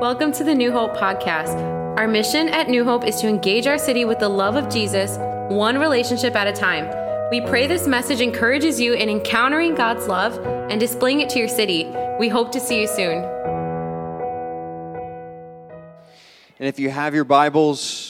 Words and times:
Welcome 0.00 0.32
to 0.32 0.44
the 0.44 0.54
New 0.54 0.72
Hope 0.72 0.96
podcast. 0.96 1.60
Our 1.98 2.08
mission 2.08 2.48
at 2.48 2.70
New 2.70 2.84
Hope 2.84 3.04
is 3.04 3.20
to 3.20 3.28
engage 3.28 3.66
our 3.66 3.76
city 3.76 4.06
with 4.06 4.18
the 4.18 4.30
love 4.30 4.56
of 4.56 4.72
Jesus, 4.72 5.18
one 5.54 5.78
relationship 5.78 6.34
at 6.34 6.46
a 6.46 6.52
time. 6.54 6.88
We 7.30 7.42
pray 7.42 7.66
this 7.66 7.86
message 7.86 8.22
encourages 8.22 8.80
you 8.80 8.94
in 8.94 9.10
encountering 9.10 9.74
God's 9.74 10.08
love 10.08 10.38
and 10.70 10.80
displaying 10.80 11.20
it 11.20 11.28
to 11.28 11.38
your 11.38 11.48
city. 11.48 11.86
We 12.18 12.30
hope 12.30 12.50
to 12.52 12.60
see 12.60 12.80
you 12.80 12.86
soon. 12.86 13.22
And 16.58 16.66
if 16.66 16.78
you 16.78 16.88
have 16.88 17.14
your 17.14 17.24
Bibles, 17.24 18.09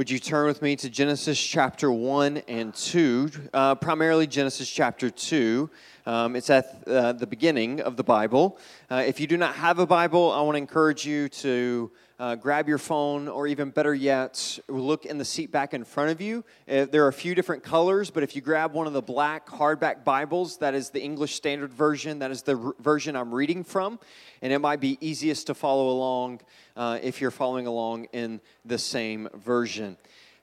would 0.00 0.08
you 0.08 0.18
turn 0.18 0.46
with 0.46 0.62
me 0.62 0.74
to 0.74 0.88
Genesis 0.88 1.38
chapter 1.38 1.92
1 1.92 2.38
and 2.48 2.74
2, 2.74 3.30
uh, 3.52 3.74
primarily 3.74 4.26
Genesis 4.26 4.66
chapter 4.66 5.10
2. 5.10 5.68
Um, 6.06 6.36
it's 6.36 6.48
at 6.48 6.82
uh, 6.88 7.12
the 7.12 7.26
beginning 7.26 7.82
of 7.82 7.98
the 7.98 8.02
Bible. 8.02 8.58
Uh, 8.90 9.04
if 9.06 9.20
you 9.20 9.26
do 9.26 9.36
not 9.36 9.56
have 9.56 9.78
a 9.78 9.84
Bible, 9.84 10.32
I 10.32 10.40
want 10.40 10.54
to 10.54 10.58
encourage 10.58 11.04
you 11.04 11.28
to 11.28 11.90
uh, 12.20 12.34
grab 12.34 12.68
your 12.68 12.76
phone, 12.76 13.28
or 13.28 13.46
even 13.46 13.70
better 13.70 13.94
yet, 13.94 14.58
look 14.68 15.06
in 15.06 15.16
the 15.16 15.24
seat 15.24 15.50
back 15.50 15.72
in 15.72 15.84
front 15.84 16.10
of 16.10 16.20
you. 16.20 16.44
Uh, 16.70 16.84
there 16.84 17.02
are 17.06 17.08
a 17.08 17.14
few 17.14 17.34
different 17.34 17.62
colors, 17.62 18.10
but 18.10 18.22
if 18.22 18.36
you 18.36 18.42
grab 18.42 18.74
one 18.74 18.86
of 18.86 18.92
the 18.92 19.00
black 19.00 19.48
hardback 19.48 20.04
Bibles, 20.04 20.58
that 20.58 20.74
is 20.74 20.90
the 20.90 21.00
English 21.00 21.34
Standard 21.34 21.72
Version, 21.72 22.18
that 22.18 22.30
is 22.30 22.42
the 22.42 22.58
r- 22.58 22.74
version 22.78 23.16
I'm 23.16 23.34
reading 23.34 23.64
from, 23.64 23.98
and 24.42 24.52
it 24.52 24.58
might 24.58 24.80
be 24.80 24.98
easiest 25.00 25.46
to 25.46 25.54
follow 25.54 25.88
along 25.88 26.42
uh, 26.76 26.98
if 27.02 27.22
you're 27.22 27.30
following 27.30 27.66
along 27.66 28.04
in 28.12 28.42
the 28.66 28.76
same 28.76 29.26
version. 29.34 29.96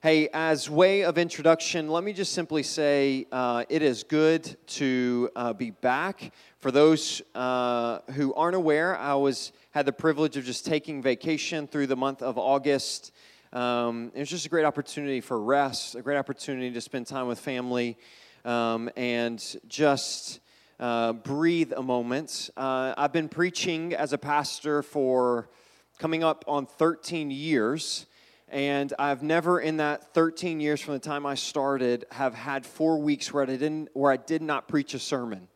Hey, 0.07 0.29
as 0.33 0.69
way 0.69 1.03
of 1.03 1.17
introduction, 1.17 1.89
let 1.89 2.01
me 2.01 2.13
just 2.13 2.31
simply 2.31 2.63
say 2.63 3.27
uh, 3.29 3.65
it 3.67 3.81
is 3.81 4.03
good 4.03 4.55
to 4.67 5.29
uh, 5.35 5.51
be 5.51 5.71
back. 5.71 6.31
For 6.61 6.71
those 6.71 7.21
uh, 7.35 7.99
who 8.13 8.33
aren't 8.33 8.55
aware, 8.55 8.97
I 8.97 9.15
was 9.15 9.51
had 9.71 9.85
the 9.85 9.91
privilege 9.91 10.37
of 10.37 10.45
just 10.45 10.65
taking 10.65 11.01
vacation 11.01 11.67
through 11.67 11.87
the 11.87 11.97
month 11.97 12.21
of 12.21 12.37
August. 12.37 13.11
Um, 13.51 14.13
it 14.15 14.19
was 14.19 14.29
just 14.29 14.45
a 14.45 14.49
great 14.49 14.63
opportunity 14.63 15.19
for 15.19 15.41
rest, 15.41 15.95
a 15.95 16.01
great 16.01 16.17
opportunity 16.17 16.71
to 16.71 16.79
spend 16.79 17.05
time 17.05 17.27
with 17.27 17.39
family, 17.39 17.97
um, 18.45 18.89
and 18.95 19.43
just 19.67 20.39
uh, 20.79 21.11
breathe 21.11 21.73
a 21.75 21.83
moment. 21.83 22.49
Uh, 22.55 22.93
I've 22.97 23.11
been 23.11 23.27
preaching 23.27 23.93
as 23.93 24.13
a 24.13 24.17
pastor 24.17 24.83
for 24.83 25.49
coming 25.99 26.23
up 26.23 26.45
on 26.47 26.65
13 26.65 27.29
years. 27.29 28.05
And 28.49 28.93
I've 28.97 29.23
never, 29.23 29.59
in 29.59 29.77
that 29.77 30.13
13 30.13 30.59
years 30.59 30.79
from 30.79 30.93
the 30.93 30.99
time 30.99 31.25
I 31.25 31.35
started, 31.35 32.05
have 32.11 32.33
had 32.33 32.65
four 32.65 32.97
weeks 32.99 33.33
where 33.33 33.43
I 33.43 33.45
didn't, 33.47 33.89
where 33.93 34.11
I 34.11 34.17
did 34.17 34.41
not 34.41 34.67
preach 34.67 34.93
a 34.93 34.99
sermon. 34.99 35.49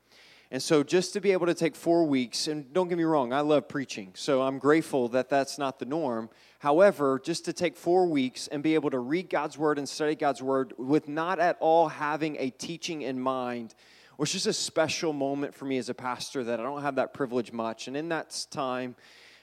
And 0.53 0.61
so, 0.61 0.83
just 0.83 1.13
to 1.13 1.21
be 1.21 1.31
able 1.31 1.45
to 1.45 1.53
take 1.53 1.77
four 1.77 2.03
weeks, 2.03 2.47
and 2.47 2.73
don't 2.73 2.89
get 2.89 2.97
me 2.97 3.05
wrong, 3.05 3.31
I 3.31 3.39
love 3.39 3.69
preaching, 3.69 4.11
so 4.15 4.41
I'm 4.41 4.59
grateful 4.59 5.07
that 5.09 5.29
that's 5.29 5.57
not 5.57 5.79
the 5.79 5.85
norm. 5.85 6.29
However, 6.59 7.21
just 7.23 7.45
to 7.45 7.53
take 7.53 7.77
four 7.77 8.05
weeks 8.05 8.47
and 8.47 8.61
be 8.61 8.75
able 8.75 8.89
to 8.89 8.99
read 8.99 9.29
God's 9.29 9.57
word 9.57 9.77
and 9.77 9.87
study 9.87 10.13
God's 10.13 10.41
word 10.41 10.73
with 10.77 11.07
not 11.07 11.39
at 11.39 11.55
all 11.61 11.87
having 11.87 12.35
a 12.37 12.49
teaching 12.49 13.01
in 13.01 13.17
mind 13.17 13.75
was 14.17 14.33
just 14.33 14.45
a 14.45 14.53
special 14.53 15.13
moment 15.13 15.55
for 15.55 15.63
me 15.63 15.77
as 15.77 15.87
a 15.87 15.93
pastor 15.93 16.43
that 16.43 16.59
I 16.59 16.63
don't 16.63 16.81
have 16.81 16.95
that 16.95 17.13
privilege 17.13 17.53
much. 17.53 17.87
And 17.87 17.95
in 17.95 18.09
that 18.09 18.45
time, 18.51 18.95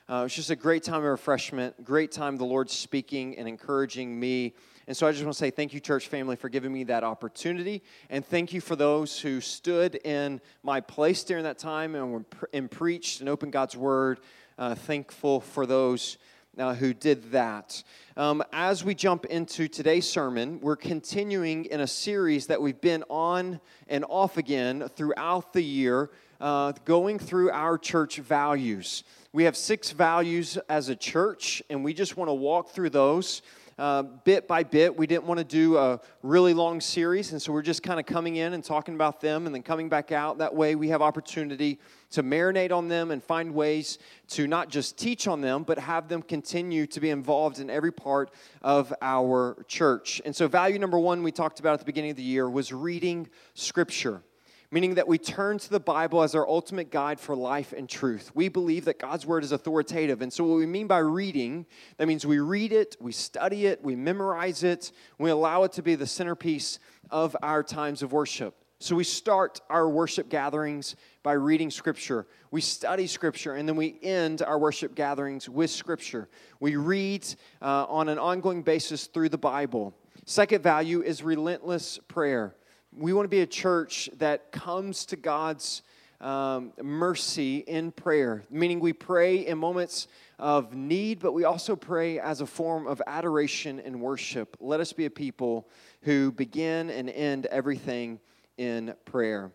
uh, 0.08 0.22
it's 0.24 0.34
just 0.34 0.50
a 0.50 0.56
great 0.56 0.82
time 0.82 1.02
of 1.02 1.04
refreshment, 1.04 1.84
great 1.84 2.10
time 2.10 2.36
the 2.36 2.44
Lord's 2.44 2.72
speaking 2.72 3.36
and 3.36 3.46
encouraging 3.46 4.18
me. 4.18 4.54
And 4.86 4.96
so 4.96 5.06
I 5.06 5.12
just 5.12 5.22
want 5.22 5.34
to 5.34 5.38
say 5.38 5.50
thank 5.50 5.74
you, 5.74 5.80
church 5.80 6.08
family, 6.08 6.34
for 6.34 6.48
giving 6.48 6.72
me 6.72 6.84
that 6.84 7.04
opportunity. 7.04 7.82
And 8.08 8.24
thank 8.24 8.54
you 8.54 8.62
for 8.62 8.74
those 8.74 9.20
who 9.20 9.42
stood 9.42 9.96
in 9.96 10.40
my 10.62 10.80
place 10.80 11.24
during 11.24 11.44
that 11.44 11.58
time 11.58 11.94
and, 11.94 12.24
and 12.54 12.70
preached 12.70 13.20
and 13.20 13.28
opened 13.28 13.52
God's 13.52 13.76
word. 13.76 14.20
Uh, 14.56 14.74
thankful 14.74 15.40
for 15.40 15.66
those 15.66 16.16
uh, 16.58 16.74
who 16.74 16.94
did 16.94 17.30
that. 17.32 17.82
Um, 18.16 18.42
as 18.52 18.82
we 18.82 18.94
jump 18.94 19.26
into 19.26 19.68
today's 19.68 20.08
sermon, 20.08 20.58
we're 20.60 20.74
continuing 20.74 21.66
in 21.66 21.80
a 21.80 21.86
series 21.86 22.46
that 22.46 22.60
we've 22.60 22.80
been 22.80 23.04
on 23.10 23.60
and 23.88 24.04
off 24.08 24.38
again 24.38 24.88
throughout 24.96 25.52
the 25.52 25.62
year, 25.62 26.10
uh, 26.40 26.72
going 26.84 27.18
through 27.18 27.50
our 27.50 27.76
church 27.78 28.16
values. 28.16 29.04
We 29.32 29.44
have 29.44 29.58
six 29.58 29.90
values 29.90 30.56
as 30.70 30.88
a 30.88 30.96
church, 30.96 31.62
and 31.68 31.84
we 31.84 31.92
just 31.92 32.16
want 32.16 32.30
to 32.30 32.34
walk 32.34 32.70
through 32.70 32.90
those. 32.90 33.42
Uh, 33.78 34.02
bit 34.02 34.48
by 34.48 34.62
bit. 34.62 34.96
We 34.96 35.06
didn't 35.06 35.24
want 35.24 35.36
to 35.36 35.44
do 35.44 35.76
a 35.76 36.00
really 36.22 36.54
long 36.54 36.80
series, 36.80 37.32
and 37.32 37.40
so 37.40 37.52
we're 37.52 37.60
just 37.60 37.82
kind 37.82 38.00
of 38.00 38.06
coming 38.06 38.36
in 38.36 38.54
and 38.54 38.64
talking 38.64 38.94
about 38.94 39.20
them 39.20 39.44
and 39.44 39.54
then 39.54 39.62
coming 39.62 39.90
back 39.90 40.12
out. 40.12 40.38
That 40.38 40.54
way, 40.54 40.76
we 40.76 40.88
have 40.88 41.02
opportunity 41.02 41.78
to 42.12 42.22
marinate 42.22 42.72
on 42.72 42.88
them 42.88 43.10
and 43.10 43.22
find 43.22 43.52
ways 43.54 43.98
to 44.28 44.46
not 44.46 44.70
just 44.70 44.96
teach 44.96 45.28
on 45.28 45.42
them, 45.42 45.62
but 45.62 45.78
have 45.78 46.08
them 46.08 46.22
continue 46.22 46.86
to 46.86 46.98
be 46.98 47.10
involved 47.10 47.60
in 47.60 47.68
every 47.68 47.92
part 47.92 48.30
of 48.62 48.94
our 49.02 49.62
church. 49.68 50.22
And 50.24 50.34
so, 50.34 50.48
value 50.48 50.78
number 50.78 50.98
one 50.98 51.22
we 51.22 51.32
talked 51.32 51.60
about 51.60 51.74
at 51.74 51.80
the 51.80 51.86
beginning 51.86 52.12
of 52.12 52.16
the 52.16 52.22
year 52.22 52.48
was 52.48 52.72
reading 52.72 53.28
Scripture 53.52 54.22
meaning 54.70 54.96
that 54.96 55.08
we 55.08 55.16
turn 55.16 55.58
to 55.58 55.70
the 55.70 55.80
Bible 55.80 56.22
as 56.22 56.34
our 56.34 56.46
ultimate 56.46 56.90
guide 56.90 57.18
for 57.18 57.34
life 57.34 57.72
and 57.72 57.88
truth. 57.88 58.30
We 58.34 58.48
believe 58.48 58.84
that 58.84 58.98
God's 58.98 59.24
word 59.24 59.42
is 59.42 59.52
authoritative. 59.52 60.20
And 60.20 60.32
so, 60.32 60.44
what 60.44 60.58
we 60.58 60.66
mean 60.66 60.86
by 60.86 60.98
reading, 60.98 61.66
that 61.96 62.06
means 62.06 62.26
we 62.26 62.38
read 62.38 62.72
it, 62.72 62.96
we 63.00 63.12
study 63.12 63.66
it, 63.66 63.82
we 63.82 63.96
memorize 63.96 64.62
it, 64.62 64.92
we 65.18 65.30
allow 65.30 65.64
it 65.64 65.72
to 65.72 65.82
be 65.82 65.94
the 65.94 66.06
centerpiece 66.06 66.78
of 67.10 67.34
our 67.42 67.62
times 67.62 68.02
of 68.02 68.12
worship. 68.12 68.54
So, 68.78 68.94
we 68.94 69.04
start 69.04 69.60
our 69.70 69.88
worship 69.88 70.28
gatherings 70.28 70.96
by 71.22 71.32
reading 71.32 71.70
Scripture. 71.70 72.26
We 72.50 72.60
study 72.60 73.06
Scripture, 73.06 73.54
and 73.54 73.66
then 73.66 73.76
we 73.76 73.98
end 74.02 74.42
our 74.42 74.58
worship 74.58 74.94
gatherings 74.94 75.48
with 75.48 75.70
Scripture. 75.70 76.28
We 76.60 76.76
read 76.76 77.26
uh, 77.62 77.86
on 77.88 78.10
an 78.10 78.18
ongoing 78.18 78.62
basis 78.62 79.06
through 79.06 79.30
the 79.30 79.38
Bible. 79.38 79.94
Second 80.26 80.62
value 80.62 81.00
is 81.00 81.22
relentless 81.22 81.98
prayer 82.06 82.54
we 82.96 83.12
want 83.12 83.24
to 83.24 83.30
be 83.30 83.40
a 83.40 83.46
church 83.46 84.08
that 84.18 84.50
comes 84.52 85.06
to 85.06 85.16
God's 85.16 85.82
um, 86.20 86.72
mercy 86.82 87.58
in 87.58 87.92
prayer, 87.92 88.42
meaning 88.50 88.80
we 88.80 88.92
pray 88.92 89.46
in 89.46 89.58
moments 89.58 90.08
of 90.38 90.74
need, 90.74 91.20
but 91.20 91.32
we 91.32 91.44
also 91.44 91.76
pray 91.76 92.18
as 92.18 92.40
a 92.40 92.46
form 92.46 92.86
of 92.86 93.00
adoration 93.06 93.80
and 93.80 94.00
worship. 94.00 94.56
Let 94.60 94.80
us 94.80 94.92
be 94.92 95.04
a 95.04 95.10
people 95.10 95.68
who 96.02 96.32
begin 96.32 96.90
and 96.90 97.08
end 97.10 97.46
everything 97.46 98.20
in 98.56 98.94
prayer. 99.04 99.52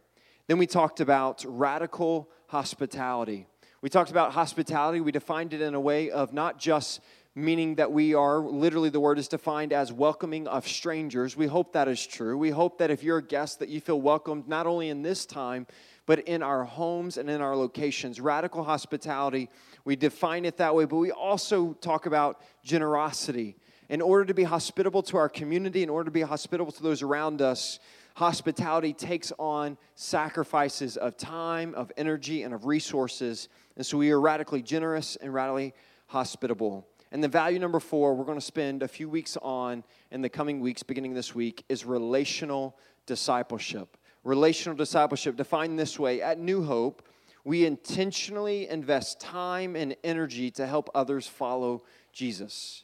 Then 0.48 0.58
we 0.58 0.68
talked 0.68 1.00
about 1.00 1.44
radical 1.48 2.30
hospitality. 2.48 3.48
We 3.82 3.90
talked 3.90 4.12
about 4.12 4.32
hospitality. 4.32 5.02
We 5.02 5.12
defined 5.12 5.54
it 5.54 5.62
in 5.62 5.74
a 5.74 5.80
way 5.80 6.12
of 6.12 6.34
not 6.34 6.60
just 6.60 7.02
meaning 7.36 7.76
that 7.76 7.92
we 7.92 8.14
are 8.14 8.40
literally 8.40 8.90
the 8.90 9.00
word 9.00 9.18
is 9.18 9.28
defined 9.28 9.74
as 9.74 9.92
welcoming 9.92 10.48
of 10.48 10.68
strangers. 10.68 11.36
We 11.36 11.48
hope 11.48 11.74
that 11.74 11.88
is 11.88 12.06
true. 12.06 12.38
We 12.38 12.52
hope 12.52 12.78
that 12.78 12.92
if 12.92 13.04
you're 13.04 13.18
a 13.18 13.24
guest 13.24 13.60
that 13.60 13.70
you 13.70 13.82
feel 13.82 14.00
welcomed 14.00 14.48
not 14.48 14.68
only 14.68 14.90
in 14.90 15.02
this 15.02 15.26
time 15.26 15.66
but 16.06 16.20
in 16.20 16.44
our 16.44 16.64
homes 16.64 17.18
and 17.18 17.30
in 17.30 17.42
our 17.42 17.56
locations. 17.56 18.20
Radical 18.20 18.64
hospitality, 18.64 19.50
we 19.86 19.96
define 19.96 20.46
it 20.46 20.58
that 20.58 20.76
way, 20.76 20.86
but 20.86 20.98
we 20.98 21.12
also 21.12 21.74
talk 21.74 22.06
about 22.06 22.42
generosity. 22.64 23.56
In 23.90 24.02
order 24.02 24.26
to 24.26 24.34
be 24.34 24.44
hospitable 24.44 25.04
to 25.04 25.18
our 25.18 25.30
community, 25.30 25.84
in 25.84 25.90
order 25.90 26.06
to 26.06 26.12
be 26.12 26.22
hospitable 26.22 26.72
to 26.72 26.84
those 26.84 27.02
around 27.02 27.42
us, 27.42 27.80
hospitality 28.16 28.94
takes 28.94 29.32
on 29.38 29.78
sacrifices 29.96 30.98
of 30.98 31.18
time, 31.18 31.74
of 31.76 31.92
energy, 31.98 32.44
and 32.44 32.54
of 32.54 32.66
resources. 32.66 33.50
And 33.76 33.86
so 33.86 33.98
we 33.98 34.12
are 34.12 34.20
radically 34.20 34.62
generous 34.62 35.16
and 35.16 35.34
radically 35.34 35.74
hospitable. 36.08 36.88
And 37.14 37.24
the 37.24 37.28
value 37.28 37.60
number 37.60 37.80
four, 37.80 38.16
we're 38.16 38.26
going 38.26 38.40
to 38.40 38.46
spend 38.46 38.82
a 38.82 38.88
few 38.88 39.08
weeks 39.08 39.38
on 39.44 39.84
in 40.10 40.24
the 40.24 40.30
coming 40.30 40.60
weeks, 40.60 40.82
beginning 40.82 41.14
this 41.14 41.36
week, 41.36 41.64
is 41.70 41.86
relational 41.86 42.76
discipleship. 43.06 43.98
Relational 44.24 44.76
discipleship, 44.76 45.36
defined 45.36 45.78
this 45.78 46.00
way 46.00 46.24
at 46.24 46.40
New 46.40 46.64
Hope, 46.64 47.08
we 47.46 47.68
intentionally 47.68 48.68
invest 48.68 49.20
time 49.20 49.76
and 49.76 49.96
energy 50.04 50.50
to 50.52 50.66
help 50.66 50.90
others 50.96 51.28
follow 51.28 51.84
Jesus. 52.14 52.84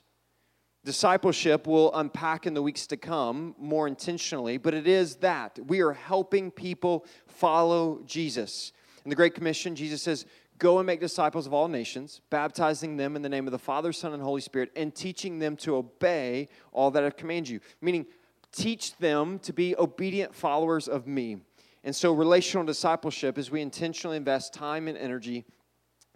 Discipleship 0.86 1.66
will 1.66 1.92
unpack 1.96 2.46
in 2.46 2.54
the 2.54 2.62
weeks 2.62 2.86
to 2.88 2.98
come 2.98 3.56
more 3.58 3.88
intentionally, 3.88 4.58
but 4.58 4.76
it 4.76 4.88
is 4.88 5.16
that 5.18 5.58
we 5.66 5.82
are 5.82 5.94
helping 5.94 6.52
people 6.52 7.04
follow 7.26 8.04
Jesus. 8.06 8.74
In 9.06 9.10
the 9.10 9.16
Great 9.16 9.34
Commission, 9.34 9.76
Jesus 9.76 10.04
says, 10.04 10.26
Go 10.60 10.78
and 10.80 10.86
make 10.86 11.00
disciples 11.00 11.48
of 11.48 11.54
all 11.54 11.70
nations, 11.70 12.20
baptizing 12.30 12.98
them 12.98 13.16
in 13.16 13.22
the 13.22 13.30
name 13.30 13.48
of 13.48 13.52
the 13.52 13.58
Father, 13.60 13.94
Son, 13.94 14.14
and 14.14 14.22
Holy 14.22 14.42
Spirit, 14.42 14.72
and 14.76 14.94
teaching 14.94 15.40
them 15.40 15.56
to 15.56 15.78
obey 15.78 16.50
all 16.74 16.92
that 16.92 17.04
I 17.04 17.10
command 17.12 17.48
you. 17.48 17.62
Meaning, 17.82 18.06
teach 18.52 18.98
them 18.98 19.40
to 19.40 19.54
be 19.54 19.74
obedient 19.78 20.36
followers 20.36 20.90
of 20.90 21.08
me. 21.08 21.38
And 21.86 21.96
so, 21.96 22.12
relational 22.12 22.66
discipleship 22.66 23.38
is 23.38 23.50
we 23.50 23.62
intentionally 23.62 24.18
invest 24.18 24.54
time 24.54 24.90
and 24.90 24.98
energy 24.98 25.46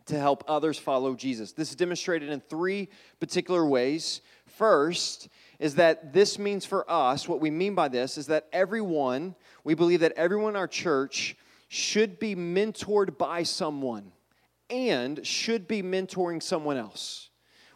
to 0.07 0.19
help 0.19 0.43
others 0.49 0.77
follow 0.77 1.15
Jesus. 1.15 1.53
This 1.53 1.69
is 1.69 1.77
demonstrated 1.77 2.29
in 2.29 2.41
three 2.41 2.89
particular 3.21 3.65
ways. 3.65 4.19
First, 4.45 5.29
is 5.57 5.75
that 5.75 6.11
this 6.11 6.37
means 6.37 6.65
for 6.65 6.89
us, 6.91 7.29
what 7.29 7.39
we 7.39 7.49
mean 7.49 7.75
by 7.75 7.87
this 7.87 8.17
is 8.17 8.27
that 8.27 8.49
everyone, 8.51 9.35
we 9.63 9.73
believe 9.73 10.01
that 10.01 10.11
everyone 10.17 10.49
in 10.49 10.55
our 10.57 10.67
church 10.67 11.37
should 11.69 12.19
be 12.19 12.35
mentored 12.35 13.17
by 13.17 13.43
someone 13.43 14.11
and 14.69 15.25
should 15.25 15.68
be 15.68 15.81
mentoring 15.81 16.42
someone 16.42 16.77
else. 16.77 17.30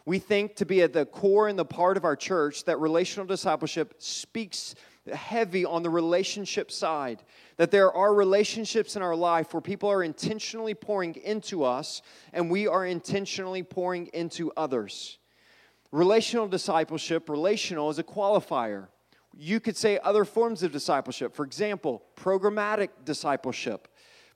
We 0.04 0.18
think 0.18 0.56
to 0.56 0.64
be 0.64 0.80
at 0.82 0.94
the 0.94 1.04
core 1.04 1.48
and 1.48 1.58
the 1.58 1.64
part 1.64 1.96
of 1.96 2.04
our 2.04 2.16
church 2.16 2.64
that 2.64 2.80
relational 2.80 3.26
discipleship 3.26 3.94
speaks 3.98 4.74
heavy 5.12 5.64
on 5.64 5.82
the 5.82 5.90
relationship 5.90 6.70
side. 6.70 7.22
That 7.56 7.70
there 7.70 7.92
are 7.92 8.14
relationships 8.14 8.96
in 8.96 9.02
our 9.02 9.16
life 9.16 9.52
where 9.52 9.60
people 9.60 9.90
are 9.90 10.02
intentionally 10.02 10.74
pouring 10.74 11.14
into 11.16 11.64
us 11.64 12.02
and 12.32 12.50
we 12.50 12.66
are 12.66 12.86
intentionally 12.86 13.62
pouring 13.62 14.06
into 14.08 14.52
others. 14.56 15.18
Relational 15.92 16.48
discipleship, 16.48 17.28
relational 17.28 17.90
is 17.90 17.98
a 17.98 18.04
qualifier. 18.04 18.88
You 19.36 19.60
could 19.60 19.76
say 19.76 19.98
other 20.02 20.24
forms 20.24 20.62
of 20.62 20.72
discipleship. 20.72 21.34
For 21.34 21.44
example, 21.44 22.02
programmatic 22.16 22.88
discipleship. 23.04 23.88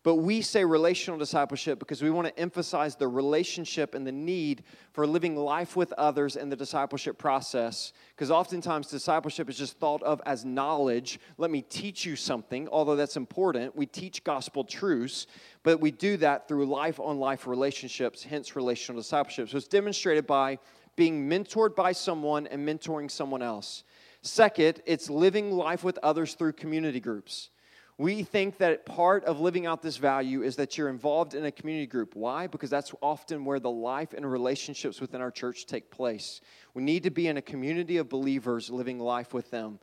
But 0.04 0.16
we 0.16 0.40
say 0.40 0.64
relational 0.64 1.16
discipleship 1.16 1.78
because 1.78 2.02
we 2.02 2.10
want 2.10 2.26
to 2.26 2.36
emphasize 2.38 2.96
the 2.96 3.06
relationship 3.06 3.94
and 3.94 4.04
the 4.04 4.10
need 4.12 4.64
for 4.92 5.06
living 5.06 5.36
life 5.36 5.76
with 5.76 5.92
others 5.92 6.34
in 6.34 6.48
the 6.48 6.56
discipleship 6.56 7.18
process. 7.18 7.92
Because 8.16 8.28
oftentimes 8.28 8.88
discipleship 8.88 9.48
is 9.48 9.56
just 9.56 9.78
thought 9.78 10.02
of 10.02 10.20
as 10.26 10.44
knowledge. 10.44 11.20
Let 11.38 11.52
me 11.52 11.62
teach 11.62 12.04
you 12.04 12.16
something, 12.16 12.68
although 12.68 12.96
that's 12.96 13.16
important. 13.16 13.76
We 13.76 13.86
teach 13.86 14.24
gospel 14.24 14.64
truths, 14.64 15.28
but 15.62 15.80
we 15.80 15.92
do 15.92 16.16
that 16.16 16.48
through 16.48 16.66
life 16.66 16.98
on 16.98 17.20
life 17.20 17.46
relationships, 17.46 18.24
hence 18.24 18.56
relational 18.56 19.00
discipleship. 19.00 19.50
So 19.50 19.56
it's 19.56 19.68
demonstrated 19.68 20.26
by 20.26 20.58
being 20.96 21.28
mentored 21.30 21.76
by 21.76 21.92
someone 21.92 22.48
and 22.48 22.66
mentoring 22.66 23.08
someone 23.08 23.40
else. 23.40 23.84
Second, 24.22 24.82
it's 24.84 25.08
living 25.08 25.52
life 25.52 25.84
with 25.84 25.98
others 26.02 26.34
through 26.34 26.52
community 26.54 27.00
groups. 27.00 27.50
We 27.98 28.22
think 28.22 28.56
that 28.58 28.86
part 28.86 29.24
of 29.24 29.40
living 29.40 29.66
out 29.66 29.82
this 29.82 29.98
value 29.98 30.42
is 30.42 30.56
that 30.56 30.78
you're 30.78 30.88
involved 30.88 31.34
in 31.34 31.44
a 31.44 31.52
community 31.52 31.86
group. 31.86 32.16
Why? 32.16 32.46
Because 32.46 32.70
that's 32.70 32.94
often 33.02 33.44
where 33.44 33.60
the 33.60 33.70
life 33.70 34.14
and 34.14 34.30
relationships 34.30 35.00
within 35.00 35.20
our 35.20 35.30
church 35.30 35.66
take 35.66 35.90
place. 35.90 36.40
We 36.74 36.82
need 36.82 37.02
to 37.02 37.10
be 37.10 37.28
in 37.28 37.36
a 37.36 37.42
community 37.42 37.98
of 37.98 38.08
believers 38.08 38.70
living 38.70 38.98
life 38.98 39.34
with 39.34 39.50
them. 39.50 39.78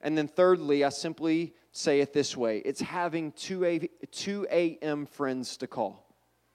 And 0.00 0.18
then, 0.18 0.26
thirdly, 0.26 0.84
I 0.84 0.88
simply 0.88 1.54
say 1.70 2.00
it 2.00 2.12
this 2.12 2.36
way 2.36 2.58
it's 2.58 2.80
having 2.80 3.30
2 3.32 3.64
a, 3.64 3.88
2 4.10 4.46
a.m. 4.50 5.06
friends 5.06 5.56
to 5.58 5.68
call. 5.68 6.04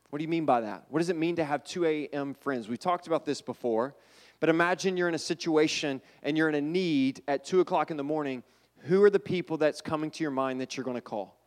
What 0.09 0.19
do 0.19 0.23
you 0.23 0.29
mean 0.29 0.45
by 0.45 0.61
that? 0.61 0.85
What 0.89 0.99
does 0.99 1.09
it 1.09 1.17
mean 1.17 1.37
to 1.37 1.45
have 1.45 1.63
2 1.63 1.85
a.m. 1.85 2.33
friends? 2.33 2.67
We 2.67 2.77
talked 2.77 3.07
about 3.07 3.25
this 3.25 3.41
before, 3.41 3.95
but 4.41 4.49
imagine 4.49 4.97
you're 4.97 5.09
in 5.09 5.15
a 5.15 5.19
situation 5.19 6.01
and 6.23 6.37
you're 6.37 6.49
in 6.49 6.55
a 6.55 6.61
need 6.61 7.21
at 7.29 7.45
2 7.45 7.61
o'clock 7.61 7.91
in 7.91 7.97
the 7.97 8.03
morning 8.03 8.43
who 8.87 9.03
are 9.03 9.09
the 9.09 9.19
people 9.19 9.57
that's 9.57 9.81
coming 9.81 10.09
to 10.11 10.23
your 10.23 10.31
mind 10.31 10.61
that 10.61 10.77
you're 10.77 10.83
going 10.83 10.95
to 10.95 11.01
call? 11.01 11.37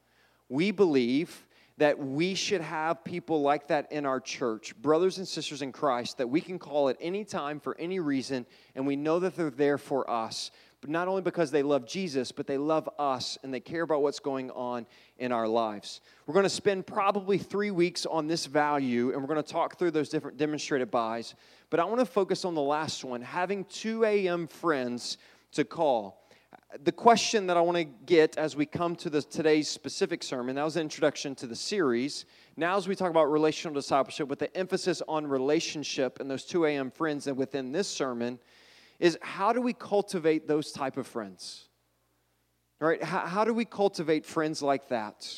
We 0.49 0.71
believe 0.71 1.47
that 1.79 1.99
we 1.99 2.35
should 2.35 2.61
have 2.61 3.03
people 3.05 3.41
like 3.41 3.69
that 3.69 3.91
in 3.91 4.05
our 4.05 4.21
church, 4.21 4.77
brothers 4.83 5.17
and 5.17 5.27
sisters 5.27 5.63
in 5.63 5.73
Christ, 5.73 6.19
that 6.19 6.29
we 6.29 6.43
can 6.43 6.59
call 6.59 6.91
at 6.91 6.97
any 7.01 7.25
time 7.25 7.59
for 7.59 7.75
any 7.79 8.01
reason, 8.01 8.45
and 8.75 8.87
we 8.87 8.97
know 8.97 9.19
that 9.21 9.35
they're 9.35 9.49
there 9.49 9.79
for 9.79 10.09
us. 10.11 10.51
But 10.83 10.91
not 10.91 11.09
only 11.09 11.23
because 11.23 11.51
they 11.51 11.63
love 11.63 11.87
Jesus, 11.87 12.33
but 12.33 12.47
they 12.47 12.59
love 12.59 12.89
us 12.99 13.39
and 13.43 13.53
they 13.53 13.61
care 13.61 13.83
about 13.83 14.03
what's 14.03 14.21
going 14.21 14.51
on 14.51 14.87
in 15.19 15.33
our 15.33 15.49
lives. 15.49 16.03
We're 16.27 16.35
going 16.35 16.45
to 16.45 16.51
spend 16.51 16.87
probably 16.87 17.39
three 17.39 17.71
weeks 17.71 18.05
on 18.05 18.27
this 18.27 18.45
value, 18.45 19.13
and 19.13 19.21
we're 19.21 19.29
going 19.29 19.43
to 19.43 19.53
talk 19.53 19.79
through 19.79 19.93
those 19.93 20.11
different 20.11 20.37
demonstrated 20.37 20.91
buys. 20.91 21.35
But 21.71 21.81
I 21.81 21.85
want 21.85 22.01
to 22.01 22.07
focus 22.07 22.45
on 22.45 22.55
the 22.55 22.63
last 22.63 23.05
one 23.05 23.23
having 23.23 23.65
2 23.65 24.05
a.m. 24.05 24.47
friends 24.47 25.17
to 25.53 25.65
call 25.65 26.20
the 26.83 26.93
question 26.93 27.47
that 27.49 27.57
I 27.57 27.61
want 27.61 27.77
to 27.79 27.85
get 27.85 28.37
as 28.39 28.57
we 28.57 28.67
come 28.67 28.97
to 28.97 29.11
the, 29.11 29.23
today's 29.23 29.69
specific 29.69 30.23
sermon, 30.23 30.57
that 30.57 30.65
was 30.65 30.75
the 30.75 30.81
introduction 30.81 31.35
to 31.37 31.47
the 31.47 31.57
series. 31.57 32.25
Now, 32.57 32.77
as 32.77 32.89
we 32.89 32.95
talk 32.95 33.11
about 33.11 33.31
relational 33.31 33.75
discipleship 33.75 34.29
with 34.29 34.39
the 34.39 34.57
emphasis 34.57 35.03
on 35.09 35.27
relationship 35.27 36.21
and 36.21 36.31
those 36.31 36.45
2 36.45 36.67
a.m. 36.67 36.91
friends, 36.91 37.27
and 37.27 37.37
within 37.37 37.73
this 37.73 37.89
sermon, 37.89 38.39
is 38.99 39.19
how 39.21 39.53
do 39.53 39.61
we 39.61 39.73
cultivate 39.73 40.47
those 40.47 40.73
type 40.73 40.97
of 40.97 41.07
friends? 41.07 41.69
Right? 42.81 43.03
How, 43.03 43.21
how 43.21 43.45
do 43.45 43.53
we 43.53 43.65
cultivate 43.65 44.25
friends 44.25 44.63
like 44.63 44.89
that? 44.89 45.29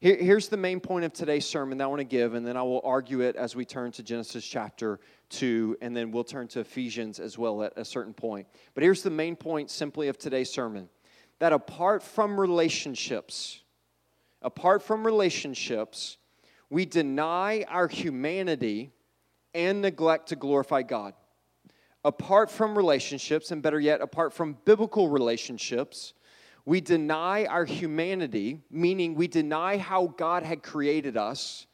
Here, 0.00 0.16
here's 0.16 0.48
the 0.48 0.56
main 0.56 0.78
point 0.78 1.04
of 1.04 1.12
today's 1.12 1.44
sermon 1.44 1.78
that 1.78 1.84
I 1.84 1.86
want 1.88 1.98
to 1.98 2.04
give, 2.04 2.34
and 2.34 2.46
then 2.46 2.56
I 2.56 2.62
will 2.62 2.80
argue 2.84 3.20
it 3.20 3.34
as 3.34 3.56
we 3.56 3.64
turn 3.64 3.90
to 3.92 4.02
Genesis 4.04 4.44
chapter 4.46 5.00
2, 5.30 5.78
and 5.80 5.96
then 5.96 6.12
we'll 6.12 6.22
turn 6.22 6.46
to 6.48 6.60
Ephesians 6.60 7.18
as 7.18 7.36
well 7.36 7.64
at 7.64 7.72
a 7.76 7.84
certain 7.84 8.14
point. 8.14 8.46
But 8.74 8.84
here's 8.84 9.02
the 9.02 9.10
main 9.10 9.34
point 9.34 9.72
simply 9.72 10.06
of 10.06 10.16
today's 10.16 10.50
sermon 10.50 10.88
that 11.40 11.52
apart 11.52 12.04
from 12.04 12.38
relationships, 12.38 13.62
apart 14.40 14.84
from 14.84 15.04
relationships, 15.04 16.16
we 16.70 16.84
deny 16.84 17.64
our 17.68 17.88
humanity 17.88 18.92
and 19.52 19.82
neglect 19.82 20.28
to 20.28 20.36
glorify 20.36 20.82
God. 20.82 21.14
Apart 22.04 22.52
from 22.52 22.78
relationships, 22.78 23.50
and 23.50 23.62
better 23.62 23.80
yet, 23.80 24.00
apart 24.00 24.32
from 24.32 24.58
biblical 24.64 25.08
relationships, 25.08 26.12
we 26.68 26.82
deny 26.82 27.46
our 27.46 27.64
humanity, 27.64 28.60
meaning 28.70 29.14
we 29.14 29.26
deny 29.26 29.78
how 29.78 30.08
God 30.18 30.42
had 30.42 30.62
created 30.62 31.16
us, 31.16 31.66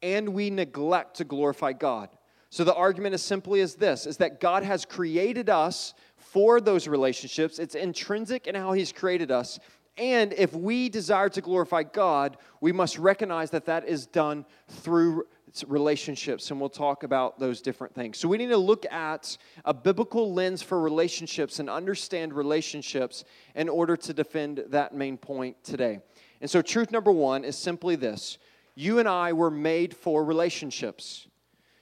and 0.00 0.30
we 0.30 0.48
neglect 0.48 1.18
to 1.18 1.24
glorify 1.24 1.74
God. 1.74 2.08
So 2.48 2.64
the 2.64 2.74
argument 2.74 3.14
is 3.14 3.20
simply 3.22 3.60
as 3.60 3.74
this 3.74 4.06
is 4.06 4.16
that 4.16 4.40
God 4.40 4.62
has 4.62 4.86
created 4.86 5.50
us 5.50 5.92
for 6.16 6.58
those 6.58 6.88
relationships. 6.88 7.58
It's 7.58 7.74
intrinsic 7.74 8.46
in 8.46 8.54
how 8.54 8.72
he's 8.72 8.92
created 8.92 9.30
us. 9.30 9.58
And 9.98 10.32
if 10.32 10.54
we 10.54 10.88
desire 10.88 11.28
to 11.28 11.42
glorify 11.42 11.82
God, 11.82 12.38
we 12.62 12.72
must 12.72 12.96
recognize 12.96 13.50
that 13.50 13.66
that 13.66 13.86
is 13.86 14.06
done 14.06 14.46
through 14.68 15.24
relationships, 15.66 16.50
and 16.50 16.60
we'll 16.60 16.68
talk 16.68 17.02
about 17.02 17.38
those 17.38 17.60
different 17.60 17.94
things. 17.94 18.18
So, 18.18 18.28
we 18.28 18.38
need 18.38 18.48
to 18.48 18.56
look 18.56 18.86
at 18.90 19.36
a 19.64 19.74
biblical 19.74 20.32
lens 20.32 20.62
for 20.62 20.80
relationships 20.80 21.58
and 21.58 21.68
understand 21.68 22.32
relationships 22.32 23.24
in 23.54 23.68
order 23.68 23.96
to 23.96 24.12
defend 24.12 24.64
that 24.68 24.94
main 24.94 25.16
point 25.16 25.62
today. 25.64 26.00
And 26.40 26.50
so, 26.50 26.62
truth 26.62 26.90
number 26.90 27.12
one 27.12 27.44
is 27.44 27.56
simply 27.56 27.96
this 27.96 28.38
you 28.74 28.98
and 28.98 29.08
I 29.08 29.32
were 29.32 29.50
made 29.50 29.94
for 29.94 30.24
relationships. 30.24 31.26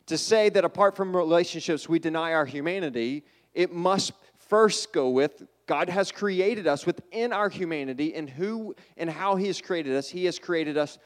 To 0.07 0.17
say 0.17 0.49
that 0.49 0.65
apart 0.65 0.97
from 0.97 1.15
relationships 1.15 1.89
we 1.89 1.99
deny 1.99 2.33
our 2.33 2.47
humanity, 2.47 3.25
it 3.55 3.73
must 3.73 4.13
first 4.39 4.93
go 4.93 5.11
with 5.11 5.43
God 5.67 5.91
has 5.91 6.11
created 6.11 6.67
us 6.67 6.87
within 6.87 7.33
our 7.33 7.51
humanity 7.51 8.15
and 8.15 8.29
who 8.29 8.75
and 8.97 9.11
how 9.11 9.37
He 9.37 9.47
has 9.49 9.61
created 9.61 9.95
us. 9.95 10.09
He 10.09 10.25
has 10.25 10.39
created 10.39 10.79
us 10.79 10.99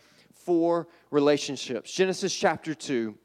for 0.45 0.89
relationships. 1.11 1.93
Genesis 1.93 2.35
chapter 2.35 2.75
2, 2.75 3.17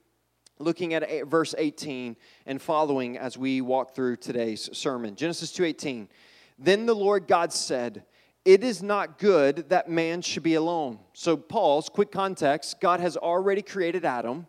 looking 0.59 0.93
at 0.93 1.27
verse 1.27 1.53
18 1.57 2.15
and 2.45 2.61
following 2.61 3.17
as 3.17 3.37
we 3.37 3.61
walk 3.61 3.95
through 3.95 4.17
today's 4.17 4.69
sermon. 4.75 5.15
Genesis 5.15 5.51
2:18. 5.51 6.09
Then 6.57 6.85
the 6.85 6.95
Lord 6.95 7.27
God 7.27 7.53
said, 7.53 8.05
"It 8.45 8.63
is 8.63 8.81
not 8.81 9.19
good 9.19 9.69
that 9.69 9.89
man 9.89 10.21
should 10.21 10.43
be 10.43 10.55
alone." 10.55 10.99
So 11.13 11.37
Paul's 11.37 11.89
quick 11.89 12.11
context, 12.11 12.79
God 12.79 12.99
has 12.99 13.15
already 13.17 13.61
created 13.61 14.05
Adam 14.05 14.47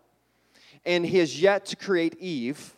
and 0.85 1.05
he 1.05 1.19
has 1.19 1.41
yet 1.41 1.67
to 1.67 1.77
create 1.77 2.17
Eve. 2.19 2.77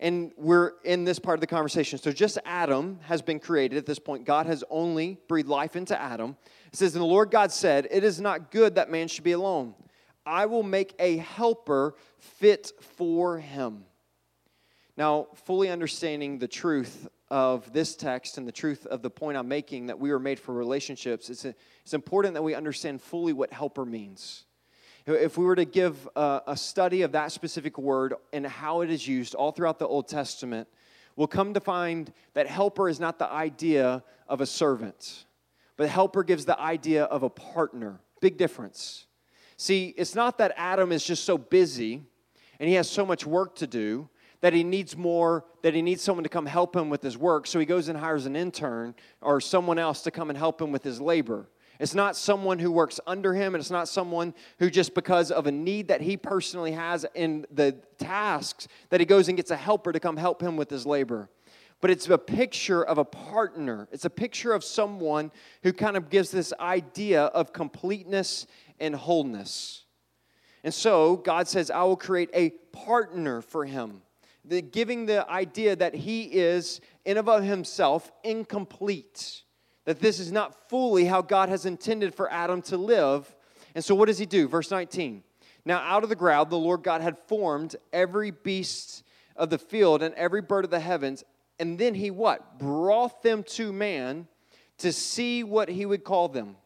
And 0.00 0.32
we're 0.36 0.72
in 0.84 1.04
this 1.04 1.18
part 1.18 1.36
of 1.36 1.40
the 1.40 1.46
conversation. 1.46 1.98
So 1.98 2.12
just 2.12 2.38
Adam 2.44 3.00
has 3.02 3.20
been 3.20 3.40
created 3.40 3.78
at 3.78 3.86
this 3.86 3.98
point. 3.98 4.24
God 4.24 4.46
has 4.46 4.62
only 4.70 5.18
breathed 5.26 5.48
life 5.48 5.74
into 5.74 6.00
Adam. 6.00 6.36
It 6.72 6.76
says, 6.76 6.94
And 6.94 7.02
the 7.02 7.06
Lord 7.06 7.30
God 7.30 7.50
said, 7.50 7.88
It 7.90 8.04
is 8.04 8.20
not 8.20 8.50
good 8.50 8.76
that 8.76 8.90
man 8.90 9.08
should 9.08 9.24
be 9.24 9.32
alone. 9.32 9.74
I 10.24 10.46
will 10.46 10.62
make 10.62 10.94
a 10.98 11.16
helper 11.16 11.94
fit 12.18 12.72
for 12.80 13.38
him. 13.38 13.84
Now, 14.96 15.28
fully 15.46 15.70
understanding 15.70 16.38
the 16.38 16.48
truth 16.48 17.08
of 17.30 17.72
this 17.72 17.96
text 17.96 18.36
and 18.36 18.46
the 18.46 18.52
truth 18.52 18.86
of 18.86 19.00
the 19.00 19.10
point 19.10 19.36
I'm 19.36 19.48
making 19.48 19.86
that 19.86 19.98
we 19.98 20.10
were 20.10 20.18
made 20.18 20.38
for 20.38 20.52
relationships, 20.52 21.30
it's, 21.30 21.44
a, 21.44 21.54
it's 21.82 21.94
important 21.94 22.34
that 22.34 22.42
we 22.42 22.54
understand 22.54 23.00
fully 23.00 23.32
what 23.32 23.52
helper 23.52 23.84
means. 23.84 24.44
If 25.14 25.38
we 25.38 25.46
were 25.46 25.56
to 25.56 25.64
give 25.64 26.06
a, 26.14 26.42
a 26.48 26.56
study 26.56 27.02
of 27.02 27.12
that 27.12 27.32
specific 27.32 27.78
word 27.78 28.14
and 28.32 28.46
how 28.46 28.82
it 28.82 28.90
is 28.90 29.08
used 29.08 29.34
all 29.34 29.52
throughout 29.52 29.78
the 29.78 29.86
Old 29.86 30.06
Testament, 30.06 30.68
we'll 31.16 31.26
come 31.26 31.54
to 31.54 31.60
find 31.60 32.12
that 32.34 32.46
helper 32.46 32.90
is 32.90 33.00
not 33.00 33.18
the 33.18 33.28
idea 33.28 34.02
of 34.28 34.42
a 34.42 34.46
servant. 34.46 35.24
But 35.78 35.88
helper 35.88 36.22
gives 36.22 36.44
the 36.44 36.60
idea 36.60 37.04
of 37.04 37.22
a 37.22 37.30
partner. 37.30 38.00
Big 38.20 38.36
difference. 38.36 39.06
See, 39.56 39.94
it's 39.96 40.14
not 40.14 40.38
that 40.38 40.52
Adam 40.56 40.92
is 40.92 41.04
just 41.04 41.24
so 41.24 41.38
busy 41.38 42.02
and 42.60 42.68
he 42.68 42.74
has 42.74 42.90
so 42.90 43.06
much 43.06 43.24
work 43.24 43.56
to 43.56 43.66
do 43.66 44.10
that 44.40 44.52
he 44.52 44.62
needs 44.62 44.96
more, 44.96 45.44
that 45.62 45.74
he 45.74 45.82
needs 45.82 46.02
someone 46.02 46.22
to 46.22 46.28
come 46.28 46.46
help 46.46 46.76
him 46.76 46.90
with 46.90 47.02
his 47.02 47.16
work. 47.16 47.46
So 47.46 47.58
he 47.58 47.66
goes 47.66 47.88
and 47.88 47.98
hires 47.98 48.26
an 48.26 48.36
intern 48.36 48.94
or 49.20 49.40
someone 49.40 49.78
else 49.78 50.02
to 50.02 50.10
come 50.10 50.28
and 50.28 50.38
help 50.38 50.60
him 50.60 50.70
with 50.70 50.84
his 50.84 51.00
labor. 51.00 51.48
It's 51.78 51.94
not 51.94 52.16
someone 52.16 52.58
who 52.58 52.72
works 52.72 52.98
under 53.06 53.34
him, 53.34 53.54
and 53.54 53.60
it's 53.60 53.70
not 53.70 53.88
someone 53.88 54.34
who 54.58 54.68
just 54.68 54.94
because 54.94 55.30
of 55.30 55.46
a 55.46 55.52
need 55.52 55.88
that 55.88 56.00
he 56.00 56.16
personally 56.16 56.72
has 56.72 57.06
in 57.14 57.46
the 57.52 57.72
tasks 57.98 58.66
that 58.90 59.00
he 59.00 59.06
goes 59.06 59.28
and 59.28 59.36
gets 59.36 59.50
a 59.50 59.56
helper 59.56 59.92
to 59.92 60.00
come 60.00 60.16
help 60.16 60.42
him 60.42 60.56
with 60.56 60.70
his 60.70 60.86
labor 60.86 61.30
but 61.80 61.90
it's 61.90 62.08
a 62.08 62.18
picture 62.18 62.82
of 62.82 62.98
a 62.98 63.04
partner. 63.04 63.88
It's 63.92 64.04
a 64.04 64.10
picture 64.10 64.52
of 64.52 64.64
someone 64.64 65.30
who 65.62 65.72
kind 65.72 65.96
of 65.96 66.10
gives 66.10 66.30
this 66.30 66.52
idea 66.58 67.24
of 67.24 67.52
completeness 67.52 68.46
and 68.80 68.94
wholeness. 68.94 69.84
And 70.64 70.74
so 70.74 71.16
God 71.16 71.46
says, 71.46 71.70
I 71.70 71.84
will 71.84 71.96
create 71.96 72.30
a 72.34 72.50
partner 72.72 73.40
for 73.40 73.64
him, 73.64 74.02
the, 74.44 74.60
giving 74.60 75.06
the 75.06 75.28
idea 75.30 75.76
that 75.76 75.94
he 75.94 76.24
is, 76.24 76.80
in 77.04 77.16
of 77.16 77.42
himself, 77.42 78.10
incomplete, 78.24 79.42
that 79.88 80.00
this 80.00 80.20
is 80.20 80.30
not 80.30 80.68
fully 80.68 81.06
how 81.06 81.22
God 81.22 81.48
has 81.48 81.64
intended 81.64 82.14
for 82.14 82.30
Adam 82.30 82.60
to 82.60 82.76
live. 82.76 83.34
And 83.74 83.82
so 83.82 83.94
what 83.94 84.08
does 84.08 84.18
he 84.18 84.26
do? 84.26 84.46
Verse 84.46 84.70
19. 84.70 85.22
Now, 85.64 85.78
out 85.78 86.02
of 86.02 86.10
the 86.10 86.14
ground, 86.14 86.50
the 86.50 86.58
Lord 86.58 86.82
God 86.82 87.00
had 87.00 87.16
formed 87.20 87.74
every 87.90 88.30
beast 88.30 89.02
of 89.34 89.48
the 89.48 89.56
field 89.56 90.02
and 90.02 90.14
every 90.14 90.42
bird 90.42 90.66
of 90.66 90.70
the 90.70 90.78
heavens. 90.78 91.24
And 91.58 91.78
then 91.78 91.94
he 91.94 92.10
what? 92.10 92.58
Brought 92.58 93.22
them 93.22 93.42
to 93.44 93.72
man 93.72 94.28
to 94.76 94.92
see 94.92 95.42
what 95.42 95.70
he 95.70 95.86
would 95.86 96.04
call 96.04 96.28
them. 96.28 96.56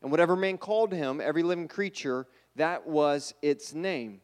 And 0.00 0.10
whatever 0.10 0.34
man 0.34 0.56
called 0.56 0.90
him, 0.90 1.20
every 1.20 1.42
living 1.42 1.68
creature, 1.68 2.26
that 2.56 2.86
was 2.86 3.34
its 3.42 3.74
name. 3.74 4.22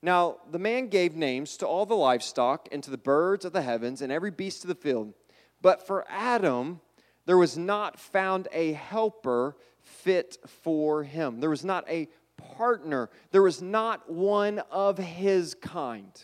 Now, 0.00 0.36
the 0.48 0.60
man 0.60 0.86
gave 0.86 1.16
names 1.16 1.56
to 1.56 1.66
all 1.66 1.84
the 1.84 1.96
livestock 1.96 2.68
and 2.70 2.80
to 2.84 2.92
the 2.92 2.96
birds 2.96 3.44
of 3.44 3.52
the 3.52 3.62
heavens 3.62 4.02
and 4.02 4.12
every 4.12 4.30
beast 4.30 4.62
of 4.62 4.68
the 4.68 4.76
field. 4.76 5.14
But 5.60 5.84
for 5.84 6.04
Adam, 6.08 6.80
there 7.26 7.38
was 7.38 7.56
not 7.56 7.98
found 7.98 8.48
a 8.52 8.72
helper 8.72 9.56
fit 9.80 10.38
for 10.46 11.02
him. 11.02 11.40
There 11.40 11.50
was 11.50 11.64
not 11.64 11.88
a 11.88 12.08
partner. 12.36 13.10
There 13.30 13.42
was 13.42 13.62
not 13.62 14.10
one 14.10 14.60
of 14.70 14.98
his 14.98 15.54
kind. 15.54 16.20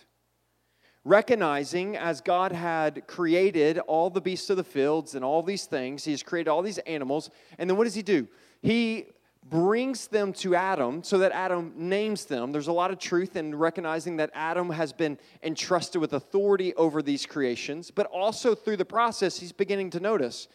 Recognizing 1.05 1.97
as 1.97 2.21
God 2.21 2.53
had 2.53 3.07
created 3.07 3.79
all 3.79 4.11
the 4.11 4.21
beasts 4.21 4.51
of 4.51 4.57
the 4.57 4.65
fields 4.65 5.15
and 5.15 5.25
all 5.25 5.43
these 5.43 5.65
things, 5.65 6.05
He 6.05 6.11
has 6.11 6.23
created 6.23 6.51
all 6.51 6.61
these 6.61 6.79
animals. 6.79 7.31
And 7.57 7.71
then 7.71 7.79
what 7.79 7.85
does 7.85 7.95
He 7.95 8.03
do? 8.03 8.29
He 8.61 9.07
brings 9.49 10.09
them 10.09 10.33
to 10.35 10.55
Adam 10.55 11.03
so 11.03 11.19
that 11.19 11.33
Adam 11.33 11.73
names 11.77 12.27
them. 12.27 12.53
There's 12.53 12.67
a 12.67 12.73
lot 12.73 12.91
of 12.91 12.99
truth 12.99 13.37
in 13.37 13.55
recognizing 13.55 14.17
that 14.17 14.31
Adam 14.35 14.69
has 14.71 14.93
been 14.93 15.19
entrusted 15.43 16.01
with 16.01 16.13
authority 16.13 16.75
over 16.75 17.01
these 17.01 17.25
creations, 17.25 17.91
but 17.91 18.07
also 18.07 18.55
through 18.55 18.77
the 18.77 18.85
process, 18.85 19.39
he's 19.39 19.53
beginning 19.53 19.91
to 19.91 20.01
notice 20.01 20.49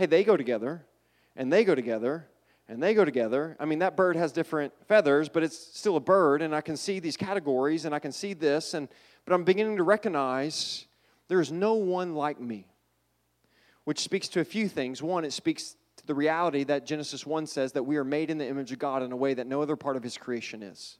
hey, 0.00 0.06
they 0.06 0.24
go 0.24 0.34
together, 0.34 0.86
and 1.36 1.52
they 1.52 1.62
go 1.62 1.74
together, 1.74 2.26
and 2.68 2.82
they 2.82 2.94
go 2.94 3.04
together. 3.04 3.54
I 3.60 3.66
mean, 3.66 3.80
that 3.80 3.98
bird 3.98 4.16
has 4.16 4.32
different 4.32 4.72
feathers, 4.88 5.28
but 5.28 5.42
it's 5.42 5.58
still 5.58 5.96
a 5.96 6.00
bird, 6.00 6.40
and 6.40 6.54
I 6.54 6.62
can 6.62 6.78
see 6.78 7.00
these 7.00 7.18
categories, 7.18 7.84
and 7.84 7.94
I 7.94 7.98
can 7.98 8.10
see 8.10 8.32
this, 8.32 8.72
and 8.72 8.88
but 9.26 9.34
I'm 9.34 9.44
beginning 9.44 9.76
to 9.76 9.82
recognize 9.82 10.86
there 11.28 11.38
is 11.38 11.52
no 11.52 11.74
one 11.74 12.14
like 12.14 12.40
me. 12.40 12.66
Which 13.84 14.00
speaks 14.00 14.28
to 14.28 14.40
a 14.40 14.44
few 14.44 14.68
things. 14.68 15.02
One, 15.02 15.22
it 15.22 15.34
speaks 15.34 15.76
to 15.96 16.06
the 16.06 16.14
reality 16.14 16.64
that 16.64 16.86
Genesis 16.86 17.26
1 17.26 17.46
says 17.46 17.72
that 17.72 17.82
we 17.82 17.98
are 17.98 18.04
made 18.04 18.30
in 18.30 18.38
the 18.38 18.48
image 18.48 18.72
of 18.72 18.78
God 18.78 19.02
in 19.02 19.12
a 19.12 19.16
way 19.16 19.34
that 19.34 19.46
no 19.46 19.60
other 19.60 19.76
part 19.76 19.96
of 19.96 20.02
his 20.02 20.16
creation 20.16 20.62
is. 20.62 20.96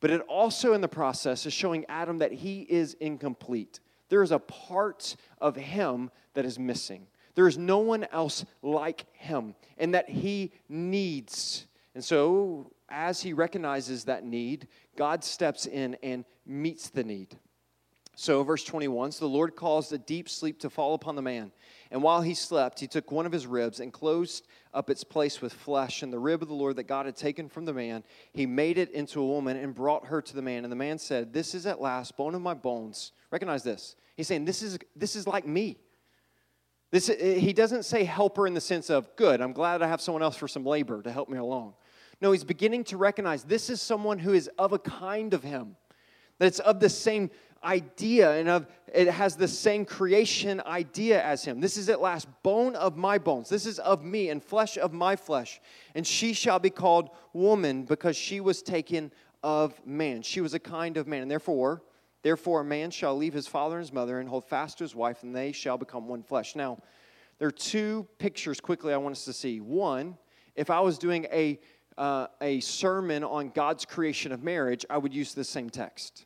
But 0.00 0.10
it 0.10 0.22
also, 0.22 0.72
in 0.72 0.80
the 0.80 0.88
process, 0.88 1.46
is 1.46 1.52
showing 1.52 1.84
Adam 1.88 2.18
that 2.18 2.32
he 2.32 2.62
is 2.62 2.94
incomplete. 2.94 3.78
There 4.08 4.24
is 4.24 4.32
a 4.32 4.40
part 4.40 5.14
of 5.40 5.54
him 5.54 6.10
that 6.34 6.44
is 6.44 6.58
missing. 6.58 7.06
There 7.34 7.48
is 7.48 7.58
no 7.58 7.78
one 7.78 8.04
else 8.12 8.44
like 8.62 9.06
him, 9.14 9.54
and 9.78 9.94
that 9.94 10.08
he 10.08 10.52
needs. 10.68 11.66
And 11.94 12.04
so, 12.04 12.72
as 12.88 13.22
he 13.22 13.32
recognizes 13.32 14.04
that 14.04 14.24
need, 14.24 14.68
God 14.96 15.24
steps 15.24 15.66
in 15.66 15.96
and 16.02 16.24
meets 16.46 16.90
the 16.90 17.04
need. 17.04 17.36
So, 18.14 18.44
verse 18.44 18.62
21 18.64 19.12
So 19.12 19.26
the 19.26 19.32
Lord 19.32 19.56
caused 19.56 19.92
a 19.92 19.98
deep 19.98 20.28
sleep 20.28 20.60
to 20.60 20.70
fall 20.70 20.94
upon 20.94 21.16
the 21.16 21.22
man. 21.22 21.50
And 21.90 22.02
while 22.02 22.20
he 22.20 22.34
slept, 22.34 22.80
he 22.80 22.86
took 22.86 23.10
one 23.10 23.26
of 23.26 23.32
his 23.32 23.46
ribs 23.46 23.80
and 23.80 23.92
closed 23.92 24.46
up 24.74 24.90
its 24.90 25.04
place 25.04 25.40
with 25.40 25.52
flesh. 25.52 26.02
And 26.02 26.12
the 26.12 26.18
rib 26.18 26.42
of 26.42 26.48
the 26.48 26.54
Lord 26.54 26.76
that 26.76 26.84
God 26.84 27.06
had 27.06 27.16
taken 27.16 27.48
from 27.48 27.64
the 27.64 27.72
man, 27.72 28.04
he 28.32 28.46
made 28.46 28.78
it 28.78 28.90
into 28.90 29.20
a 29.20 29.26
woman 29.26 29.56
and 29.56 29.74
brought 29.74 30.06
her 30.06 30.20
to 30.20 30.34
the 30.34 30.42
man. 30.42 30.64
And 30.64 30.72
the 30.72 30.76
man 30.76 30.98
said, 30.98 31.32
This 31.32 31.54
is 31.54 31.66
at 31.66 31.80
last 31.80 32.16
bone 32.16 32.34
of 32.34 32.42
my 32.42 32.54
bones. 32.54 33.12
Recognize 33.30 33.62
this. 33.62 33.96
He's 34.16 34.28
saying, 34.28 34.44
This 34.44 34.62
is, 34.62 34.78
this 34.94 35.16
is 35.16 35.26
like 35.26 35.46
me. 35.46 35.78
This, 36.92 37.08
uh, 37.08 37.14
he 37.14 37.52
doesn't 37.52 37.84
say 37.84 38.04
helper 38.04 38.46
in 38.46 38.54
the 38.54 38.60
sense 38.60 38.90
of, 38.90 39.16
Good, 39.16 39.40
I'm 39.40 39.52
glad 39.52 39.82
I 39.82 39.88
have 39.88 40.00
someone 40.00 40.22
else 40.22 40.36
for 40.36 40.46
some 40.46 40.64
labor 40.64 41.02
to 41.02 41.10
help 41.10 41.28
me 41.28 41.38
along. 41.38 41.74
No, 42.20 42.30
he's 42.30 42.44
beginning 42.44 42.84
to 42.84 42.96
recognize 42.96 43.42
this 43.42 43.68
is 43.68 43.82
someone 43.82 44.20
who 44.20 44.32
is 44.32 44.48
of 44.58 44.72
a 44.72 44.78
kind 44.78 45.34
of 45.34 45.42
him, 45.42 45.74
that 46.38 46.46
it's 46.46 46.60
of 46.60 46.78
the 46.78 46.88
same 46.88 47.30
idea 47.64 48.32
and 48.32 48.48
of 48.48 48.66
it 48.92 49.08
has 49.08 49.36
the 49.36 49.48
same 49.48 49.84
creation 49.84 50.60
idea 50.66 51.22
as 51.24 51.44
him. 51.44 51.60
This 51.60 51.76
is 51.76 51.88
at 51.88 52.00
last 52.00 52.28
bone 52.42 52.76
of 52.76 52.96
my 52.96 53.18
bones. 53.18 53.48
This 53.48 53.66
is 53.66 53.78
of 53.78 54.04
me 54.04 54.28
and 54.28 54.42
flesh 54.42 54.76
of 54.76 54.92
my 54.92 55.16
flesh. 55.16 55.60
And 55.94 56.06
she 56.06 56.32
shall 56.32 56.58
be 56.58 56.70
called 56.70 57.10
woman 57.32 57.84
because 57.84 58.16
she 58.16 58.40
was 58.40 58.62
taken 58.62 59.10
of 59.42 59.80
man. 59.86 60.22
She 60.22 60.40
was 60.40 60.54
a 60.54 60.58
kind 60.58 60.96
of 60.96 61.06
man. 61.06 61.22
And 61.22 61.30
therefore, 61.30 61.82
therefore 62.22 62.60
a 62.60 62.64
man 62.64 62.90
shall 62.90 63.16
leave 63.16 63.34
his 63.34 63.46
father 63.46 63.76
and 63.76 63.84
his 63.84 63.92
mother 63.92 64.20
and 64.20 64.28
hold 64.28 64.44
fast 64.44 64.78
to 64.78 64.84
his 64.84 64.94
wife, 64.94 65.22
and 65.22 65.34
they 65.34 65.52
shall 65.52 65.78
become 65.78 66.08
one 66.08 66.22
flesh. 66.22 66.56
Now, 66.56 66.78
there 67.38 67.48
are 67.48 67.52
two 67.52 68.06
pictures 68.18 68.60
quickly 68.60 68.92
I 68.94 68.96
want 68.96 69.12
us 69.12 69.24
to 69.24 69.32
see. 69.32 69.60
One, 69.60 70.16
if 70.54 70.70
I 70.70 70.80
was 70.80 70.98
doing 70.98 71.26
a 71.32 71.58
uh, 71.98 72.26
a 72.40 72.60
sermon 72.60 73.22
on 73.22 73.50
God's 73.50 73.84
creation 73.84 74.32
of 74.32 74.42
marriage, 74.42 74.84
I 74.88 74.98
would 74.98 75.14
use 75.14 75.34
the 75.34 75.44
same 75.44 75.68
text. 75.68 76.24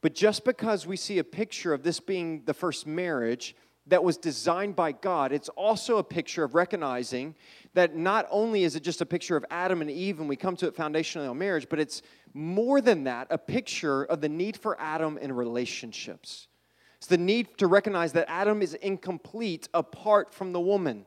But 0.00 0.14
just 0.14 0.44
because 0.44 0.86
we 0.86 0.96
see 0.96 1.18
a 1.18 1.24
picture 1.24 1.72
of 1.72 1.82
this 1.82 1.98
being 1.98 2.42
the 2.44 2.54
first 2.54 2.86
marriage 2.86 3.56
that 3.86 4.02
was 4.02 4.16
designed 4.16 4.74
by 4.74 4.92
God, 4.92 5.32
it's 5.32 5.50
also 5.50 5.98
a 5.98 6.04
picture 6.04 6.42
of 6.42 6.54
recognizing 6.54 7.34
that 7.74 7.94
not 7.94 8.26
only 8.30 8.64
is 8.64 8.76
it 8.76 8.82
just 8.82 9.00
a 9.00 9.06
picture 9.06 9.36
of 9.36 9.44
Adam 9.50 9.82
and 9.82 9.90
Eve 9.90 10.20
and 10.20 10.28
we 10.28 10.36
come 10.36 10.56
to 10.56 10.66
it 10.66 10.74
foundationally 10.74 11.28
on 11.28 11.36
marriage, 11.36 11.68
but 11.68 11.78
it's 11.78 12.02
more 12.32 12.80
than 12.80 13.04
that, 13.04 13.26
a 13.30 13.38
picture 13.38 14.04
of 14.04 14.20
the 14.20 14.28
need 14.28 14.56
for 14.56 14.80
Adam 14.80 15.18
in 15.18 15.32
relationships. 15.32 16.48
It's 16.96 17.06
the 17.06 17.18
need 17.18 17.58
to 17.58 17.66
recognize 17.66 18.12
that 18.14 18.30
Adam 18.30 18.62
is 18.62 18.74
incomplete 18.74 19.68
apart 19.74 20.32
from 20.32 20.52
the 20.52 20.60
woman. 20.60 21.04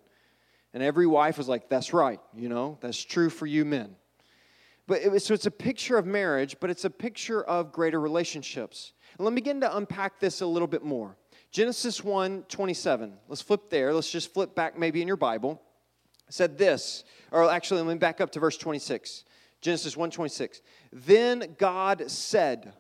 And 0.74 0.84
every 0.84 1.07
wife 1.07 1.38
was 1.38 1.48
like, 1.48 1.69
That's 1.69 1.93
right, 1.93 2.19
you 2.36 2.50
know, 2.50 2.77
that's 2.81 3.03
true 3.03 3.31
for 3.31 3.48
you 3.48 3.65
men. 3.65 3.96
But 4.86 5.01
it 5.01 5.12
was, 5.12 5.25
so 5.25 5.34
it's 5.34 5.48
a 5.48 5.51
picture 5.51 5.98
of 5.98 6.05
marriage, 6.05 6.57
but 6.60 6.69
it's 6.69 6.86
a 6.86 6.89
picture 6.89 7.43
of 7.43 7.72
greater 7.72 8.00
relationships. 8.00 8.93
And 9.17 9.25
let 9.25 9.34
me 9.34 9.41
begin 9.41 9.60
to 9.62 9.75
unpack 9.75 10.19
this 10.19 10.41
a 10.41 10.46
little 10.46 10.67
bit 10.67 10.84
more. 10.84 11.17
Genesis 11.57 12.03
1 12.03 12.43
27. 12.49 13.13
Let's 13.27 13.41
flip 13.41 13.71
there. 13.71 13.91
Let's 13.91 14.11
just 14.11 14.31
flip 14.31 14.53
back 14.53 14.77
maybe 14.77 15.01
in 15.01 15.07
your 15.07 15.17
Bible. 15.17 15.59
It 16.27 16.33
said 16.35 16.55
this, 16.55 17.03
or 17.31 17.49
actually, 17.49 17.81
let 17.81 17.93
me 17.93 17.97
back 17.97 18.21
up 18.21 18.29
to 18.33 18.39
verse 18.39 18.57
26. 18.57 19.23
Genesis 19.59 19.97
1 19.97 20.11
26. 20.11 20.61
Then 20.93 21.55
God 21.57 22.11
said, 22.11 22.73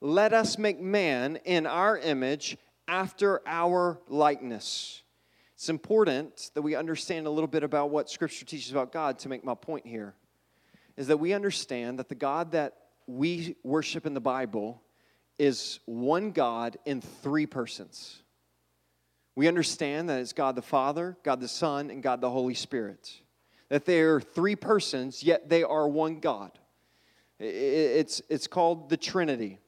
Let 0.00 0.32
us 0.32 0.58
make 0.58 0.80
man 0.80 1.38
in 1.44 1.68
our 1.68 1.96
image 1.98 2.56
after 2.88 3.42
our 3.46 4.00
likeness. 4.08 5.02
It's 5.54 5.68
important 5.68 6.50
that 6.54 6.62
we 6.62 6.74
understand 6.74 7.28
a 7.28 7.30
little 7.30 7.46
bit 7.46 7.62
about 7.62 7.90
what 7.90 8.10
Scripture 8.10 8.44
teaches 8.44 8.72
about 8.72 8.90
God 8.90 9.20
to 9.20 9.28
make 9.28 9.44
my 9.44 9.54
point 9.54 9.86
here. 9.86 10.14
Is 10.96 11.06
that 11.06 11.18
we 11.18 11.32
understand 11.32 12.00
that 12.00 12.08
the 12.08 12.16
God 12.16 12.50
that 12.50 12.76
we 13.06 13.54
worship 13.62 14.04
in 14.04 14.14
the 14.14 14.20
Bible 14.20 14.82
is 15.40 15.80
one 15.86 16.32
God 16.32 16.76
in 16.84 17.00
three 17.00 17.46
persons. 17.46 18.20
We 19.34 19.48
understand 19.48 20.10
that 20.10 20.20
it's 20.20 20.34
God 20.34 20.54
the 20.54 20.60
Father, 20.60 21.16
God 21.22 21.40
the 21.40 21.48
Son, 21.48 21.90
and 21.90 22.02
God 22.02 22.20
the 22.20 22.28
Holy 22.28 22.52
Spirit. 22.52 23.10
That 23.70 23.86
they 23.86 24.00
are 24.02 24.20
three 24.20 24.54
persons, 24.54 25.22
yet 25.22 25.48
they 25.48 25.62
are 25.62 25.88
one 25.88 26.20
God. 26.20 26.50
It's, 27.38 28.20
it's 28.28 28.46
called 28.46 28.90
the 28.90 28.98
Trinity. 28.98 29.58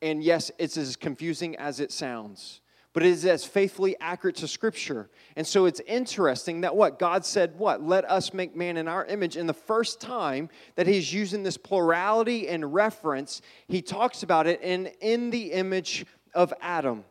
And 0.00 0.22
yes, 0.22 0.52
it's 0.58 0.76
as 0.76 0.94
confusing 0.94 1.56
as 1.56 1.80
it 1.80 1.90
sounds 1.90 2.60
but 2.96 3.04
it 3.04 3.10
is 3.10 3.26
as 3.26 3.44
faithfully 3.44 3.94
accurate 4.00 4.36
to 4.36 4.48
Scripture. 4.48 5.10
And 5.36 5.46
so 5.46 5.66
it's 5.66 5.80
interesting 5.80 6.62
that 6.62 6.74
what? 6.74 6.98
God 6.98 7.26
said, 7.26 7.58
what? 7.58 7.82
Let 7.82 8.10
us 8.10 8.32
make 8.32 8.56
man 8.56 8.78
in 8.78 8.88
our 8.88 9.04
image. 9.04 9.36
And 9.36 9.46
the 9.46 9.52
first 9.52 10.00
time 10.00 10.48
that 10.76 10.86
he's 10.86 11.12
using 11.12 11.42
this 11.42 11.58
plurality 11.58 12.48
and 12.48 12.72
reference, 12.72 13.42
he 13.68 13.82
talks 13.82 14.22
about 14.22 14.46
it 14.46 14.62
in, 14.62 14.86
in 15.02 15.28
the 15.28 15.52
image 15.52 16.06
of 16.32 16.54
Adam. 16.62 17.04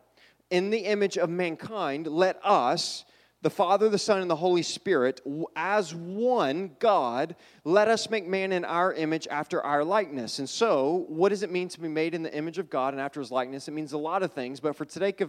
In 0.49 0.71
the 0.71 0.79
image 0.79 1.19
of 1.19 1.29
mankind, 1.29 2.07
let 2.07 2.39
us, 2.43 3.05
the 3.45 3.51
Father, 3.51 3.89
the 3.89 3.99
Son, 3.99 4.21
and 4.21 4.31
the 4.31 4.35
Holy 4.35 4.63
Spirit, 4.63 5.21
as 5.55 5.93
one 5.93 6.75
God, 6.79 7.35
let 7.63 7.87
us 7.87 8.09
make 8.09 8.25
man 8.25 8.51
in 8.51 8.65
our 8.65 8.91
image 8.91 9.27
after 9.29 9.61
our 9.61 9.83
likeness. 9.83 10.39
And 10.39 10.49
so, 10.49 11.05
what 11.09 11.29
does 11.29 11.43
it 11.43 11.51
mean 11.51 11.69
to 11.69 11.79
be 11.79 11.87
made 11.87 12.15
in 12.15 12.23
the 12.23 12.35
image 12.35 12.57
of 12.57 12.71
God 12.71 12.95
and 12.95 12.99
after 12.99 13.19
his 13.19 13.29
likeness? 13.29 13.67
It 13.67 13.73
means 13.73 13.93
a 13.93 13.99
lot 13.99 14.23
of 14.23 14.33
things, 14.33 14.59
but 14.59 14.75
for 14.75 14.83
today, 14.83 15.11
for 15.11 15.27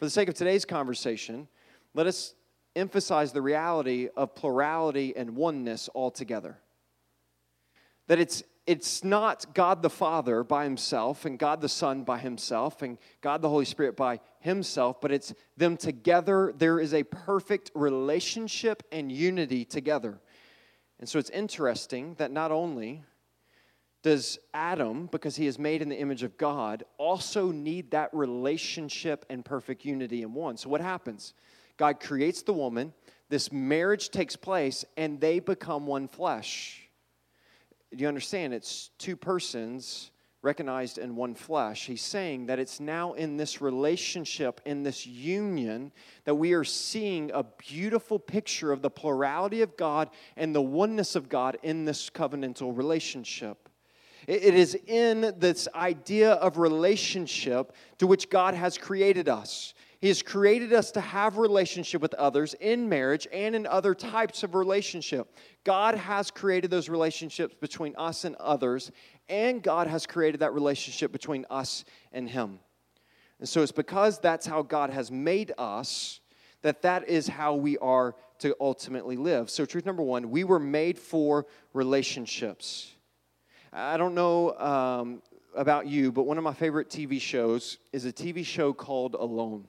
the 0.00 0.10
sake 0.10 0.28
of 0.28 0.34
today's 0.34 0.64
conversation, 0.64 1.46
let 1.94 2.08
us 2.08 2.34
emphasize 2.74 3.30
the 3.30 3.42
reality 3.42 4.08
of 4.16 4.34
plurality 4.34 5.14
and 5.16 5.36
oneness 5.36 5.88
altogether. 5.94 6.58
That 8.08 8.18
it's, 8.18 8.42
it's 8.66 9.02
not 9.02 9.54
God 9.54 9.82
the 9.82 9.90
Father 9.90 10.44
by 10.44 10.64
himself 10.64 11.24
and 11.24 11.38
God 11.38 11.60
the 11.60 11.68
Son 11.68 12.04
by 12.04 12.18
himself 12.18 12.82
and 12.82 12.96
God 13.20 13.42
the 13.42 13.48
Holy 13.48 13.64
Spirit 13.64 13.96
by 13.96 14.20
himself, 14.40 15.00
but 15.00 15.10
it's 15.10 15.34
them 15.56 15.76
together. 15.76 16.54
There 16.56 16.78
is 16.78 16.94
a 16.94 17.02
perfect 17.02 17.72
relationship 17.74 18.84
and 18.92 19.10
unity 19.10 19.64
together. 19.64 20.20
And 21.00 21.08
so 21.08 21.18
it's 21.18 21.30
interesting 21.30 22.14
that 22.18 22.30
not 22.30 22.52
only 22.52 23.02
does 24.02 24.38
Adam, 24.52 25.06
because 25.06 25.36
he 25.36 25.46
is 25.46 25.58
made 25.58 25.80
in 25.80 25.88
the 25.88 25.98
image 25.98 26.22
of 26.22 26.36
God, 26.36 26.84
also 26.98 27.50
need 27.50 27.92
that 27.92 28.10
relationship 28.12 29.24
and 29.30 29.44
perfect 29.44 29.84
unity 29.84 30.22
in 30.22 30.34
one? 30.34 30.56
So, 30.56 30.68
what 30.68 30.80
happens? 30.80 31.34
God 31.76 32.00
creates 32.00 32.42
the 32.42 32.52
woman, 32.52 32.92
this 33.28 33.52
marriage 33.52 34.10
takes 34.10 34.34
place, 34.34 34.84
and 34.96 35.20
they 35.20 35.38
become 35.38 35.86
one 35.86 36.08
flesh. 36.08 36.88
Do 37.94 38.02
you 38.02 38.08
understand? 38.08 38.54
It's 38.54 38.90
two 38.98 39.16
persons 39.16 40.10
recognized 40.42 40.98
in 40.98 41.14
one 41.14 41.34
flesh. 41.34 41.86
He's 41.86 42.02
saying 42.02 42.46
that 42.46 42.58
it's 42.58 42.80
now 42.80 43.12
in 43.12 43.36
this 43.36 43.60
relationship, 43.60 44.60
in 44.64 44.82
this 44.82 45.06
union, 45.06 45.92
that 46.24 46.34
we 46.34 46.52
are 46.52 46.64
seeing 46.64 47.30
a 47.32 47.44
beautiful 47.44 48.18
picture 48.18 48.72
of 48.72 48.82
the 48.82 48.90
plurality 48.90 49.62
of 49.62 49.76
God 49.76 50.10
and 50.36 50.54
the 50.54 50.62
oneness 50.62 51.14
of 51.14 51.28
God 51.28 51.58
in 51.62 51.84
this 51.84 52.10
covenantal 52.10 52.76
relationship. 52.76 53.68
It 54.26 54.54
is 54.54 54.76
in 54.86 55.34
this 55.38 55.68
idea 55.74 56.32
of 56.34 56.56
relationship 56.56 57.74
to 57.98 58.06
which 58.06 58.30
God 58.30 58.54
has 58.54 58.78
created 58.78 59.28
us. 59.28 59.74
He 60.02 60.08
has 60.08 60.20
created 60.20 60.72
us 60.72 60.90
to 60.92 61.00
have 61.00 61.38
relationship 61.38 62.02
with 62.02 62.12
others 62.14 62.54
in 62.54 62.88
marriage 62.88 63.28
and 63.32 63.54
in 63.54 63.68
other 63.68 63.94
types 63.94 64.42
of 64.42 64.56
relationship. 64.56 65.32
God 65.62 65.94
has 65.94 66.28
created 66.28 66.72
those 66.72 66.88
relationships 66.88 67.54
between 67.60 67.94
us 67.96 68.24
and 68.24 68.34
others, 68.40 68.90
and 69.28 69.62
God 69.62 69.86
has 69.86 70.04
created 70.04 70.40
that 70.40 70.54
relationship 70.54 71.12
between 71.12 71.46
us 71.50 71.84
and 72.12 72.28
Him. 72.28 72.58
And 73.38 73.48
so 73.48 73.62
it's 73.62 73.70
because 73.70 74.18
that's 74.18 74.44
how 74.44 74.62
God 74.62 74.90
has 74.90 75.12
made 75.12 75.52
us 75.56 76.18
that 76.62 76.82
that 76.82 77.08
is 77.08 77.28
how 77.28 77.54
we 77.54 77.78
are 77.78 78.16
to 78.40 78.56
ultimately 78.60 79.16
live. 79.16 79.50
So, 79.50 79.64
truth 79.64 79.86
number 79.86 80.02
one, 80.02 80.32
we 80.32 80.42
were 80.42 80.58
made 80.58 80.98
for 80.98 81.46
relationships. 81.74 82.90
I 83.72 83.96
don't 83.96 84.16
know 84.16 84.58
um, 84.58 85.22
about 85.54 85.86
you, 85.86 86.10
but 86.10 86.24
one 86.24 86.38
of 86.38 86.44
my 86.44 86.54
favorite 86.54 86.90
TV 86.90 87.20
shows 87.20 87.78
is 87.92 88.04
a 88.04 88.12
TV 88.12 88.44
show 88.44 88.72
called 88.72 89.14
Alone. 89.14 89.68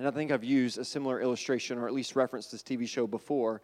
And 0.00 0.08
I 0.08 0.12
think 0.12 0.32
I've 0.32 0.42
used 0.42 0.78
a 0.78 0.84
similar 0.86 1.20
illustration 1.20 1.76
or 1.76 1.86
at 1.86 1.92
least 1.92 2.16
referenced 2.16 2.50
this 2.52 2.62
TV 2.62 2.88
show 2.88 3.06
before. 3.06 3.60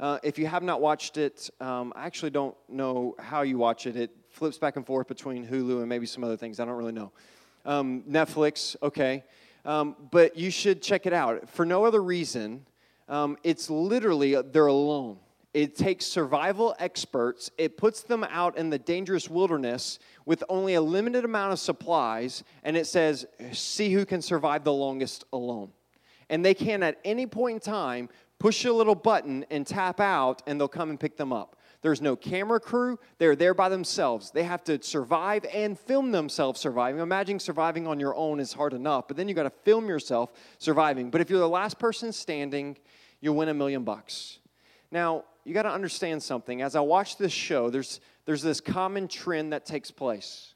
Uh, 0.00 0.18
if 0.22 0.38
you 0.38 0.46
have 0.46 0.62
not 0.62 0.80
watched 0.80 1.18
it, 1.18 1.50
um, 1.60 1.92
I 1.94 2.06
actually 2.06 2.30
don't 2.30 2.56
know 2.70 3.14
how 3.18 3.42
you 3.42 3.58
watch 3.58 3.86
it. 3.86 3.94
It 3.94 4.10
flips 4.30 4.56
back 4.56 4.76
and 4.76 4.86
forth 4.86 5.08
between 5.08 5.46
Hulu 5.46 5.80
and 5.80 5.86
maybe 5.86 6.06
some 6.06 6.24
other 6.24 6.38
things. 6.38 6.58
I 6.58 6.64
don't 6.64 6.76
really 6.76 6.94
know. 6.94 7.12
Um, 7.66 8.02
Netflix, 8.08 8.76
okay. 8.82 9.24
Um, 9.66 9.94
but 10.10 10.38
you 10.38 10.50
should 10.50 10.80
check 10.80 11.04
it 11.04 11.12
out. 11.12 11.50
For 11.50 11.66
no 11.66 11.84
other 11.84 12.02
reason, 12.02 12.64
um, 13.06 13.36
it's 13.42 13.68
literally, 13.68 14.40
they're 14.40 14.68
alone. 14.68 15.18
It 15.54 15.76
takes 15.76 16.04
survival 16.04 16.74
experts, 16.80 17.48
it 17.56 17.76
puts 17.76 18.02
them 18.02 18.24
out 18.24 18.58
in 18.58 18.70
the 18.70 18.78
dangerous 18.78 19.30
wilderness 19.30 20.00
with 20.26 20.42
only 20.48 20.74
a 20.74 20.80
limited 20.80 21.24
amount 21.24 21.52
of 21.52 21.60
supplies, 21.60 22.42
and 22.64 22.76
it 22.76 22.88
says, 22.88 23.24
see 23.52 23.92
who 23.92 24.04
can 24.04 24.20
survive 24.20 24.64
the 24.64 24.72
longest 24.72 25.24
alone. 25.32 25.70
And 26.28 26.44
they 26.44 26.54
can, 26.54 26.82
at 26.82 26.98
any 27.04 27.26
point 27.26 27.54
in 27.54 27.60
time, 27.60 28.08
push 28.40 28.64
a 28.64 28.72
little 28.72 28.96
button 28.96 29.46
and 29.48 29.64
tap 29.64 30.00
out, 30.00 30.42
and 30.48 30.58
they'll 30.58 30.66
come 30.66 30.90
and 30.90 30.98
pick 30.98 31.16
them 31.16 31.32
up. 31.32 31.56
There's 31.82 32.00
no 32.00 32.16
camera 32.16 32.58
crew. 32.58 32.98
They're 33.18 33.36
there 33.36 33.54
by 33.54 33.68
themselves. 33.68 34.30
They 34.30 34.42
have 34.42 34.64
to 34.64 34.82
survive 34.82 35.44
and 35.52 35.78
film 35.78 36.10
themselves 36.10 36.58
surviving. 36.58 37.00
Imagine 37.00 37.38
surviving 37.38 37.86
on 37.86 38.00
your 38.00 38.16
own 38.16 38.40
is 38.40 38.54
hard 38.54 38.72
enough, 38.72 39.06
but 39.06 39.16
then 39.16 39.28
you 39.28 39.34
got 39.34 39.44
to 39.44 39.50
film 39.50 39.86
yourself 39.86 40.32
surviving. 40.58 41.10
But 41.10 41.20
if 41.20 41.30
you're 41.30 41.38
the 41.38 41.48
last 41.48 41.78
person 41.78 42.10
standing, 42.10 42.76
you'll 43.20 43.36
win 43.36 43.50
a 43.50 43.54
million 43.54 43.84
bucks. 43.84 44.38
Now, 44.90 45.24
you 45.44 45.52
got 45.54 45.62
to 45.62 45.72
understand 45.72 46.22
something. 46.22 46.62
As 46.62 46.74
I 46.76 46.80
watch 46.80 47.16
this 47.16 47.32
show, 47.32 47.70
there's, 47.70 48.00
there's 48.24 48.42
this 48.42 48.60
common 48.60 49.08
trend 49.08 49.52
that 49.52 49.66
takes 49.66 49.90
place. 49.90 50.54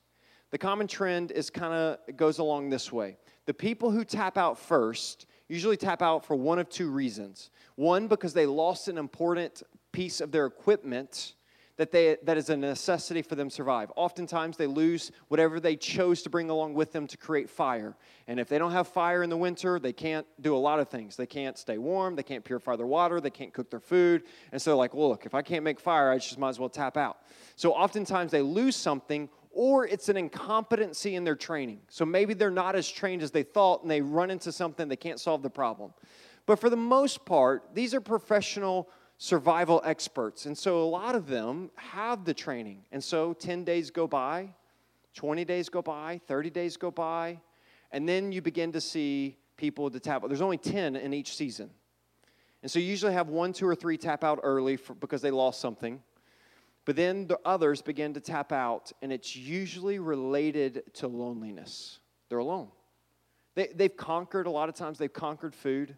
The 0.50 0.58
common 0.58 0.87
trend 0.87 1.30
is 1.30 1.50
kind 1.50 1.75
of 1.75 2.16
goes 2.16 2.38
along 2.38 2.70
this 2.70 2.90
way. 2.90 3.18
The 3.47 3.54
people 3.54 3.90
who 3.90 4.04
tap 4.04 4.38
out 4.38 4.58
first 4.58 5.26
usually 5.49 5.76
tap 5.76 6.02
out 6.02 6.25
for 6.25 6.36
one 6.36 6.58
of 6.58 6.69
two 6.69 6.91
reasons. 6.91 7.50
One, 7.76 8.08
because 8.08 8.32
they 8.32 8.47
lost 8.47 8.88
an 8.88 8.99
important 8.99 9.62
piece 9.93 10.21
of 10.21 10.32
their 10.32 10.47
equipment 10.47 11.34
that, 11.78 11.93
they, 11.93 12.17
that 12.25 12.36
is 12.36 12.50
a 12.50 12.56
necessity 12.56 13.23
for 13.23 13.36
them 13.36 13.49
to 13.49 13.54
survive. 13.54 13.91
Oftentimes, 13.97 14.56
they 14.56 14.67
lose 14.67 15.12
whatever 15.28 15.60
they 15.60 15.76
chose 15.76 16.23
to 16.23 16.30
bring 16.30 16.50
along 16.50 16.75
with 16.75 16.93
them 16.93 17.06
to 17.06 17.17
create 17.17 17.49
fire. 17.49 17.97
And 18.26 18.38
if 18.38 18.49
they 18.49 18.58
don't 18.58 18.73
have 18.73 18.88
fire 18.88 19.23
in 19.23 19.30
the 19.30 19.36
winter, 19.36 19.78
they 19.78 19.93
can't 19.93 20.26
do 20.41 20.56
a 20.56 20.58
lot 20.58 20.80
of 20.80 20.88
things. 20.88 21.17
They 21.17 21.26
can't 21.26 21.56
stay 21.56 21.78
warm, 21.78 22.17
they 22.17 22.25
can't 22.25 22.45
purify 22.45 22.76
their 22.76 22.86
water, 22.86 23.21
they 23.21 23.30
can't 23.30 23.54
cook 23.54 23.71
their 23.71 23.80
food. 23.80 24.25
And 24.50 24.60
so, 24.60 24.76
like, 24.76 24.93
well, 24.93 25.08
look, 25.08 25.25
if 25.25 25.34
I 25.34 25.43
can't 25.43 25.62
make 25.62 25.78
fire, 25.78 26.10
I 26.10 26.19
just 26.19 26.36
might 26.36 26.50
as 26.50 26.58
well 26.58 26.69
tap 26.69 26.97
out. 26.97 27.19
So, 27.54 27.73
oftentimes, 27.73 28.32
they 28.32 28.43
lose 28.43 28.75
something 28.75 29.28
or 29.52 29.86
it's 29.86 30.08
an 30.08 30.17
incompetency 30.17 31.14
in 31.14 31.25
their 31.25 31.34
training. 31.34 31.80
So 31.88 32.04
maybe 32.04 32.34
they're 32.34 32.50
not 32.50 32.76
as 32.76 32.88
trained 32.88 33.23
as 33.23 33.32
they 33.32 33.43
thought 33.43 33.82
and 33.82 33.91
they 33.91 34.00
run 34.00 34.30
into 34.30 34.52
something 34.52 34.86
they 34.86 34.95
can't 34.95 35.19
solve 35.19 35.43
the 35.43 35.50
problem. 35.50 35.93
But 36.47 36.60
for 36.60 36.71
the 36.71 36.76
most 36.76 37.25
part, 37.25 37.75
these 37.75 37.93
are 37.93 38.00
professional 38.00 38.88
survival 39.19 39.83
experts. 39.85 40.47
And 40.47 40.57
so 40.57 40.81
a 40.83 40.87
lot 40.89 41.15
of 41.15 41.26
them 41.26 41.71
have 41.75 42.25
the 42.25 42.33
training. 42.33 42.85
And 42.93 43.02
so 43.02 43.33
10 43.35 43.65
days 43.65 43.91
go 43.91 44.07
by, 44.07 44.50
20 45.15 45.45
days 45.45 45.69
go 45.69 45.83
by, 45.83 46.21
30 46.26 46.50
days 46.50 46.76
go 46.76 46.93
by, 46.93 47.41
and 47.91 48.09
then 48.09 48.31
you 48.31 48.41
begin 48.41 48.73
to 48.73 48.81
see 48.81 49.37
people 49.57 49.91
to 49.91 49.99
tap 49.99 50.23
out. 50.23 50.28
There's 50.28 50.41
only 50.41 50.57
10 50.57 50.95
in 50.95 51.13
each 51.13 51.37
season. 51.37 51.71
And 52.63 52.71
so 52.71 52.78
you 52.78 52.87
usually 52.87 53.13
have 53.13 53.28
one, 53.28 53.52
two, 53.52 53.67
or 53.67 53.75
three 53.75 53.97
tap 53.97 54.23
out 54.23 54.41
early 54.43 54.76
for, 54.76 54.95
because 54.95 55.21
they 55.21 55.31
lost 55.31 55.61
something. 55.61 56.00
But 56.85 56.97
then 56.97 57.26
the 57.26 57.39
others 57.45 57.83
begin 57.83 58.15
to 58.15 58.21
tap 58.21 58.52
out, 58.52 58.93
and 59.02 59.13
it's 59.13 59.37
usually 59.37 59.99
related 59.99 60.83
to 60.95 61.09
loneliness. 61.09 61.99
They're 62.28 62.39
alone. 62.39 62.69
They, 63.54 63.69
they've 63.75 63.97
conquered, 63.97 64.47
a 64.47 64.50
lot 64.50 64.69
of 64.69 64.75
times, 64.75 64.99
they've 64.99 65.13
conquered 65.13 65.54
food. 65.54 65.97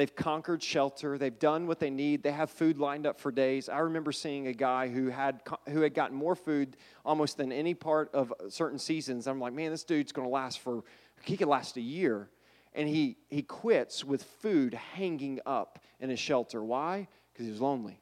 They've 0.00 0.16
conquered 0.16 0.62
shelter. 0.62 1.18
They've 1.18 1.38
done 1.38 1.66
what 1.66 1.78
they 1.78 1.90
need. 1.90 2.22
They 2.22 2.32
have 2.32 2.48
food 2.48 2.78
lined 2.78 3.06
up 3.06 3.20
for 3.20 3.30
days. 3.30 3.68
I 3.68 3.80
remember 3.80 4.12
seeing 4.12 4.46
a 4.46 4.54
guy 4.54 4.88
who 4.88 5.10
had 5.10 5.42
who 5.68 5.82
had 5.82 5.92
gotten 5.92 6.16
more 6.16 6.34
food 6.34 6.78
almost 7.04 7.36
than 7.36 7.52
any 7.52 7.74
part 7.74 8.08
of 8.14 8.32
certain 8.48 8.78
seasons. 8.78 9.26
I'm 9.26 9.38
like, 9.38 9.52
man, 9.52 9.70
this 9.70 9.84
dude's 9.84 10.10
going 10.10 10.26
to 10.26 10.32
last 10.32 10.60
for 10.60 10.84
he 11.22 11.36
could 11.36 11.48
last 11.48 11.76
a 11.76 11.82
year, 11.82 12.30
and 12.72 12.88
he 12.88 13.18
he 13.28 13.42
quits 13.42 14.02
with 14.02 14.22
food 14.22 14.72
hanging 14.72 15.38
up 15.44 15.78
in 16.00 16.08
his 16.08 16.18
shelter. 16.18 16.64
Why? 16.64 17.06
Because 17.34 17.44
he 17.44 17.52
was 17.52 17.60
lonely. 17.60 18.00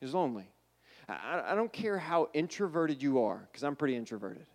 He 0.00 0.06
was 0.06 0.14
lonely. 0.14 0.50
I, 1.10 1.42
I 1.48 1.54
don't 1.54 1.74
care 1.74 1.98
how 1.98 2.30
introverted 2.32 3.02
you 3.02 3.22
are, 3.22 3.46
because 3.52 3.64
I'm 3.64 3.76
pretty 3.76 3.96
introverted. 3.96 4.46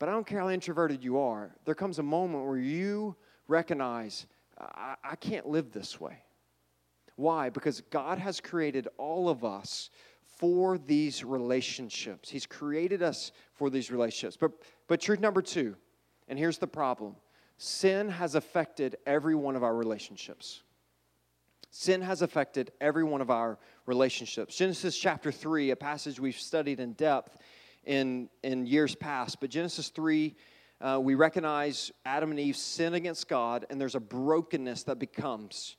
But 0.00 0.08
I 0.08 0.12
don't 0.12 0.26
care 0.26 0.40
how 0.40 0.48
introverted 0.48 1.04
you 1.04 1.20
are. 1.20 1.54
There 1.66 1.76
comes 1.76 2.00
a 2.00 2.02
moment 2.02 2.46
where 2.46 2.58
you 2.58 3.14
recognize 3.46 4.26
I, 4.58 4.96
I 5.04 5.16
can't 5.16 5.46
live 5.46 5.72
this 5.72 6.00
way. 6.00 6.22
Why? 7.16 7.50
Because 7.50 7.80
God 7.90 8.18
has 8.18 8.40
created 8.40 8.88
all 8.96 9.28
of 9.28 9.44
us 9.44 9.90
for 10.38 10.78
these 10.78 11.24
relationships. 11.24 12.30
He's 12.30 12.46
created 12.46 13.02
us 13.02 13.32
for 13.54 13.70
these 13.70 13.90
relationships. 13.90 14.36
But, 14.36 14.52
but 14.86 15.00
truth 15.00 15.20
number 15.20 15.42
two, 15.42 15.74
and 16.28 16.38
here's 16.38 16.58
the 16.58 16.66
problem 16.66 17.16
sin 17.56 18.08
has 18.08 18.36
affected 18.36 18.96
every 19.04 19.34
one 19.34 19.56
of 19.56 19.64
our 19.64 19.74
relationships. 19.74 20.62
Sin 21.70 22.00
has 22.00 22.22
affected 22.22 22.70
every 22.80 23.04
one 23.04 23.20
of 23.20 23.30
our 23.30 23.58
relationships. 23.84 24.56
Genesis 24.56 24.96
chapter 24.96 25.32
3, 25.32 25.70
a 25.70 25.76
passage 25.76 26.18
we've 26.20 26.38
studied 26.38 26.80
in 26.80 26.92
depth 26.92 27.36
in, 27.84 28.28
in 28.42 28.66
years 28.66 28.94
past, 28.94 29.40
but 29.40 29.50
Genesis 29.50 29.88
3 29.88 30.34
uh, 30.80 31.00
we 31.02 31.14
recognize 31.14 31.90
Adam 32.04 32.30
and 32.30 32.38
Eve 32.38 32.56
sin 32.56 32.94
against 32.94 33.28
God, 33.28 33.66
and 33.68 33.80
there's 33.80 33.96
a 33.96 34.00
brokenness 34.00 34.84
that 34.84 34.98
becomes. 34.98 35.76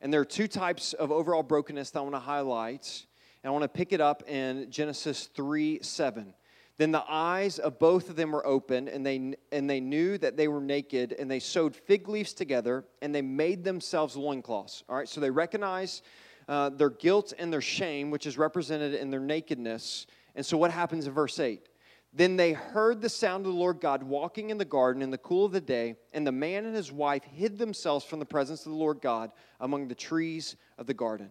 And 0.00 0.12
there 0.12 0.20
are 0.20 0.26
two 0.26 0.48
types 0.48 0.92
of 0.92 1.10
overall 1.10 1.42
brokenness 1.42 1.90
that 1.92 1.98
I 1.98 2.02
want 2.02 2.14
to 2.14 2.20
highlight. 2.20 3.06
And 3.42 3.48
I 3.48 3.52
want 3.52 3.62
to 3.62 3.68
pick 3.68 3.92
it 3.92 4.00
up 4.00 4.22
in 4.28 4.70
Genesis 4.70 5.28
3 5.34 5.80
7. 5.82 6.34
Then 6.76 6.90
the 6.90 7.04
eyes 7.08 7.58
of 7.58 7.78
both 7.78 8.10
of 8.10 8.16
them 8.16 8.32
were 8.32 8.44
opened, 8.44 8.88
and 8.88 9.06
they, 9.06 9.34
and 9.52 9.70
they 9.70 9.80
knew 9.80 10.18
that 10.18 10.36
they 10.36 10.48
were 10.48 10.60
naked, 10.60 11.14
and 11.18 11.30
they 11.30 11.38
sewed 11.38 11.76
fig 11.76 12.08
leaves 12.08 12.32
together, 12.32 12.84
and 13.00 13.14
they 13.14 13.22
made 13.22 13.62
themselves 13.62 14.16
loincloths. 14.16 14.82
All 14.88 14.96
right, 14.96 15.08
so 15.08 15.20
they 15.20 15.30
recognize 15.30 16.02
uh, 16.48 16.70
their 16.70 16.90
guilt 16.90 17.32
and 17.38 17.52
their 17.52 17.60
shame, 17.60 18.10
which 18.10 18.26
is 18.26 18.36
represented 18.36 18.94
in 18.94 19.10
their 19.10 19.20
nakedness. 19.20 20.06
And 20.34 20.44
so 20.44 20.58
what 20.58 20.70
happens 20.70 21.06
in 21.06 21.12
verse 21.12 21.38
8? 21.38 21.68
Then 22.16 22.36
they 22.36 22.52
heard 22.52 23.00
the 23.00 23.08
sound 23.08 23.44
of 23.44 23.52
the 23.52 23.58
Lord 23.58 23.80
God 23.80 24.04
walking 24.04 24.50
in 24.50 24.58
the 24.58 24.64
garden 24.64 25.02
in 25.02 25.10
the 25.10 25.18
cool 25.18 25.46
of 25.46 25.52
the 25.52 25.60
day, 25.60 25.96
and 26.12 26.24
the 26.24 26.30
man 26.30 26.64
and 26.64 26.74
his 26.74 26.92
wife 26.92 27.24
hid 27.24 27.58
themselves 27.58 28.04
from 28.04 28.20
the 28.20 28.24
presence 28.24 28.64
of 28.64 28.70
the 28.70 28.78
Lord 28.78 29.00
God 29.00 29.32
among 29.58 29.88
the 29.88 29.96
trees 29.96 30.54
of 30.78 30.86
the 30.86 30.94
garden. 30.94 31.30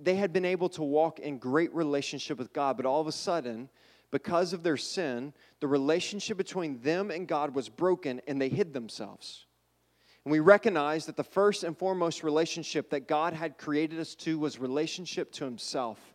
They 0.00 0.16
had 0.16 0.32
been 0.32 0.44
able 0.44 0.68
to 0.70 0.82
walk 0.82 1.20
in 1.20 1.38
great 1.38 1.72
relationship 1.72 2.36
with 2.36 2.52
God, 2.52 2.76
but 2.76 2.84
all 2.84 3.00
of 3.00 3.06
a 3.06 3.12
sudden, 3.12 3.68
because 4.10 4.52
of 4.52 4.64
their 4.64 4.76
sin, 4.76 5.32
the 5.60 5.68
relationship 5.68 6.36
between 6.36 6.80
them 6.80 7.12
and 7.12 7.28
God 7.28 7.54
was 7.54 7.68
broken 7.68 8.20
and 8.26 8.40
they 8.40 8.48
hid 8.48 8.72
themselves. 8.72 9.46
And 10.24 10.32
we 10.32 10.40
recognize 10.40 11.06
that 11.06 11.16
the 11.16 11.24
first 11.24 11.62
and 11.62 11.78
foremost 11.78 12.24
relationship 12.24 12.90
that 12.90 13.06
God 13.06 13.32
had 13.34 13.56
created 13.56 14.00
us 14.00 14.14
to 14.16 14.38
was 14.38 14.58
relationship 14.58 15.32
to 15.32 15.44
Himself. 15.44 16.09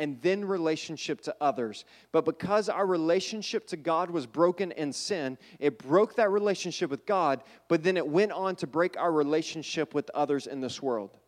And 0.00 0.20
then 0.22 0.42
relationship 0.46 1.20
to 1.20 1.36
others. 1.42 1.84
But 2.10 2.24
because 2.24 2.70
our 2.70 2.86
relationship 2.86 3.66
to 3.66 3.76
God 3.76 4.10
was 4.10 4.26
broken 4.26 4.72
in 4.72 4.94
sin, 4.94 5.36
it 5.58 5.78
broke 5.78 6.16
that 6.16 6.30
relationship 6.30 6.88
with 6.88 7.04
God, 7.04 7.44
but 7.68 7.82
then 7.82 7.98
it 7.98 8.08
went 8.08 8.32
on 8.32 8.56
to 8.56 8.66
break 8.66 8.96
our 8.96 9.12
relationship 9.12 9.94
with 9.94 10.10
others 10.14 10.46
in 10.46 10.62
this 10.62 10.80
world. 10.80 11.18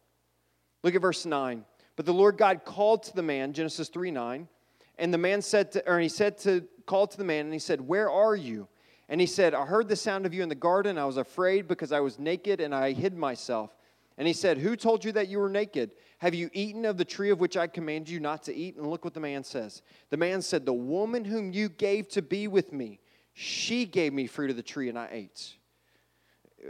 Look 0.82 0.94
at 0.94 1.02
verse 1.02 1.26
9. 1.26 1.66
But 1.96 2.06
the 2.06 2.14
Lord 2.14 2.38
God 2.38 2.64
called 2.64 3.02
to 3.04 3.14
the 3.14 3.22
man, 3.22 3.52
Genesis 3.52 3.90
3 3.90 4.10
9, 4.10 4.48
and 4.96 5.12
the 5.12 5.18
man 5.18 5.42
said 5.42 5.72
to, 5.72 5.90
or 5.90 6.00
he 6.00 6.08
said 6.08 6.38
to, 6.38 6.66
called 6.86 7.10
to 7.10 7.18
the 7.18 7.24
man, 7.24 7.44
and 7.44 7.52
he 7.52 7.58
said, 7.58 7.80
Where 7.80 8.10
are 8.10 8.34
you? 8.34 8.68
And 9.10 9.20
he 9.20 9.26
said, 9.26 9.52
I 9.52 9.66
heard 9.66 9.88
the 9.88 9.96
sound 9.96 10.24
of 10.24 10.32
you 10.32 10.42
in 10.42 10.48
the 10.48 10.54
garden. 10.54 10.96
I 10.96 11.04
was 11.04 11.18
afraid 11.18 11.68
because 11.68 11.92
I 11.92 12.00
was 12.00 12.18
naked 12.18 12.62
and 12.62 12.74
I 12.74 12.92
hid 12.92 13.14
myself. 13.14 13.76
And 14.16 14.26
he 14.26 14.32
said, 14.32 14.58
Who 14.58 14.76
told 14.76 15.04
you 15.04 15.12
that 15.12 15.28
you 15.28 15.38
were 15.38 15.50
naked? 15.50 15.92
Have 16.22 16.36
you 16.36 16.50
eaten 16.52 16.84
of 16.84 16.98
the 16.98 17.04
tree 17.04 17.30
of 17.30 17.40
which 17.40 17.56
I 17.56 17.66
commanded 17.66 18.08
you 18.08 18.20
not 18.20 18.44
to 18.44 18.54
eat? 18.54 18.76
And 18.76 18.86
look 18.86 19.04
what 19.04 19.12
the 19.12 19.18
man 19.18 19.42
says. 19.42 19.82
The 20.10 20.16
man 20.16 20.40
said, 20.40 20.64
The 20.64 20.72
woman 20.72 21.24
whom 21.24 21.52
you 21.52 21.68
gave 21.68 22.06
to 22.10 22.22
be 22.22 22.46
with 22.46 22.72
me, 22.72 23.00
she 23.32 23.86
gave 23.86 24.12
me 24.12 24.28
fruit 24.28 24.48
of 24.48 24.54
the 24.54 24.62
tree 24.62 24.88
and 24.88 24.96
I 24.96 25.08
ate. 25.10 25.56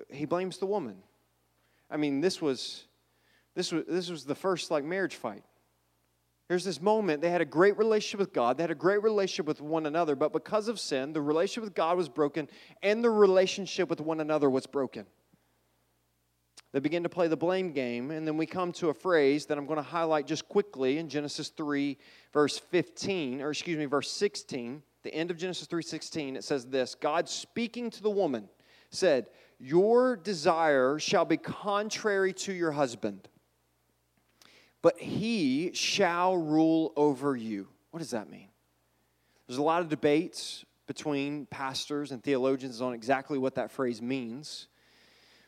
He 0.08 0.24
blames 0.24 0.56
the 0.56 0.64
woman. 0.64 0.96
I 1.90 1.98
mean, 1.98 2.22
this 2.22 2.40
was 2.40 2.84
this 3.54 3.72
was, 3.72 3.84
this 3.86 4.08
was 4.08 4.24
the 4.24 4.34
first 4.34 4.70
like 4.70 4.84
marriage 4.84 5.16
fight. 5.16 5.44
Here's 6.48 6.64
this 6.64 6.80
moment. 6.80 7.20
They 7.20 7.28
had 7.28 7.42
a 7.42 7.44
great 7.44 7.76
relationship 7.76 8.20
with 8.20 8.32
God. 8.32 8.56
They 8.56 8.62
had 8.62 8.70
a 8.70 8.74
great 8.74 9.02
relationship 9.02 9.44
with 9.44 9.60
one 9.60 9.84
another. 9.84 10.16
But 10.16 10.32
because 10.32 10.68
of 10.68 10.80
sin, 10.80 11.12
the 11.12 11.20
relationship 11.20 11.64
with 11.64 11.74
God 11.74 11.98
was 11.98 12.08
broken 12.08 12.48
and 12.82 13.04
the 13.04 13.10
relationship 13.10 13.90
with 13.90 14.00
one 14.00 14.20
another 14.20 14.48
was 14.48 14.66
broken. 14.66 15.04
They 16.72 16.80
begin 16.80 17.02
to 17.02 17.08
play 17.08 17.28
the 17.28 17.37
blame 17.37 17.72
game. 17.72 18.11
And 18.11 18.26
then 18.26 18.37
we 18.37 18.46
come 18.46 18.72
to 18.72 18.88
a 18.88 18.94
phrase 18.94 19.46
that 19.46 19.58
I'm 19.58 19.66
going 19.66 19.76
to 19.76 19.82
highlight 19.82 20.26
just 20.26 20.48
quickly 20.48 20.98
in 20.98 21.08
Genesis 21.08 21.48
3, 21.50 21.98
verse 22.32 22.58
15, 22.58 23.42
or 23.42 23.50
excuse 23.50 23.78
me, 23.78 23.85
verse 23.85 24.11
16. 24.11 24.82
The 25.02 25.14
end 25.14 25.30
of 25.30 25.37
Genesis 25.37 25.66
3:16, 25.66 26.37
it 26.37 26.44
says 26.44 26.66
this 26.66 26.94
God 26.94 27.28
speaking 27.28 27.90
to 27.90 28.02
the 28.02 28.11
woman 28.11 28.48
said, 28.90 29.26
Your 29.58 30.16
desire 30.16 30.98
shall 30.98 31.24
be 31.24 31.37
contrary 31.37 32.32
to 32.35 32.52
your 32.52 32.72
husband 32.72 33.28
but 34.82 34.98
he 34.98 35.70
shall 35.72 36.37
rule 36.37 36.92
over 36.96 37.37
you. 37.37 37.68
What 37.92 38.00
does 38.00 38.11
that 38.11 38.28
mean? 38.28 38.48
There's 39.46 39.58
a 39.58 39.62
lot 39.62 39.80
of 39.80 39.88
debates 39.88 40.64
between 40.87 41.46
pastors 41.46 42.11
and 42.11 42.22
theologians 42.22 42.80
on 42.80 42.92
exactly 42.92 43.38
what 43.38 43.54
that 43.54 43.70
phrase 43.70 44.02
means. 44.02 44.66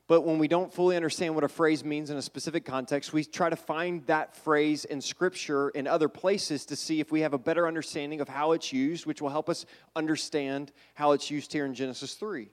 But 0.06 0.20
when 0.20 0.38
we 0.38 0.48
don't 0.48 0.72
fully 0.72 0.96
understand 0.96 1.34
what 1.34 1.44
a 1.44 1.48
phrase 1.48 1.82
means 1.82 2.10
in 2.10 2.18
a 2.18 2.22
specific 2.22 2.66
context, 2.66 3.14
we 3.14 3.24
try 3.24 3.48
to 3.48 3.56
find 3.56 4.04
that 4.06 4.36
phrase 4.36 4.84
in 4.84 5.00
Scripture 5.00 5.70
in 5.70 5.86
other 5.86 6.08
places 6.08 6.66
to 6.66 6.76
see 6.76 7.00
if 7.00 7.10
we 7.10 7.20
have 7.20 7.32
a 7.32 7.38
better 7.38 7.66
understanding 7.66 8.20
of 8.20 8.28
how 8.28 8.52
it's 8.52 8.70
used, 8.70 9.06
which 9.06 9.22
will 9.22 9.30
help 9.30 9.48
us 9.48 9.64
understand 9.96 10.72
how 10.92 11.12
it's 11.12 11.30
used 11.30 11.52
here 11.52 11.64
in 11.64 11.72
Genesis 11.72 12.14
3. 12.14 12.50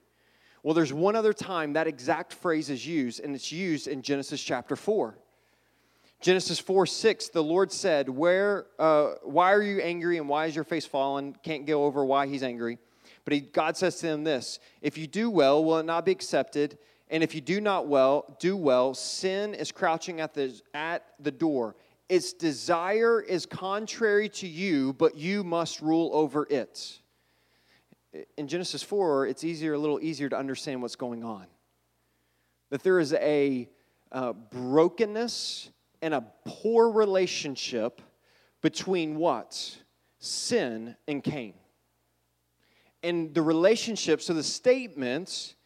Well, 0.62 0.72
there's 0.72 0.94
one 0.94 1.14
other 1.14 1.34
time 1.34 1.74
that 1.74 1.86
exact 1.86 2.32
phrase 2.32 2.70
is 2.70 2.86
used, 2.86 3.20
and 3.20 3.34
it's 3.34 3.52
used 3.52 3.86
in 3.86 4.00
Genesis 4.00 4.42
chapter 4.42 4.74
4. 4.74 5.18
Genesis 6.22 6.58
4 6.58 6.86
6, 6.86 7.28
the 7.30 7.42
Lord 7.42 7.70
said, 7.70 8.08
Where, 8.08 8.66
uh, 8.78 9.14
Why 9.24 9.52
are 9.52 9.62
you 9.62 9.80
angry 9.80 10.16
and 10.16 10.28
why 10.28 10.46
is 10.46 10.54
your 10.54 10.64
face 10.64 10.86
fallen? 10.86 11.36
Can't 11.42 11.66
go 11.66 11.84
over 11.84 12.02
why 12.04 12.28
he's 12.28 12.44
angry. 12.44 12.78
But 13.24 13.34
he, 13.34 13.40
God 13.40 13.76
says 13.76 13.96
to 13.96 14.06
them 14.06 14.24
this 14.24 14.58
If 14.80 14.96
you 14.96 15.06
do 15.06 15.28
well, 15.28 15.62
will 15.62 15.78
it 15.78 15.86
not 15.86 16.06
be 16.06 16.12
accepted? 16.12 16.78
And 17.12 17.22
if 17.22 17.34
you 17.34 17.42
do 17.42 17.60
not 17.60 17.88
well, 17.88 18.36
do 18.40 18.56
well, 18.56 18.94
sin 18.94 19.52
is 19.52 19.70
crouching 19.70 20.20
at 20.20 20.32
the, 20.32 20.58
at 20.72 21.04
the 21.20 21.30
door. 21.30 21.76
Its 22.08 22.32
desire 22.32 23.20
is 23.20 23.44
contrary 23.44 24.30
to 24.30 24.48
you, 24.48 24.94
but 24.94 25.14
you 25.14 25.44
must 25.44 25.82
rule 25.82 26.10
over 26.14 26.46
it. 26.48 27.00
In 28.38 28.48
Genesis 28.48 28.82
4, 28.82 29.26
it's 29.26 29.44
easier, 29.44 29.74
a 29.74 29.78
little 29.78 30.00
easier 30.00 30.30
to 30.30 30.38
understand 30.38 30.80
what's 30.80 30.96
going 30.96 31.22
on. 31.22 31.46
That 32.70 32.82
there 32.82 32.98
is 32.98 33.12
a 33.12 33.68
uh, 34.10 34.32
brokenness 34.32 35.68
and 36.00 36.14
a 36.14 36.24
poor 36.46 36.90
relationship 36.90 38.00
between 38.62 39.16
what? 39.16 39.76
Sin 40.18 40.96
and 41.06 41.22
Cain. 41.22 41.52
And 43.02 43.34
the 43.34 43.42
relationship, 43.42 44.22
so 44.22 44.32
the 44.32 44.42
statement, 44.42 45.56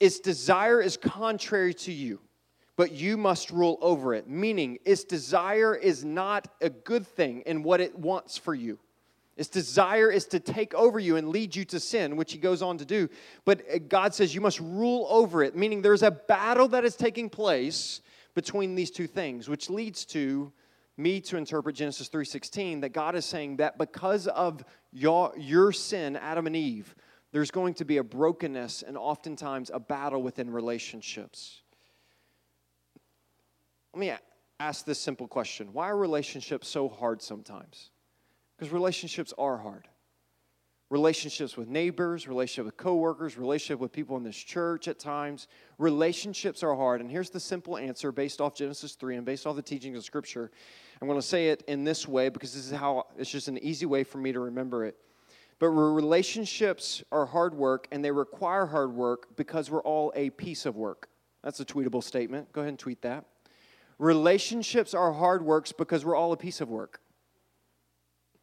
its 0.00 0.20
desire 0.20 0.80
is 0.80 0.96
contrary 0.96 1.74
to 1.74 1.92
you, 1.92 2.20
but 2.76 2.92
you 2.92 3.16
must 3.16 3.50
rule 3.50 3.78
over 3.80 4.14
it. 4.14 4.28
Meaning, 4.28 4.78
its 4.84 5.04
desire 5.04 5.74
is 5.74 6.04
not 6.04 6.48
a 6.60 6.70
good 6.70 7.06
thing 7.06 7.42
in 7.46 7.62
what 7.62 7.80
it 7.80 7.98
wants 7.98 8.38
for 8.38 8.54
you. 8.54 8.78
Its 9.36 9.48
desire 9.48 10.10
is 10.10 10.26
to 10.26 10.40
take 10.40 10.74
over 10.74 10.98
you 10.98 11.16
and 11.16 11.28
lead 11.28 11.54
you 11.54 11.64
to 11.66 11.78
sin, 11.78 12.16
which 12.16 12.32
he 12.32 12.38
goes 12.38 12.60
on 12.60 12.76
to 12.78 12.84
do. 12.84 13.08
But 13.44 13.62
uh, 13.72 13.78
God 13.88 14.12
says 14.12 14.34
you 14.34 14.40
must 14.40 14.58
rule 14.58 15.06
over 15.08 15.44
it, 15.44 15.54
meaning 15.54 15.80
there's 15.80 16.02
a 16.02 16.10
battle 16.10 16.66
that 16.68 16.84
is 16.84 16.96
taking 16.96 17.30
place 17.30 18.00
between 18.34 18.74
these 18.74 18.90
two 18.90 19.06
things, 19.06 19.48
which 19.48 19.70
leads 19.70 20.04
to 20.06 20.52
me 20.96 21.20
to 21.20 21.36
interpret 21.36 21.76
Genesis 21.76 22.08
3:16 22.08 22.80
that 22.80 22.88
God 22.88 23.14
is 23.14 23.24
saying 23.24 23.56
that 23.58 23.78
because 23.78 24.26
of 24.26 24.64
your, 24.92 25.32
your 25.36 25.70
sin, 25.70 26.16
Adam 26.16 26.48
and 26.48 26.56
Eve, 26.56 26.96
there's 27.32 27.50
going 27.50 27.74
to 27.74 27.84
be 27.84 27.98
a 27.98 28.04
brokenness 28.04 28.82
and 28.82 28.96
oftentimes 28.96 29.70
a 29.72 29.80
battle 29.80 30.22
within 30.22 30.50
relationships. 30.50 31.62
Let 33.94 34.00
me 34.00 34.12
ask 34.60 34.84
this 34.84 34.98
simple 34.98 35.28
question 35.28 35.72
Why 35.72 35.90
are 35.90 35.96
relationships 35.96 36.68
so 36.68 36.88
hard 36.88 37.22
sometimes? 37.22 37.90
Because 38.56 38.72
relationships 38.72 39.32
are 39.38 39.58
hard 39.58 39.88
relationships 40.90 41.56
with 41.56 41.68
neighbors, 41.68 42.26
relationship 42.26 42.64
with 42.64 42.76
coworkers, 42.76 43.36
relationship 43.36 43.78
with 43.78 43.92
people 43.92 44.16
in 44.16 44.22
this 44.22 44.36
church 44.36 44.88
at 44.88 44.98
times. 44.98 45.48
Relationships 45.76 46.62
are 46.62 46.74
hard. 46.74 47.00
And 47.00 47.10
here's 47.10 47.30
the 47.30 47.40
simple 47.40 47.76
answer 47.76 48.10
based 48.10 48.40
off 48.40 48.54
Genesis 48.54 48.94
3 48.94 49.16
and 49.16 49.26
based 49.26 49.46
off 49.46 49.56
the 49.56 49.62
teachings 49.62 49.98
of 49.98 50.04
Scripture. 50.04 50.50
I'm 51.00 51.08
going 51.08 51.20
to 51.20 51.26
say 51.26 51.48
it 51.48 51.62
in 51.68 51.84
this 51.84 52.08
way 52.08 52.28
because 52.28 52.54
this 52.54 52.64
is 52.64 52.72
how 52.72 53.06
it's 53.18 53.30
just 53.30 53.48
an 53.48 53.58
easy 53.58 53.86
way 53.86 54.02
for 54.02 54.18
me 54.18 54.32
to 54.32 54.40
remember 54.40 54.84
it. 54.84 54.96
But 55.58 55.68
relationships 55.68 57.02
are 57.10 57.26
hard 57.26 57.54
work 57.54 57.88
and 57.90 58.04
they 58.04 58.10
require 58.10 58.66
hard 58.66 58.92
work 58.94 59.36
because 59.36 59.70
we're 59.70 59.82
all 59.82 60.12
a 60.14 60.30
piece 60.30 60.66
of 60.66 60.76
work. 60.76 61.08
That's 61.42 61.58
a 61.60 61.64
tweetable 61.64 62.02
statement. 62.02 62.52
Go 62.52 62.60
ahead 62.60 62.70
and 62.70 62.78
tweet 62.78 63.02
that. 63.02 63.24
Relationships 63.98 64.94
are 64.94 65.12
hard 65.12 65.42
works 65.42 65.72
because 65.72 66.04
we're 66.04 66.14
all 66.14 66.32
a 66.32 66.36
piece 66.36 66.60
of 66.60 66.68
work. 66.68 67.00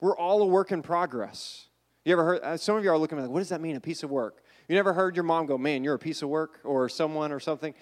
We're 0.01 0.17
all 0.17 0.41
a 0.41 0.45
work 0.45 0.71
in 0.71 0.82
progress. 0.82 1.67
You 2.04 2.13
ever 2.13 2.23
heard, 2.23 2.41
uh, 2.43 2.58
some 2.58 2.75
of 2.75 2.84
you 2.84 2.91
are 2.91 2.97
looking 2.97 3.17
at 3.17 3.21
me 3.21 3.28
like, 3.28 3.34
what 3.34 3.39
does 3.39 3.49
that 3.49 3.62
mean, 3.62 3.78
a 3.78 3.82
piece 3.82 4.04
of 4.04 4.12
work? 4.12 4.43
You 4.67 4.75
never 4.75 4.93
heard 4.93 5.15
your 5.15 5.23
mom 5.23 5.45
go, 5.45 5.58
man, 5.58 5.84
you're 5.84 5.95
a 5.95 5.99
piece 5.99 6.21
of 6.21 6.30
work, 6.30 6.60
or 6.63 6.89
someone 6.89 7.32
or 7.32 7.39
something? 7.39 7.73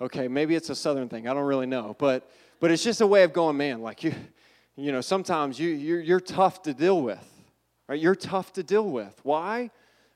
Okay, 0.00 0.28
maybe 0.28 0.54
it's 0.54 0.70
a 0.70 0.74
southern 0.74 1.08
thing. 1.08 1.28
I 1.28 1.34
don't 1.34 1.44
really 1.44 1.66
know. 1.66 1.94
But, 1.98 2.28
but 2.58 2.70
it's 2.70 2.82
just 2.82 3.00
a 3.00 3.06
way 3.06 3.22
of 3.22 3.32
going, 3.32 3.56
man, 3.56 3.82
like 3.82 4.02
you, 4.02 4.14
you 4.76 4.90
know, 4.92 5.00
sometimes 5.00 5.58
you, 5.58 5.68
you're, 5.68 6.00
you're 6.00 6.20
tough 6.20 6.62
to 6.62 6.72
deal 6.72 7.02
with, 7.02 7.24
right? 7.90 8.00
You're 8.00 8.14
tough 8.14 8.52
to 8.54 8.62
deal 8.62 8.88
with. 8.88 9.18
Why? 9.24 9.70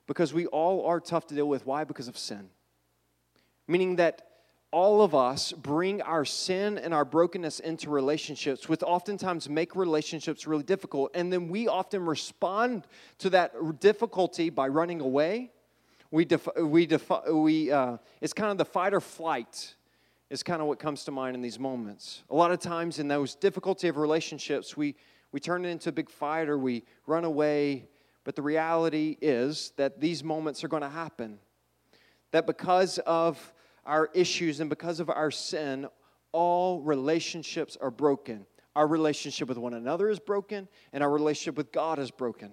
Because 0.07 0.33
we 0.33 0.47
all 0.47 0.87
are 0.87 1.01
tough 1.01 1.27
to 1.27 1.35
deal 1.35 1.49
with. 1.49 1.67
Why? 1.67 1.83
Because 1.83 2.07
of 2.07 2.17
sin. 2.17 2.49
Meaning 3.67 3.97
that 3.97 4.29
all 4.71 5.03
of 5.03 5.15
us 5.15 5.53
bring 5.53 6.01
our 6.03 6.25
sin 6.25 6.79
and 6.79 6.95
our 6.95 7.05
brokenness 7.05 7.61
into 7.61 7.91
relationships, 7.91 8.69
which 8.69 8.83
oftentimes 8.83 9.49
make 9.49 9.75
relationships 9.75 10.47
really 10.47 10.63
difficult. 10.63 11.11
And 11.15 11.33
then 11.33 11.49
we 11.49 11.67
often 11.67 12.07
respond 12.07 12.87
to 13.19 13.31
that 13.31 13.81
difficulty 13.81 14.51
by 14.51 14.69
running 14.69 15.01
away. 15.01 15.51
We, 16.11 16.25
def- 16.25 16.49
we, 16.57 16.87
def- 16.87 17.11
we 17.29 17.73
uh, 17.73 17.97
it's 18.21 18.33
kind 18.33 18.53
of 18.53 18.59
the 18.59 18.65
fight 18.65 18.95
or 18.95 19.01
flight 19.01 19.75
is 20.31 20.43
kind 20.43 20.61
of 20.61 20.69
what 20.69 20.79
comes 20.79 21.05
to 21.05 21.11
mind 21.11 21.35
in 21.35 21.43
these 21.43 21.59
moments. 21.59 22.23
A 22.31 22.35
lot 22.35 22.51
of 22.51 22.61
times 22.61 22.99
in 22.99 23.09
those 23.09 23.35
difficulty 23.35 23.89
of 23.89 23.97
relationships, 23.97 24.77
we, 24.77 24.95
we 25.35 25.41
turn 25.41 25.65
it 25.65 25.69
into 25.71 25.89
a 25.89 25.93
big 25.93 26.09
fight 26.09 26.49
or 26.49 26.57
we 26.57 26.85
run 27.09 27.25
away. 27.25 27.89
But 28.23 28.37
the 28.37 28.43
reality 28.43 29.17
is 29.21 29.73
that 29.77 30.01
these 30.01 30.23
moments 30.23 30.63
are 30.63 30.69
going 30.69 30.85
to 30.85 30.89
happen. 30.89 31.41
That 32.31 32.47
because 32.47 32.99
of 33.01 33.53
our 33.85 34.11
issues 34.15 34.61
and 34.61 34.71
because 34.71 35.01
of 35.01 35.11
our 35.11 35.33
sin, 35.33 35.89
all 36.31 36.83
relationships 36.83 37.77
are 37.81 37.91
broken. 37.91 38.47
Our 38.77 38.87
relationship 38.87 39.49
with 39.49 39.59
one 39.59 39.75
another 39.75 40.09
is 40.09 40.21
broken, 40.21 40.69
and 40.93 41.03
our 41.03 41.11
relationship 41.11 41.57
with 41.57 41.73
God 41.73 41.99
is 41.99 42.13
broken. 42.13 42.53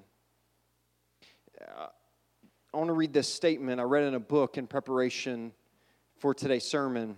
Uh, 1.62 1.86
I 2.74 2.78
want 2.78 2.88
to 2.88 2.94
read 2.94 3.14
this 3.14 3.32
statement 3.32 3.80
I 3.80 3.84
read 3.84 4.06
in 4.06 4.16
a 4.16 4.20
book 4.20 4.58
in 4.58 4.66
preparation 4.66 5.52
for 6.18 6.34
today's 6.34 6.66
sermon. 6.66 7.16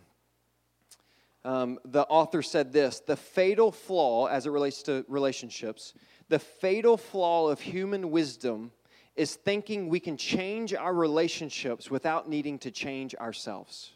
Um, 1.45 1.77
the 1.83 2.03
author 2.03 2.41
said 2.41 2.71
this 2.71 2.99
The 3.01 3.15
fatal 3.15 3.71
flaw, 3.71 4.27
as 4.27 4.45
it 4.45 4.51
relates 4.51 4.83
to 4.83 5.05
relationships, 5.07 5.93
the 6.29 6.39
fatal 6.39 6.97
flaw 6.97 7.49
of 7.49 7.59
human 7.59 8.11
wisdom 8.11 8.71
is 9.15 9.35
thinking 9.35 9.89
we 9.89 9.99
can 9.99 10.17
change 10.17 10.73
our 10.73 10.93
relationships 10.93 11.91
without 11.91 12.27
needing 12.27 12.57
to 12.59 12.71
change 12.71 13.13
ourselves. 13.15 13.91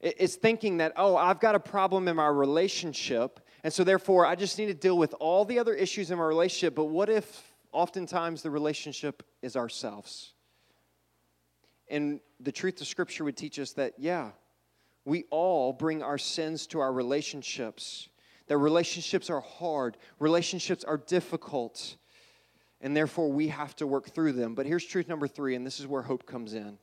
It's 0.00 0.34
thinking 0.34 0.78
that, 0.78 0.94
oh, 0.96 1.16
I've 1.16 1.38
got 1.38 1.54
a 1.54 1.60
problem 1.60 2.08
in 2.08 2.16
my 2.16 2.26
relationship, 2.26 3.38
And 3.62 3.72
so, 3.72 3.84
therefore, 3.84 4.26
I 4.26 4.34
just 4.34 4.58
need 4.58 4.66
to 4.66 4.74
deal 4.74 4.98
with 4.98 5.14
all 5.20 5.44
the 5.44 5.60
other 5.60 5.74
issues 5.74 6.10
in 6.10 6.18
my 6.18 6.24
relationship. 6.24 6.74
But 6.74 6.86
what 6.86 7.08
if 7.08 7.54
oftentimes 7.70 8.42
the 8.42 8.50
relationship 8.50 9.22
is 9.42 9.54
ourselves? 9.54 10.32
And 11.86 12.18
the 12.40 12.50
truth 12.50 12.80
of 12.80 12.88
Scripture 12.88 13.22
would 13.22 13.36
teach 13.36 13.60
us 13.60 13.72
that, 13.74 13.94
yeah, 13.98 14.30
we 15.04 15.24
all 15.30 15.72
bring 15.72 16.02
our 16.02 16.18
sins 16.18 16.66
to 16.68 16.80
our 16.80 16.92
relationships, 16.92 18.08
that 18.46 18.58
relationships 18.58 19.30
are 19.30 19.40
hard, 19.40 19.96
relationships 20.18 20.84
are 20.84 20.98
difficult, 20.98 21.96
and 22.80 22.96
therefore 22.96 23.30
we 23.32 23.48
have 23.48 23.74
to 23.76 23.86
work 23.86 24.10
through 24.10 24.32
them. 24.32 24.54
But 24.54 24.66
here's 24.66 24.84
truth 24.84 25.08
number 25.08 25.28
three, 25.28 25.54
and 25.54 25.66
this 25.66 25.80
is 25.80 25.86
where 25.86 26.02
hope 26.02 26.26
comes 26.26 26.54
in. 26.54 26.78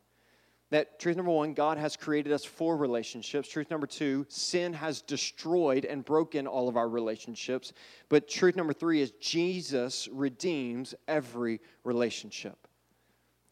That 0.71 0.99
truth 0.99 1.17
number 1.17 1.31
one, 1.31 1.53
God 1.53 1.79
has 1.79 1.95
created 1.95 2.31
us 2.31 2.45
for 2.45 2.77
relationships. 2.77 3.49
Truth 3.49 3.71
number 3.71 3.87
two, 3.87 4.27
sin 4.29 4.73
has 4.73 5.01
destroyed 5.01 5.83
and 5.83 6.05
broken 6.05 6.45
all 6.45 6.69
of 6.69 6.77
our 6.77 6.87
relationships. 6.87 7.73
But 8.07 8.27
truth 8.27 8.55
number 8.55 8.73
three 8.73 9.01
is 9.01 9.11
Jesus 9.19 10.07
redeems 10.11 10.93
every 11.07 11.59
relationship. 11.83 12.67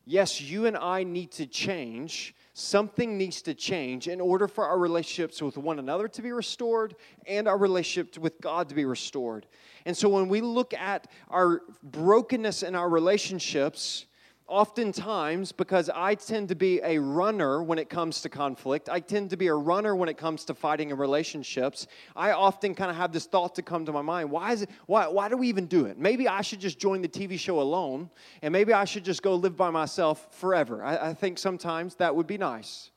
Yes, 0.06 0.40
you 0.40 0.68
and 0.68 0.78
I 0.78 1.04
need 1.04 1.32
to 1.34 1.48
change. 1.48 2.36
Something 2.60 3.20
needs 3.20 3.44
to 3.44 3.54
change 3.54 4.08
in 4.08 4.20
order 4.20 4.48
for 4.48 4.66
our 4.66 4.80
relationships 4.80 5.44
with 5.44 5.58
one 5.58 5.78
another 5.78 6.08
to 6.08 6.24
be 6.24 6.32
restored 6.32 6.96
and 7.28 7.48
our 7.48 7.56
relationship 7.56 8.18
with 8.18 8.42
God 8.42 8.68
to 8.70 8.74
be 8.74 8.84
restored. 8.84 9.46
And 9.86 9.96
so 9.96 10.10
when 10.10 10.28
we 10.28 10.42
look 10.42 10.74
at 10.74 11.06
our 11.30 11.62
brokenness 11.84 12.64
in 12.64 12.74
our 12.74 12.90
relationships, 12.90 14.08
oftentimes 14.48 15.52
because 15.52 15.90
I 15.94 16.16
tend 16.16 16.50
to 16.50 16.56
be 16.56 16.80
a 16.82 17.00
runner 17.00 17.62
when 17.62 17.78
it 17.78 17.90
comes 17.90 18.22
to 18.22 18.30
conflict. 18.30 18.88
I 18.90 19.02
tend 19.02 19.30
to 19.32 19.38
be 19.38 19.48
a 19.48 19.54
runner 19.54 19.96
when 19.96 20.08
it 20.08 20.18
comes 20.18 20.46
to 20.46 20.54
fighting 20.54 20.90
in 20.90 20.98
relationships. 20.98 21.88
I 22.16 22.32
often 22.32 22.74
kind 22.74 22.90
of 22.90 22.96
have 22.96 23.12
this 23.12 23.26
thought 23.26 23.56
to 23.56 23.62
come 23.62 23.86
to 23.86 23.92
my 23.92 24.02
mind 24.02 24.32
why, 24.32 24.54
is 24.54 24.62
it, 24.62 24.70
why, 24.86 25.08
why 25.08 25.28
do 25.28 25.38
we 25.38 25.50
even 25.50 25.66
do 25.66 25.86
it? 25.86 25.98
Maybe 25.98 26.28
I 26.28 26.42
should 26.42 26.60
just 26.60 26.80
join 26.80 27.02
the 27.02 27.10
TV 27.10 27.38
show 27.38 27.60
alone, 27.60 28.10
and 28.42 28.52
maybe 28.52 28.74
I 28.74 28.86
should 28.86 29.04
just 29.04 29.22
go 29.22 29.36
live 29.36 29.58
by 29.58 29.70
myself 29.70 30.28
forever. 30.32 30.84
I, 30.84 31.10
I 31.10 31.14
think 31.14 31.38
sometimes 31.38 31.96
that 31.96 32.16
would 32.16 32.28
be 32.28 32.38
nice, 32.38 32.92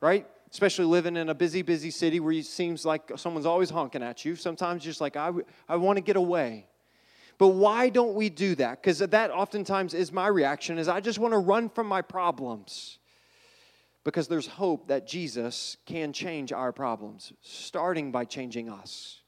right? 0.00 0.26
Especially 0.50 0.84
living 0.84 1.16
in 1.16 1.30
a 1.30 1.34
busy, 1.34 1.62
busy 1.62 1.90
city 1.90 2.20
where 2.20 2.32
it 2.32 2.44
seems 2.44 2.84
like 2.84 3.10
someone's 3.16 3.46
always 3.46 3.70
honking 3.70 4.02
at 4.02 4.24
you. 4.24 4.36
Sometimes 4.36 4.84
you're 4.84 4.90
just 4.90 5.00
like, 5.00 5.16
I, 5.16 5.30
I 5.68 5.76
want 5.76 5.96
to 5.96 6.02
get 6.02 6.16
away. 6.16 6.66
But 7.38 7.48
why 7.48 7.88
don't 7.88 8.14
we 8.14 8.28
do 8.28 8.54
that? 8.56 8.82
Because 8.82 8.98
that 8.98 9.30
oftentimes 9.30 9.94
is 9.94 10.12
my 10.12 10.28
reaction 10.28 10.78
is 10.78 10.88
I 10.88 11.00
just 11.00 11.18
want 11.18 11.32
to 11.32 11.38
run 11.38 11.68
from 11.68 11.86
my 11.86 12.02
problems. 12.02 12.98
Because 14.04 14.28
there's 14.28 14.46
hope 14.46 14.88
that 14.88 15.06
Jesus 15.06 15.78
can 15.86 16.12
change 16.12 16.52
our 16.52 16.72
problems, 16.72 17.32
starting 17.40 18.12
by 18.12 18.26
changing 18.26 18.68
us. 18.68 19.20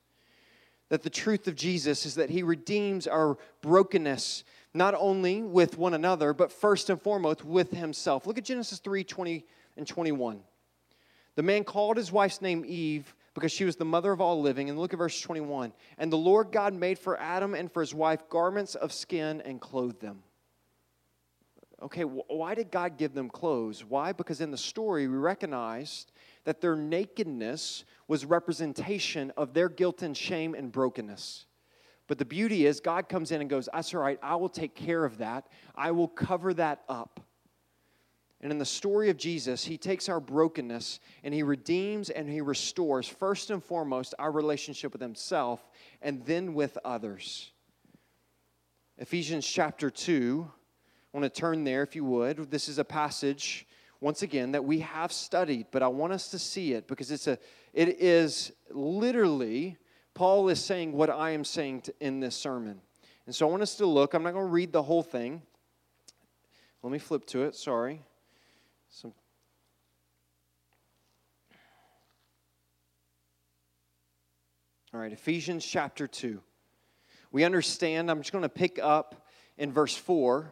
That 0.90 1.02
the 1.02 1.10
truth 1.10 1.48
of 1.48 1.56
Jesus 1.56 2.04
is 2.04 2.14
that 2.16 2.28
he 2.28 2.42
redeems 2.42 3.06
our 3.06 3.38
brokenness, 3.62 4.44
not 4.74 4.94
only 4.94 5.42
with 5.42 5.78
one 5.78 5.94
another, 5.94 6.34
but 6.34 6.52
first 6.52 6.90
and 6.90 7.00
foremost 7.00 7.42
with 7.42 7.70
himself. 7.70 8.26
Look 8.26 8.38
at 8.38 8.44
Genesis 8.44 8.78
3 8.78 9.02
20 9.02 9.44
and 9.78 9.86
21. 9.86 10.40
The 11.36 11.42
man 11.42 11.64
called 11.64 11.96
his 11.96 12.12
wife's 12.12 12.42
name 12.42 12.64
Eve 12.66 13.14
because 13.36 13.52
she 13.52 13.66
was 13.66 13.76
the 13.76 13.84
mother 13.84 14.12
of 14.12 14.20
all 14.22 14.40
living. 14.40 14.70
And 14.70 14.78
look 14.78 14.94
at 14.94 14.98
verse 14.98 15.20
21. 15.20 15.74
And 15.98 16.10
the 16.10 16.16
Lord 16.16 16.50
God 16.52 16.72
made 16.72 16.98
for 16.98 17.20
Adam 17.20 17.54
and 17.54 17.70
for 17.70 17.82
his 17.82 17.94
wife 17.94 18.30
garments 18.30 18.74
of 18.74 18.94
skin 18.94 19.42
and 19.42 19.60
clothed 19.60 20.00
them. 20.00 20.22
Okay, 21.82 22.04
why 22.04 22.54
did 22.54 22.70
God 22.70 22.96
give 22.96 23.12
them 23.12 23.28
clothes? 23.28 23.84
Why? 23.84 24.12
Because 24.12 24.40
in 24.40 24.50
the 24.50 24.56
story 24.56 25.06
we 25.06 25.18
recognized 25.18 26.12
that 26.44 26.62
their 26.62 26.76
nakedness 26.76 27.84
was 28.08 28.24
representation 28.24 29.30
of 29.36 29.52
their 29.52 29.68
guilt 29.68 30.00
and 30.00 30.16
shame 30.16 30.54
and 30.54 30.72
brokenness. 30.72 31.44
But 32.06 32.16
the 32.16 32.24
beauty 32.24 32.64
is, 32.64 32.80
God 32.80 33.10
comes 33.10 33.32
in 33.32 33.42
and 33.42 33.50
goes, 33.50 33.68
That's 33.70 33.92
all 33.92 34.00
right, 34.00 34.18
I 34.22 34.36
will 34.36 34.48
take 34.48 34.74
care 34.74 35.04
of 35.04 35.18
that. 35.18 35.48
I 35.74 35.90
will 35.90 36.08
cover 36.08 36.54
that 36.54 36.84
up. 36.88 37.20
And 38.42 38.52
in 38.52 38.58
the 38.58 38.64
story 38.64 39.08
of 39.08 39.16
Jesus, 39.16 39.64
he 39.64 39.78
takes 39.78 40.08
our 40.08 40.20
brokenness 40.20 41.00
and 41.24 41.32
he 41.32 41.42
redeems 41.42 42.10
and 42.10 42.28
he 42.28 42.40
restores, 42.40 43.08
first 43.08 43.50
and 43.50 43.64
foremost, 43.64 44.14
our 44.18 44.30
relationship 44.30 44.92
with 44.92 45.00
himself 45.00 45.66
and 46.02 46.24
then 46.26 46.52
with 46.52 46.76
others. 46.84 47.50
Ephesians 48.98 49.46
chapter 49.46 49.90
2, 49.90 50.46
I 50.48 51.18
want 51.18 51.32
to 51.32 51.40
turn 51.40 51.64
there 51.64 51.82
if 51.82 51.96
you 51.96 52.04
would. 52.04 52.50
This 52.50 52.68
is 52.68 52.78
a 52.78 52.84
passage, 52.84 53.66
once 54.00 54.22
again, 54.22 54.52
that 54.52 54.64
we 54.64 54.80
have 54.80 55.12
studied, 55.12 55.66
but 55.70 55.82
I 55.82 55.88
want 55.88 56.12
us 56.12 56.28
to 56.30 56.38
see 56.38 56.74
it 56.74 56.86
because 56.88 57.10
it's 57.10 57.26
a, 57.26 57.38
it 57.72 58.00
is 58.00 58.52
literally, 58.70 59.76
Paul 60.12 60.48
is 60.50 60.62
saying 60.62 60.92
what 60.92 61.08
I 61.08 61.30
am 61.30 61.44
saying 61.44 61.82
to, 61.82 61.94
in 62.00 62.20
this 62.20 62.36
sermon. 62.36 62.80
And 63.24 63.34
so 63.34 63.48
I 63.48 63.50
want 63.50 63.62
us 63.62 63.76
to 63.76 63.86
look. 63.86 64.14
I'm 64.14 64.22
not 64.22 64.34
going 64.34 64.46
to 64.46 64.52
read 64.52 64.72
the 64.72 64.82
whole 64.82 65.02
thing. 65.02 65.42
Let 66.82 66.92
me 66.92 66.98
flip 66.98 67.26
to 67.26 67.42
it, 67.42 67.54
sorry. 67.54 68.02
Some 68.96 69.12
All 74.94 75.00
right, 75.00 75.12
Ephesians 75.12 75.66
chapter 75.66 76.06
2. 76.06 76.40
We 77.30 77.44
understand, 77.44 78.10
I'm 78.10 78.20
just 78.20 78.32
going 78.32 78.40
to 78.40 78.48
pick 78.48 78.78
up 78.82 79.26
in 79.58 79.70
verse 79.70 79.94
4. 79.94 80.50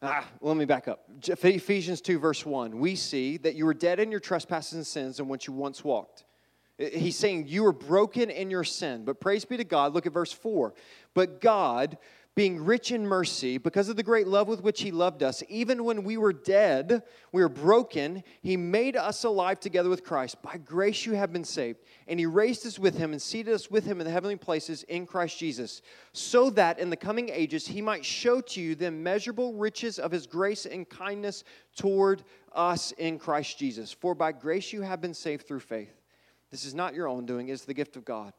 Ah, 0.00 0.26
let 0.40 0.56
me 0.56 0.64
back 0.64 0.88
up. 0.88 1.04
Ephesians 1.28 2.00
2, 2.00 2.18
verse 2.18 2.46
1. 2.46 2.78
We 2.78 2.94
see 2.94 3.36
that 3.38 3.56
you 3.56 3.66
were 3.66 3.74
dead 3.74 4.00
in 4.00 4.10
your 4.10 4.20
trespasses 4.20 4.72
and 4.72 4.86
sins 4.86 5.20
in 5.20 5.28
which 5.28 5.46
you 5.46 5.52
once 5.52 5.84
walked. 5.84 6.24
He's 6.78 7.16
saying 7.16 7.48
you 7.48 7.62
were 7.62 7.72
broken 7.72 8.30
in 8.30 8.50
your 8.50 8.64
sin. 8.64 9.04
But 9.04 9.20
praise 9.20 9.44
be 9.44 9.58
to 9.58 9.64
God. 9.64 9.92
Look 9.92 10.06
at 10.06 10.14
verse 10.14 10.32
4. 10.32 10.72
But 11.12 11.42
God, 11.42 11.98
being 12.36 12.62
rich 12.62 12.92
in 12.92 13.06
mercy, 13.06 13.56
because 13.56 13.88
of 13.88 13.96
the 13.96 14.02
great 14.02 14.28
love 14.28 14.46
with 14.46 14.62
which 14.62 14.82
He 14.82 14.90
loved 14.90 15.22
us, 15.22 15.42
even 15.48 15.84
when 15.84 16.04
we 16.04 16.18
were 16.18 16.34
dead, 16.34 17.02
we 17.32 17.40
were 17.40 17.48
broken, 17.48 18.22
He 18.42 18.58
made 18.58 18.94
us 18.94 19.24
alive 19.24 19.58
together 19.58 19.88
with 19.88 20.04
Christ. 20.04 20.42
By 20.42 20.58
grace 20.58 21.06
you 21.06 21.14
have 21.14 21.32
been 21.32 21.44
saved. 21.44 21.78
And 22.06 22.20
He 22.20 22.26
raised 22.26 22.66
us 22.66 22.78
with 22.78 22.98
Him 22.98 23.12
and 23.12 23.22
seated 23.22 23.54
us 23.54 23.70
with 23.70 23.86
Him 23.86 24.00
in 24.00 24.06
the 24.06 24.12
heavenly 24.12 24.36
places 24.36 24.82
in 24.82 25.06
Christ 25.06 25.38
Jesus, 25.38 25.80
so 26.12 26.50
that 26.50 26.78
in 26.78 26.90
the 26.90 26.96
coming 26.96 27.30
ages 27.30 27.66
He 27.66 27.80
might 27.80 28.04
show 28.04 28.42
to 28.42 28.60
you 28.60 28.74
the 28.74 28.86
immeasurable 28.86 29.54
riches 29.54 29.98
of 29.98 30.12
His 30.12 30.26
grace 30.26 30.66
and 30.66 30.86
kindness 30.86 31.42
toward 31.74 32.22
us 32.52 32.92
in 32.92 33.18
Christ 33.18 33.58
Jesus. 33.58 33.92
For 33.92 34.14
by 34.14 34.32
grace 34.32 34.74
you 34.74 34.82
have 34.82 35.00
been 35.00 35.14
saved 35.14 35.48
through 35.48 35.60
faith. 35.60 36.02
This 36.50 36.66
is 36.66 36.74
not 36.74 36.94
your 36.94 37.08
own 37.08 37.24
doing, 37.24 37.48
it's 37.48 37.64
the 37.64 37.72
gift 37.72 37.96
of 37.96 38.04
God 38.04 38.34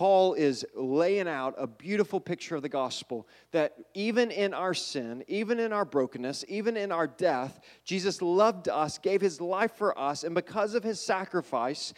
Paul 0.00 0.32
is 0.32 0.64
laying 0.74 1.28
out 1.28 1.54
a 1.58 1.66
beautiful 1.66 2.20
picture 2.20 2.56
of 2.56 2.62
the 2.62 2.70
gospel 2.70 3.28
that 3.52 3.74
even 3.92 4.30
in 4.30 4.54
our 4.54 4.72
sin, 4.72 5.22
even 5.28 5.60
in 5.60 5.74
our 5.74 5.84
brokenness, 5.84 6.42
even 6.48 6.78
in 6.78 6.90
our 6.90 7.06
death, 7.06 7.60
Jesus 7.84 8.22
loved 8.22 8.70
us, 8.70 8.96
gave 8.96 9.20
his 9.20 9.42
life 9.42 9.72
for 9.76 9.98
us, 9.98 10.24
and 10.24 10.34
because 10.34 10.72
of 10.74 10.82
his 10.82 11.02
sacrifice, 11.02 11.92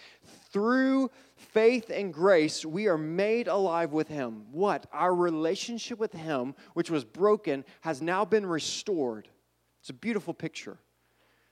through 0.50 1.12
faith 1.36 1.90
and 1.94 2.12
grace, 2.12 2.66
we 2.66 2.88
are 2.88 2.98
made 2.98 3.46
alive 3.46 3.92
with 3.92 4.08
him. 4.08 4.46
What? 4.50 4.84
Our 4.92 5.14
relationship 5.14 6.00
with 6.00 6.12
him, 6.12 6.56
which 6.74 6.90
was 6.90 7.04
broken, 7.04 7.64
has 7.82 8.02
now 8.02 8.24
been 8.24 8.46
restored. 8.46 9.28
It's 9.80 9.90
a 9.90 9.94
beautiful 9.94 10.34
picture. 10.34 10.76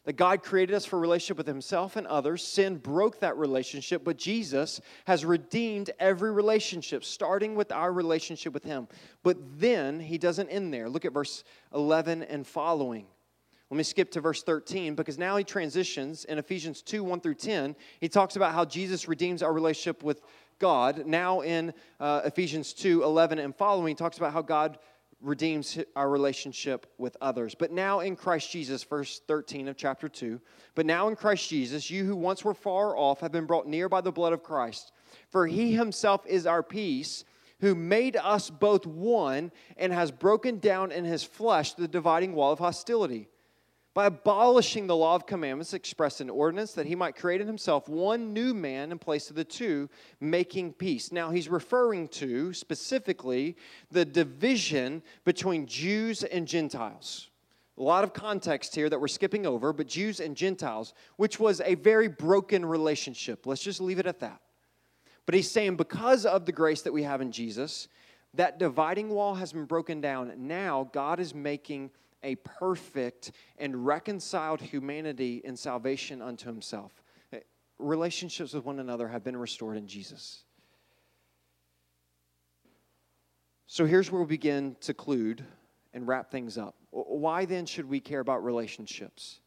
That 0.05 0.15
God 0.15 0.43
created 0.43 0.75
us 0.75 0.87
for 0.87 0.99
relationship 0.99 1.37
with 1.37 1.47
Himself 1.47 1.97
and 1.97 2.07
others. 2.07 2.43
Sin 2.43 2.77
broke 2.77 3.21
that 3.21 3.37
relationship, 3.37 4.03
but 4.03 4.17
Jesus 4.17 4.81
has 5.07 5.25
redeemed 5.25 5.91
every 5.99 6.33
relationship, 6.33 7.05
starting 7.05 7.55
with 7.55 7.71
our 7.71 7.93
relationship 7.93 8.55
with 8.55 8.65
Him. 8.65 8.89
But 9.23 9.37
then 9.59 10.01
He 10.01 10.17
doesn't 10.17 10.49
end 10.49 10.73
there. 10.73 10.89
Look 10.89 11.05
at 11.05 11.13
verse 11.13 11.45
11 11.75 12.23
and 12.23 12.47
following. 12.47 13.07
Let 13.71 13.77
me 13.77 13.85
skip 13.85 14.11
to 14.13 14.21
verse 14.21 14.43
13 14.43 14.97
because 14.97 15.17
now 15.17 15.37
he 15.37 15.45
transitions 15.45 16.25
in 16.25 16.39
Ephesians 16.39 16.83
2 16.83 17.05
1 17.05 17.21
through 17.21 17.37
10. 17.37 17.77
He 18.01 18.09
talks 18.09 18.35
about 18.35 18.53
how 18.53 18.65
Jesus 18.65 19.07
redeems 19.07 19.45
our 19.45 19.53
relationship 19.53 20.03
with 20.03 20.23
God. 20.59 21.07
Now 21.07 21.41
in 21.41 21.73
uh, 22.01 22.23
Ephesians 22.25 22.73
2 22.73 23.05
11 23.05 23.39
and 23.39 23.55
following, 23.55 23.89
he 23.89 23.95
talks 23.95 24.19
about 24.19 24.33
how 24.33 24.43
God 24.43 24.79
redeems 25.21 25.79
our 25.97 26.09
relationship 26.09 26.87
with 26.99 27.17
others. 27.21 27.55
But 27.55 27.73
now 27.73 28.01
in 28.01 28.17
Christ 28.17 28.51
Jesus, 28.51 28.83
verse 28.85 29.21
13 29.27 29.69
of 29.69 29.77
chapter 29.77 30.09
2, 30.09 30.41
but 30.75 30.87
now 30.87 31.09
in 31.09 31.17
Christ 31.17 31.49
Jesus, 31.49 31.91
you 31.91 32.05
who 32.05 32.17
once 32.17 32.45
were 32.45 32.55
far 32.55 32.97
off 32.97 33.21
have 33.21 33.33
been 33.33 33.47
brought 33.47 33.67
near 33.67 33.89
by 33.89 34.01
the 34.01 34.13
blood 34.13 34.33
of 34.33 34.43
Christ. 34.43 34.93
For 35.29 35.47
he 35.47 35.73
himself 35.73 36.27
is 36.27 36.47
our 36.47 36.63
peace, 36.63 37.25
who 37.61 37.75
made 37.75 38.17
us 38.17 38.51
both 38.51 38.87
one 38.87 39.53
and 39.77 39.93
has 39.93 40.11
broken 40.11 40.59
down 40.59 40.93
in 40.93 41.05
his 41.05 41.23
flesh 41.23 41.75
the 41.75 41.89
dividing 41.89 42.35
wall 42.35 42.53
of 42.53 42.59
hostility 42.59 43.29
by 44.01 44.07
abolishing 44.07 44.87
the 44.87 44.97
law 44.97 45.15
of 45.15 45.27
commandments 45.27 45.75
expressed 45.75 46.23
in 46.23 46.31
ordinance, 46.31 46.73
that 46.73 46.87
he 46.87 46.95
might 46.95 47.15
create 47.15 47.43
in 47.43 47.47
himself 47.47 47.87
one 47.87 48.33
new 48.33 48.55
man 48.55 48.93
in 48.93 48.99
place 48.99 49.29
of 49.29 49.37
the 49.37 49.45
two, 49.45 49.91
making 50.21 50.73
peace. 50.73 51.13
Now, 51.13 51.29
he's 51.29 51.51
referring 51.51 52.09
to 52.09 52.55
specifically 52.55 53.59
the 53.91 54.07
division 54.07 55.03
between 55.27 55.67
Jews 55.67 56.23
and 56.23 56.49
Gentiles. 56.49 57.29
A 57.77 57.83
lot 57.83 58.03
of 58.03 58.15
context 58.15 58.75
here 58.75 58.89
that 58.89 58.99
we're 58.99 59.07
skipping 59.07 59.45
over, 59.45 59.71
but 59.71 59.87
Jews 59.87 60.19
and 60.19 60.35
Gentiles, 60.35 60.95
which 61.17 61.39
was 61.39 61.61
a 61.61 61.75
very 61.75 62.09
broken 62.09 62.65
relationship. 62.65 63.45
Let's 63.45 63.63
just 63.63 63.83
leave 63.83 63.99
it 63.99 64.07
at 64.07 64.21
that. 64.21 64.41
But 65.27 65.35
he's 65.35 65.51
saying 65.51 65.77
because 65.77 66.25
of 66.25 66.47
the 66.47 66.53
grace 66.53 66.81
that 66.81 66.93
we 66.95 67.03
have 67.03 67.21
in 67.21 67.33
Jesus, 67.33 67.89
that 68.33 68.59
dividing 68.59 69.11
wall 69.11 69.35
has 69.35 69.53
been 69.53 69.67
broken 69.67 70.01
down. 70.01 70.33
Now 70.39 70.89
God 70.91 71.21
is 71.21 71.35
making 71.35 71.91
a 72.23 72.35
perfect 72.37 73.33
and 73.59 73.87
reconciled 73.87 74.61
humanity 74.61 75.41
in 75.45 75.57
salvation 75.57 76.21
unto 76.21 76.47
himself. 76.47 76.93
Eh, 77.33 77.39
relationships 77.79 78.53
with 78.53 78.65
one 78.65 78.79
another 78.79 79.09
have 79.09 79.25
been 79.25 79.37
restored 79.37 79.77
in 79.77 79.87
Jesus. 79.87 80.45
So 83.67 83.87
here's 83.87 84.11
where 84.11 84.21
we 84.21 84.27
begin 84.27 84.77
to 84.81 84.93
conclude 84.93 85.45
and 85.93 86.07
wrap 86.07 86.31
things 86.31 86.59
up. 86.59 86.75
Why 86.91 87.45
then 87.45 87.67
should 87.67 87.89
we 87.89 88.01
care 88.01 88.21
about 88.21 88.45
relationships? 88.45 89.41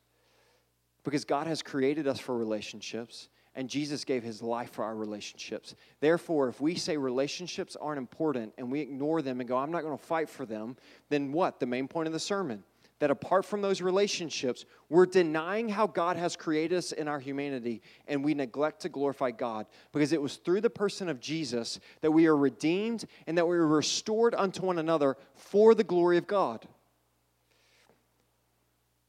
Because 1.04 1.26
God 1.26 1.48
has 1.48 1.62
created 1.62 2.08
us 2.08 2.20
for 2.20 2.38
relationships 2.38 3.30
and 3.56 3.70
Jesus 3.70 4.04
gave 4.04 4.24
his 4.24 4.42
life 4.42 4.72
for 4.72 4.84
our 4.84 4.96
relationships. 4.96 5.76
Therefore, 6.00 6.48
if 6.48 6.60
we 6.60 6.76
say 6.76 6.98
relationships 6.98 7.76
aren't 7.80 8.00
important 8.00 8.54
and 8.58 8.72
we 8.72 8.80
ignore 8.80 9.22
them 9.22 9.40
and 9.40 9.48
go, 9.48 9.58
I'm 9.58 9.72
not 9.72 9.84
going 9.84 9.98
to 9.98 10.04
fight 10.04 10.30
for 10.30 10.46
them, 10.46 10.76
then 11.10 11.32
what? 11.32 11.60
The 11.60 11.66
main 11.66 11.88
point 11.88 12.08
of 12.08 12.14
the 12.14 12.20
sermon 12.20 12.64
that 13.04 13.12
apart 13.12 13.44
from 13.44 13.62
those 13.62 13.82
relationships, 13.82 14.64
we're 14.88 15.06
denying 15.06 15.68
how 15.68 15.86
God 15.86 16.16
has 16.16 16.38
created 16.38 16.78
us 16.78 16.94
in 16.94 17.10
our 17.10 17.20
humanity 17.20 17.82
and 18.08 18.24
we 18.24 18.34
neglect 18.34 18.84
to 18.84 18.90
glorify 18.90 19.32
God 19.32 19.66
because 19.92 20.14
it 20.14 20.22
was 20.22 20.38
through 20.38 20.62
the 20.62 20.70
person 20.70 21.10
of 21.10 21.20
Jesus 21.20 21.82
that 22.00 22.12
we 22.12 22.28
are 22.28 22.38
redeemed 22.38 23.04
and 23.28 23.38
that 23.38 23.46
we 23.46 23.58
are 23.58 23.68
restored 23.68 24.34
unto 24.34 24.62
one 24.62 24.80
another 24.80 25.18
for 25.36 25.76
the 25.76 25.84
glory 25.84 26.18
of 26.18 26.28
God. 26.28 26.66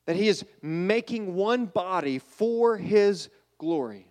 That 0.06 0.16
He 0.16 0.26
is 0.26 0.44
making 0.60 1.34
one 1.36 1.66
body 1.66 2.18
for 2.18 2.76
His 2.76 3.28
glory. 3.58 4.08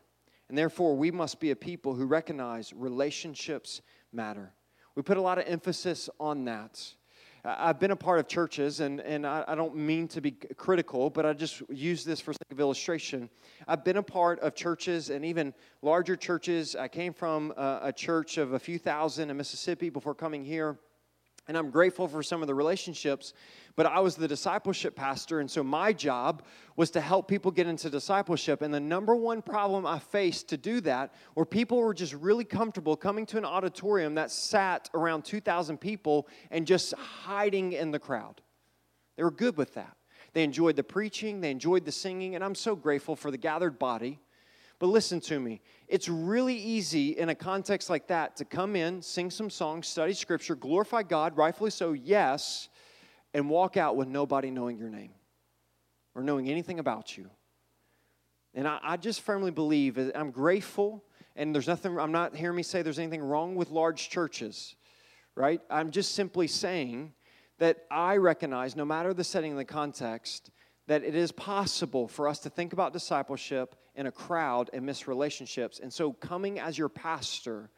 And 0.53 0.57
therefore, 0.59 0.95
we 0.95 1.09
must 1.09 1.39
be 1.39 1.49
a 1.49 1.55
people 1.55 1.95
who 1.95 2.05
recognize 2.05 2.73
relationships 2.73 3.81
matter. 4.11 4.53
We 4.93 5.01
put 5.01 5.17
a 5.17 5.21
lot 5.21 5.39
of 5.39 5.45
emphasis 5.47 6.11
on 6.19 6.45
that. 6.45 6.79
I've 7.43 7.79
been 7.79 7.89
a 7.89 7.95
part 7.95 8.19
of 8.19 8.27
churches, 8.27 8.79
and, 8.79 9.01
and 9.01 9.25
I, 9.25 9.43
I, 9.47 9.55
don't 9.55 9.75
mean 9.75 10.07
to 10.09 10.21
be 10.21 10.29
critical, 10.29 11.09
but 11.09 11.25
I 11.25 11.33
just 11.33 11.63
use 11.71 12.05
this 12.05 12.19
for 12.19 12.33
sake 12.33 12.51
of 12.51 12.59
illustration. 12.59 13.31
I've 13.67 13.83
been 13.83 13.97
a 13.97 14.03
part 14.03 14.41
of 14.41 14.53
churches 14.53 15.09
and 15.09 15.25
even 15.25 15.55
larger 15.81 16.15
churches. 16.15 16.75
I 16.75 16.87
came 16.87 17.13
from 17.13 17.51
a, 17.57 17.79
a 17.85 17.91
church 17.91 18.37
of 18.37 18.53
a 18.53 18.59
few 18.59 18.77
thousand 18.77 19.31
in 19.31 19.37
Mississippi 19.37 19.89
before 19.89 20.13
coming 20.13 20.45
here. 20.45 20.77
And 21.47 21.57
I'm 21.57 21.71
grateful 21.71 22.07
for 22.07 22.23
some 22.23 22.41
of 22.41 22.47
the 22.47 22.55
relationships, 22.55 23.33
but 23.75 23.85
I 23.85 23.99
was 23.99 24.15
the 24.15 24.29
discipleship 24.29 24.95
pastor, 24.95 25.41
and 25.41 25.51
so 25.51 25.61
my 25.61 25.91
job 25.91 26.43
was 26.77 26.89
to 26.91 27.01
help 27.01 27.27
people 27.27 27.51
get 27.51 27.67
into 27.67 27.89
discipleship. 27.89 28.61
And 28.61 28.73
the 28.73 28.79
number 28.79 29.13
one 29.13 29.41
problem 29.41 29.85
I 29.85 29.99
faced 29.99 30.47
to 30.49 30.57
do 30.57 30.79
that 30.81 31.13
were 31.35 31.45
people 31.45 31.79
were 31.79 31.93
just 31.93 32.13
really 32.13 32.45
comfortable 32.45 32.95
coming 32.95 33.25
to 33.25 33.37
an 33.37 33.43
auditorium 33.43 34.15
that 34.15 34.31
sat 34.31 34.89
around 34.93 35.25
2,000 35.25 35.77
people 35.77 36.29
and 36.49 36.65
just 36.65 36.93
hiding 36.93 37.73
in 37.73 37.91
the 37.91 37.99
crowd. 37.99 38.41
They 39.17 39.23
were 39.23 39.31
good 39.31 39.57
with 39.57 39.73
that. 39.73 39.97
They 40.31 40.43
enjoyed 40.43 40.77
the 40.77 40.83
preaching, 40.83 41.41
they 41.41 41.51
enjoyed 41.51 41.83
the 41.83 41.91
singing, 41.91 42.35
and 42.35 42.43
I'm 42.43 42.55
so 42.55 42.75
grateful 42.75 43.15
for 43.17 43.31
the 43.31 43.37
gathered 43.37 43.77
body. 43.77 44.19
But 44.79 44.87
listen 44.87 45.19
to 45.21 45.39
me. 45.39 45.61
It's 45.93 46.09
really 46.09 46.55
easy 46.55 47.09
in 47.09 47.29
a 47.29 47.35
context 47.35 47.87
like 47.87 48.07
that 48.07 48.37
to 48.37 48.45
come 48.45 48.75
in, 48.75 49.03
sing 49.03 49.29
some 49.29 49.51
songs, 49.51 49.85
study 49.85 50.13
scripture, 50.13 50.55
glorify 50.55 51.03
God, 51.03 51.37
rightfully 51.37 51.69
so, 51.69 51.93
yes, 51.93 52.67
and 53.35 53.47
walk 53.47 53.77
out 53.77 53.95
with 53.95 54.07
nobody 54.07 54.49
knowing 54.49 54.79
your 54.79 54.89
name 54.89 55.11
or 56.15 56.23
knowing 56.23 56.49
anything 56.49 56.79
about 56.79 57.15
you. 57.15 57.29
And 58.55 58.67
I, 58.67 58.79
I 58.81 58.97
just 58.97 59.21
firmly 59.21 59.51
believe, 59.51 59.99
I'm 60.15 60.31
grateful, 60.31 61.03
and 61.35 61.53
there's 61.53 61.67
nothing, 61.67 61.99
I'm 61.99 62.11
not 62.11 62.35
hearing 62.35 62.57
me 62.57 62.63
say 62.63 62.81
there's 62.81 62.97
anything 62.97 63.21
wrong 63.21 63.53
with 63.53 63.69
large 63.69 64.09
churches, 64.09 64.75
right? 65.35 65.61
I'm 65.69 65.91
just 65.91 66.15
simply 66.15 66.47
saying 66.47 67.13
that 67.59 67.85
I 67.91 68.17
recognize, 68.17 68.75
no 68.75 68.83
matter 68.83 69.13
the 69.13 69.23
setting 69.23 69.51
and 69.51 69.59
the 69.59 69.63
context, 69.63 70.49
that 70.87 71.03
it 71.03 71.13
is 71.13 71.31
possible 71.31 72.07
for 72.07 72.27
us 72.27 72.39
to 72.39 72.49
think 72.49 72.73
about 72.73 72.93
discipleship 72.93 73.75
in 73.95 74.07
a 74.07 74.11
crowd 74.11 74.69
and 74.73 74.85
miss 74.85 75.07
relationships. 75.07 75.79
And 75.79 75.91
so, 75.91 76.13
coming 76.13 76.59
as 76.59 76.77
your 76.77 76.89
pastor, 76.89 77.69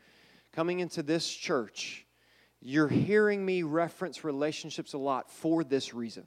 coming 0.52 0.80
into 0.80 1.04
this 1.04 1.30
church, 1.30 2.06
you're 2.62 2.88
hearing 2.88 3.46
me 3.46 3.64
reference 3.64 4.24
relationships 4.24 4.94
a 4.94 4.98
lot 4.98 5.30
for 5.30 5.64
this 5.64 5.94
reason. 5.94 6.26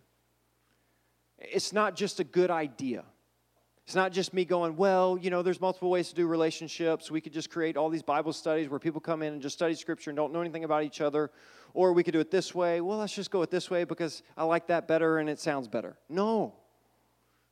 It's 1.39 1.73
not 1.73 1.97
just 1.97 2.21
a 2.21 2.25
good 2.25 2.51
idea. 2.51 3.05
It's 3.89 3.95
not 3.95 4.13
just 4.13 4.35
me 4.35 4.45
going, 4.45 4.77
well, 4.77 5.19
you 5.19 5.31
know, 5.31 5.41
there's 5.41 5.63
multiple 5.63 5.89
ways 5.89 6.11
to 6.11 6.15
do 6.15 6.27
relationships. 6.27 7.11
We 7.11 7.23
could 7.23 7.33
just 7.33 7.49
create 7.49 7.79
all 7.79 7.89
these 7.89 8.03
Bible 8.03 8.35
studies 8.35 8.69
where 8.69 8.79
people 8.79 9.01
come 9.01 9.23
in 9.23 9.33
and 9.33 9.41
just 9.41 9.57
study 9.57 9.75
scripture 9.75 10.11
and 10.11 10.17
don't 10.17 10.31
know 10.31 10.43
anything 10.43 10.65
about 10.65 10.83
each 10.83 11.01
other. 11.01 11.31
Or 11.73 11.95
we 11.95 12.03
could 12.03 12.13
do 12.13 12.21
it 12.21 12.31
this 12.31 12.55
way. 12.55 12.83
Well, 12.83 12.99
let's 12.99 13.15
just 13.15 13.31
go 13.31 13.41
it 13.41 13.51
this 13.51 13.71
way 13.71 13.85
because 13.85 14.23
I 14.37 14.45
like 14.45 14.67
that 14.67 14.89
better 14.89 15.19
and 15.19 15.31
it 15.31 15.41
sounds 15.41 15.69
better. 15.69 15.97
No. 16.11 16.55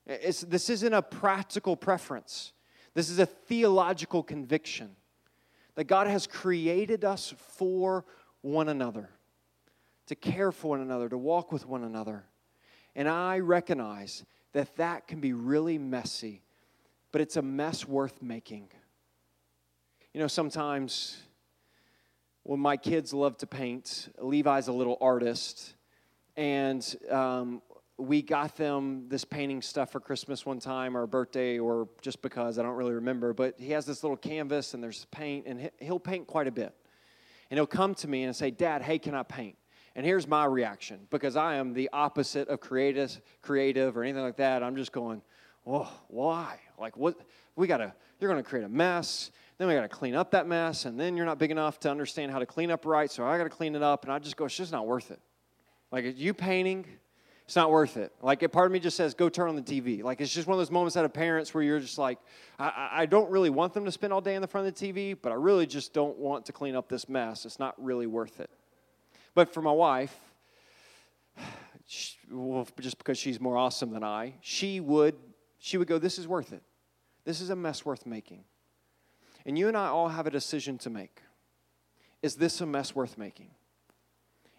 It's, 0.06 0.42
this 0.42 0.70
isn't 0.70 0.92
a 0.92 1.02
practical 1.02 1.76
preference, 1.76 2.52
this 2.94 3.10
is 3.10 3.18
a 3.18 3.26
theological 3.26 4.22
conviction 4.22 4.96
that 5.74 5.84
God 5.84 6.06
has 6.06 6.26
created 6.26 7.04
us 7.04 7.34
for 7.36 8.04
one 8.40 8.68
another, 8.68 9.10
to 10.06 10.14
care 10.14 10.52
for 10.52 10.68
one 10.68 10.80
another, 10.80 11.08
to 11.08 11.18
walk 11.18 11.52
with 11.52 11.66
one 11.66 11.84
another. 11.84 12.24
And 12.94 13.08
I 13.08 13.40
recognize 13.40 14.24
that 14.52 14.74
that 14.76 15.06
can 15.06 15.20
be 15.20 15.34
really 15.34 15.76
messy, 15.76 16.42
but 17.12 17.20
it's 17.20 17.36
a 17.36 17.42
mess 17.42 17.86
worth 17.86 18.22
making. 18.22 18.68
You 20.14 20.20
know, 20.20 20.28
sometimes 20.28 21.18
when 22.42 22.60
my 22.60 22.78
kids 22.78 23.12
love 23.12 23.36
to 23.38 23.46
paint, 23.46 24.08
Levi's 24.18 24.68
a 24.68 24.72
little 24.72 24.96
artist, 25.00 25.74
and 26.36 26.96
um, 27.10 27.60
we 27.98 28.20
got 28.20 28.56
them 28.56 29.04
this 29.08 29.24
painting 29.24 29.62
stuff 29.62 29.90
for 29.90 30.00
Christmas 30.00 30.44
one 30.44 30.58
time 30.58 30.96
or 30.96 31.06
birthday 31.06 31.58
or 31.58 31.88
just 32.02 32.20
because 32.20 32.58
I 32.58 32.62
don't 32.62 32.74
really 32.74 32.92
remember. 32.92 33.32
But 33.32 33.54
he 33.58 33.70
has 33.70 33.86
this 33.86 34.02
little 34.02 34.16
canvas 34.16 34.74
and 34.74 34.82
there's 34.82 35.06
paint 35.06 35.46
and 35.46 35.70
he'll 35.78 35.98
paint 35.98 36.26
quite 36.26 36.46
a 36.46 36.52
bit. 36.52 36.74
And 37.50 37.58
he'll 37.58 37.66
come 37.66 37.94
to 37.96 38.08
me 38.08 38.24
and 38.24 38.34
say, 38.34 38.50
Dad, 38.50 38.82
hey, 38.82 38.98
can 38.98 39.14
I 39.14 39.22
paint? 39.22 39.56
And 39.94 40.04
here's 40.04 40.28
my 40.28 40.44
reaction 40.44 41.06
because 41.10 41.36
I 41.36 41.54
am 41.54 41.72
the 41.72 41.88
opposite 41.92 42.48
of 42.48 42.60
creative, 42.60 43.18
creative 43.40 43.96
or 43.96 44.02
anything 44.02 44.22
like 44.22 44.36
that. 44.36 44.62
I'm 44.62 44.76
just 44.76 44.92
going, 44.92 45.22
oh, 45.66 45.90
why? 46.08 46.60
Like, 46.78 46.98
what? 46.98 47.16
We 47.54 47.66
got 47.66 47.78
to, 47.78 47.94
you're 48.20 48.34
to 48.34 48.42
create 48.42 48.64
a 48.64 48.68
mess. 48.68 49.30
Then 49.56 49.68
we 49.68 49.74
got 49.74 49.82
to 49.82 49.88
clean 49.88 50.14
up 50.14 50.32
that 50.32 50.46
mess. 50.46 50.84
And 50.84 51.00
then 51.00 51.16
you're 51.16 51.24
not 51.24 51.38
big 51.38 51.50
enough 51.50 51.80
to 51.80 51.90
understand 51.90 52.30
how 52.30 52.40
to 52.40 52.46
clean 52.46 52.70
up 52.70 52.84
right. 52.84 53.10
So 53.10 53.24
I 53.24 53.38
got 53.38 53.44
to 53.44 53.50
clean 53.50 53.74
it 53.74 53.82
up. 53.82 54.04
And 54.04 54.12
I 54.12 54.18
just 54.18 54.36
go, 54.36 54.44
it's 54.44 54.56
just 54.56 54.72
not 54.72 54.86
worth 54.86 55.10
it. 55.10 55.20
Like, 55.90 56.18
you 56.18 56.34
painting, 56.34 56.84
it's 57.46 57.54
not 57.54 57.70
worth 57.70 57.96
it. 57.96 58.12
Like, 58.20 58.42
a 58.42 58.48
part 58.48 58.66
of 58.66 58.72
me 58.72 58.80
just 58.80 58.96
says, 58.96 59.14
go 59.14 59.28
turn 59.28 59.48
on 59.48 59.54
the 59.54 59.62
TV. 59.62 60.02
Like, 60.02 60.20
it's 60.20 60.34
just 60.34 60.48
one 60.48 60.54
of 60.54 60.58
those 60.58 60.72
moments 60.72 60.96
out 60.96 61.04
of 61.04 61.12
parents 61.12 61.54
where 61.54 61.62
you're 61.62 61.78
just 61.78 61.96
like, 61.96 62.18
I, 62.58 62.88
I 62.92 63.06
don't 63.06 63.30
really 63.30 63.50
want 63.50 63.72
them 63.72 63.84
to 63.84 63.92
spend 63.92 64.12
all 64.12 64.20
day 64.20 64.34
in 64.34 64.42
the 64.42 64.48
front 64.48 64.66
of 64.66 64.74
the 64.74 64.92
TV, 64.92 65.16
but 65.20 65.30
I 65.30 65.36
really 65.36 65.64
just 65.64 65.92
don't 65.92 66.18
want 66.18 66.44
to 66.46 66.52
clean 66.52 66.74
up 66.74 66.88
this 66.88 67.08
mess. 67.08 67.44
It's 67.44 67.60
not 67.60 67.74
really 67.82 68.08
worth 68.08 68.40
it. 68.40 68.50
But 69.36 69.54
for 69.54 69.62
my 69.62 69.70
wife, 69.70 70.18
she, 71.86 72.16
well, 72.32 72.66
just 72.80 72.98
because 72.98 73.16
she's 73.16 73.40
more 73.40 73.56
awesome 73.56 73.92
than 73.92 74.02
I, 74.02 74.34
she 74.40 74.80
would, 74.80 75.14
she 75.60 75.78
would 75.78 75.86
go, 75.86 75.98
this 75.98 76.18
is 76.18 76.26
worth 76.26 76.52
it. 76.52 76.62
This 77.24 77.40
is 77.40 77.50
a 77.50 77.56
mess 77.56 77.84
worth 77.84 78.06
making. 78.06 78.42
And 79.44 79.56
you 79.56 79.68
and 79.68 79.76
I 79.76 79.86
all 79.86 80.08
have 80.08 80.26
a 80.26 80.30
decision 80.30 80.78
to 80.78 80.90
make. 80.90 81.22
Is 82.22 82.34
this 82.34 82.60
a 82.60 82.66
mess 82.66 82.92
worth 82.92 83.16
making? 83.16 83.50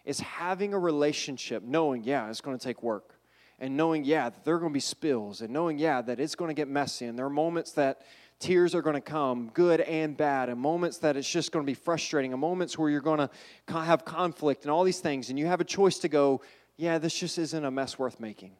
Is 0.08 0.20
having 0.20 0.72
a 0.72 0.78
relationship, 0.78 1.62
knowing, 1.62 2.02
yeah, 2.02 2.30
it's 2.30 2.40
going 2.40 2.56
to 2.56 2.64
take 2.64 2.82
work. 2.82 3.20
And 3.58 3.76
knowing, 3.76 4.04
yeah, 4.04 4.30
that 4.30 4.42
there 4.42 4.54
are 4.54 4.58
going 4.58 4.72
to 4.72 4.74
be 4.74 4.80
spills. 4.80 5.42
And 5.42 5.52
knowing, 5.52 5.76
yeah, 5.76 6.00
that 6.00 6.18
it's 6.18 6.34
going 6.34 6.48
to 6.48 6.54
get 6.54 6.66
messy. 6.66 7.04
And 7.04 7.18
there 7.18 7.26
are 7.26 7.30
moments 7.30 7.72
that 7.72 8.00
tears 8.38 8.74
are 8.74 8.80
going 8.80 8.94
to 8.94 9.02
come, 9.02 9.50
good 9.52 9.82
and 9.82 10.16
bad. 10.16 10.48
And 10.48 10.58
moments 10.58 10.96
that 10.98 11.18
it's 11.18 11.30
just 11.30 11.52
going 11.52 11.62
to 11.62 11.70
be 11.70 11.74
frustrating. 11.74 12.32
And 12.32 12.40
moments 12.40 12.78
where 12.78 12.88
you're 12.88 13.02
going 13.02 13.18
to 13.18 13.30
have 13.70 14.06
conflict 14.06 14.62
and 14.62 14.70
all 14.70 14.82
these 14.82 15.00
things. 15.00 15.28
And 15.28 15.38
you 15.38 15.44
have 15.44 15.60
a 15.60 15.64
choice 15.64 15.98
to 15.98 16.08
go, 16.08 16.40
yeah, 16.78 16.96
this 16.96 17.12
just 17.12 17.36
isn't 17.36 17.64
a 17.66 17.70
mess 17.70 17.98
worth 17.98 18.18
making. 18.18 18.52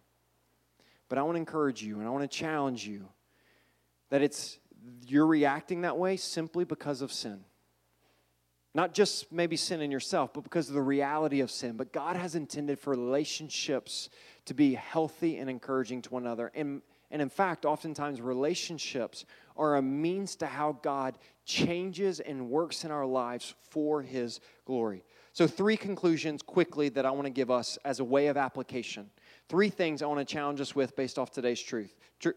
But 1.08 1.16
I 1.16 1.22
want 1.22 1.36
to 1.36 1.40
encourage 1.40 1.82
you 1.82 1.98
and 1.98 2.06
I 2.06 2.10
want 2.10 2.30
to 2.30 2.36
challenge 2.36 2.86
you 2.86 3.08
that 4.10 4.20
it's 4.20 4.58
you're 5.06 5.26
reacting 5.26 5.80
that 5.80 5.96
way 5.96 6.18
simply 6.18 6.66
because 6.66 7.00
of 7.00 7.10
sin. 7.10 7.40
Not 8.74 8.92
just 8.92 9.32
maybe 9.32 9.56
sin 9.56 9.80
in 9.80 9.90
yourself, 9.90 10.32
but 10.34 10.44
because 10.44 10.68
of 10.68 10.74
the 10.74 10.82
reality 10.82 11.40
of 11.40 11.50
sin. 11.50 11.76
But 11.76 11.92
God 11.92 12.16
has 12.16 12.34
intended 12.34 12.78
for 12.78 12.90
relationships 12.90 14.10
to 14.44 14.54
be 14.54 14.74
healthy 14.74 15.38
and 15.38 15.48
encouraging 15.48 16.02
to 16.02 16.10
one 16.10 16.24
another. 16.24 16.52
And, 16.54 16.82
and 17.10 17.22
in 17.22 17.30
fact, 17.30 17.64
oftentimes 17.64 18.20
relationships 18.20 19.24
are 19.56 19.76
a 19.76 19.82
means 19.82 20.36
to 20.36 20.46
how 20.46 20.78
God 20.82 21.18
changes 21.44 22.20
and 22.20 22.50
works 22.50 22.84
in 22.84 22.90
our 22.90 23.06
lives 23.06 23.54
for 23.70 24.02
His 24.02 24.40
glory. 24.66 25.02
So, 25.32 25.46
three 25.46 25.76
conclusions 25.76 26.42
quickly 26.42 26.88
that 26.90 27.06
I 27.06 27.10
want 27.10 27.24
to 27.24 27.30
give 27.30 27.50
us 27.50 27.78
as 27.84 28.00
a 28.00 28.04
way 28.04 28.26
of 28.26 28.36
application. 28.36 29.08
Three 29.48 29.70
things 29.70 30.02
I 30.02 30.06
want 30.06 30.20
to 30.20 30.24
challenge 30.24 30.60
us 30.60 30.74
with 30.74 30.94
based 30.94 31.18
off 31.18 31.30
today's 31.30 31.60
truth. 31.60 31.94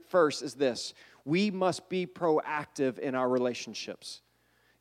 First 0.07 0.43
is 0.43 0.53
this 0.53 0.93
we 1.25 1.51
must 1.51 1.89
be 1.89 2.05
proactive 2.05 2.99
in 2.99 3.15
our 3.15 3.27
relationships. 3.27 4.21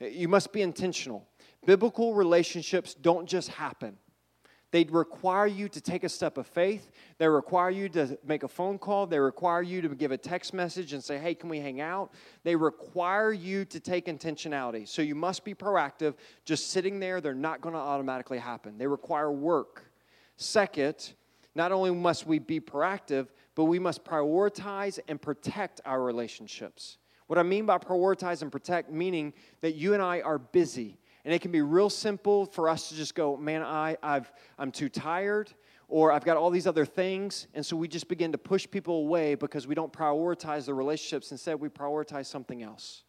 You 0.01 0.29
must 0.29 0.53
be 0.53 0.63
intentional. 0.63 1.27
Biblical 1.67 2.15
relationships 2.15 2.95
don't 2.95 3.29
just 3.29 3.49
happen. 3.49 3.97
They 4.73 4.85
require 4.85 5.49
you 5.49 5.69
to 5.69 5.81
take 5.81 6.05
a 6.05 6.09
step 6.09 6.39
of 6.39 6.47
faith. 6.47 6.93
They 7.19 7.29
require 7.29 7.71
you 7.71 7.89
to 7.91 8.17
make 8.25 8.45
a 8.45 8.49
phone 8.49 8.79
call. 8.79 9.07
They 9.07 9.19
require 9.19 9.63
you 9.63 9.83
to 9.83 9.89
give 9.89 10.13
a 10.13 10.17
text 10.17 10.55
message 10.55 10.93
and 10.93 11.03
say, 11.03 11.19
hey, 11.19 11.35
can 11.35 11.49
we 11.49 11.59
hang 11.59 11.81
out? 11.81 12.13
They 12.45 12.55
require 12.55 13.33
you 13.33 13.65
to 13.65 13.81
take 13.81 14.07
intentionality. 14.07 14.87
So 14.87 15.03
you 15.03 15.17
must 15.17 15.45
be 15.45 15.55
proactive. 15.55 16.15
Just 16.45 16.71
sitting 16.71 17.01
there, 17.01 17.21
they're 17.21 17.35
not 17.35 17.61
going 17.61 17.75
to 17.75 17.81
automatically 17.81 18.39
happen. 18.39 18.79
They 18.79 18.87
require 18.87 19.33
work. 19.33 19.91
Second, 20.37 21.15
not 21.57 21.73
only 21.73 21.91
must 21.91 22.27
we 22.27 22.39
be 22.39 22.61
proactive, 22.61 23.27
but 23.57 23.65
we 23.65 23.81
must 23.81 24.05
prioritize 24.05 25.01
and 25.09 25.21
protect 25.21 25.81
our 25.85 26.01
relationships. 26.01 26.99
What 27.27 27.41
I 27.41 27.43
mean 27.43 27.67
by 27.67 27.79
prioritize 27.79 28.43
and 28.43 28.53
protect, 28.53 28.91
meaning 28.91 29.35
that 29.63 29.75
you 29.75 29.95
and 29.95 30.03
I 30.03 30.21
are 30.21 30.39
busy. 30.39 30.97
And 31.25 31.35
it 31.35 31.41
can 31.41 31.53
be 31.53 31.63
real 31.63 31.91
simple 31.91 32.47
for 32.47 32.69
us 32.69 32.89
to 32.89 32.95
just 32.95 33.15
go, 33.15 33.37
man, 33.37 33.63
I, 33.63 33.97
I've, 34.03 34.33
I'm 34.59 34.73
too 34.73 34.89
tired, 34.89 35.53
or 35.89 36.13
I've 36.13 36.25
got 36.25 36.37
all 36.37 36.51
these 36.51 36.67
other 36.67 36.87
things. 36.87 37.47
And 37.55 37.65
so 37.65 37.77
we 37.77 37.89
just 37.89 38.09
begin 38.09 38.33
to 38.33 38.39
push 38.39 38.67
people 38.71 38.97
away 38.97 39.35
because 39.35 39.67
we 39.67 39.75
don't 39.75 39.93
prioritize 39.93 40.65
the 40.65 40.75
relationships. 40.75 41.31
Instead, 41.33 41.61
we 41.61 41.69
prioritize 41.69 42.27
something 42.27 42.63
else. 42.63 43.05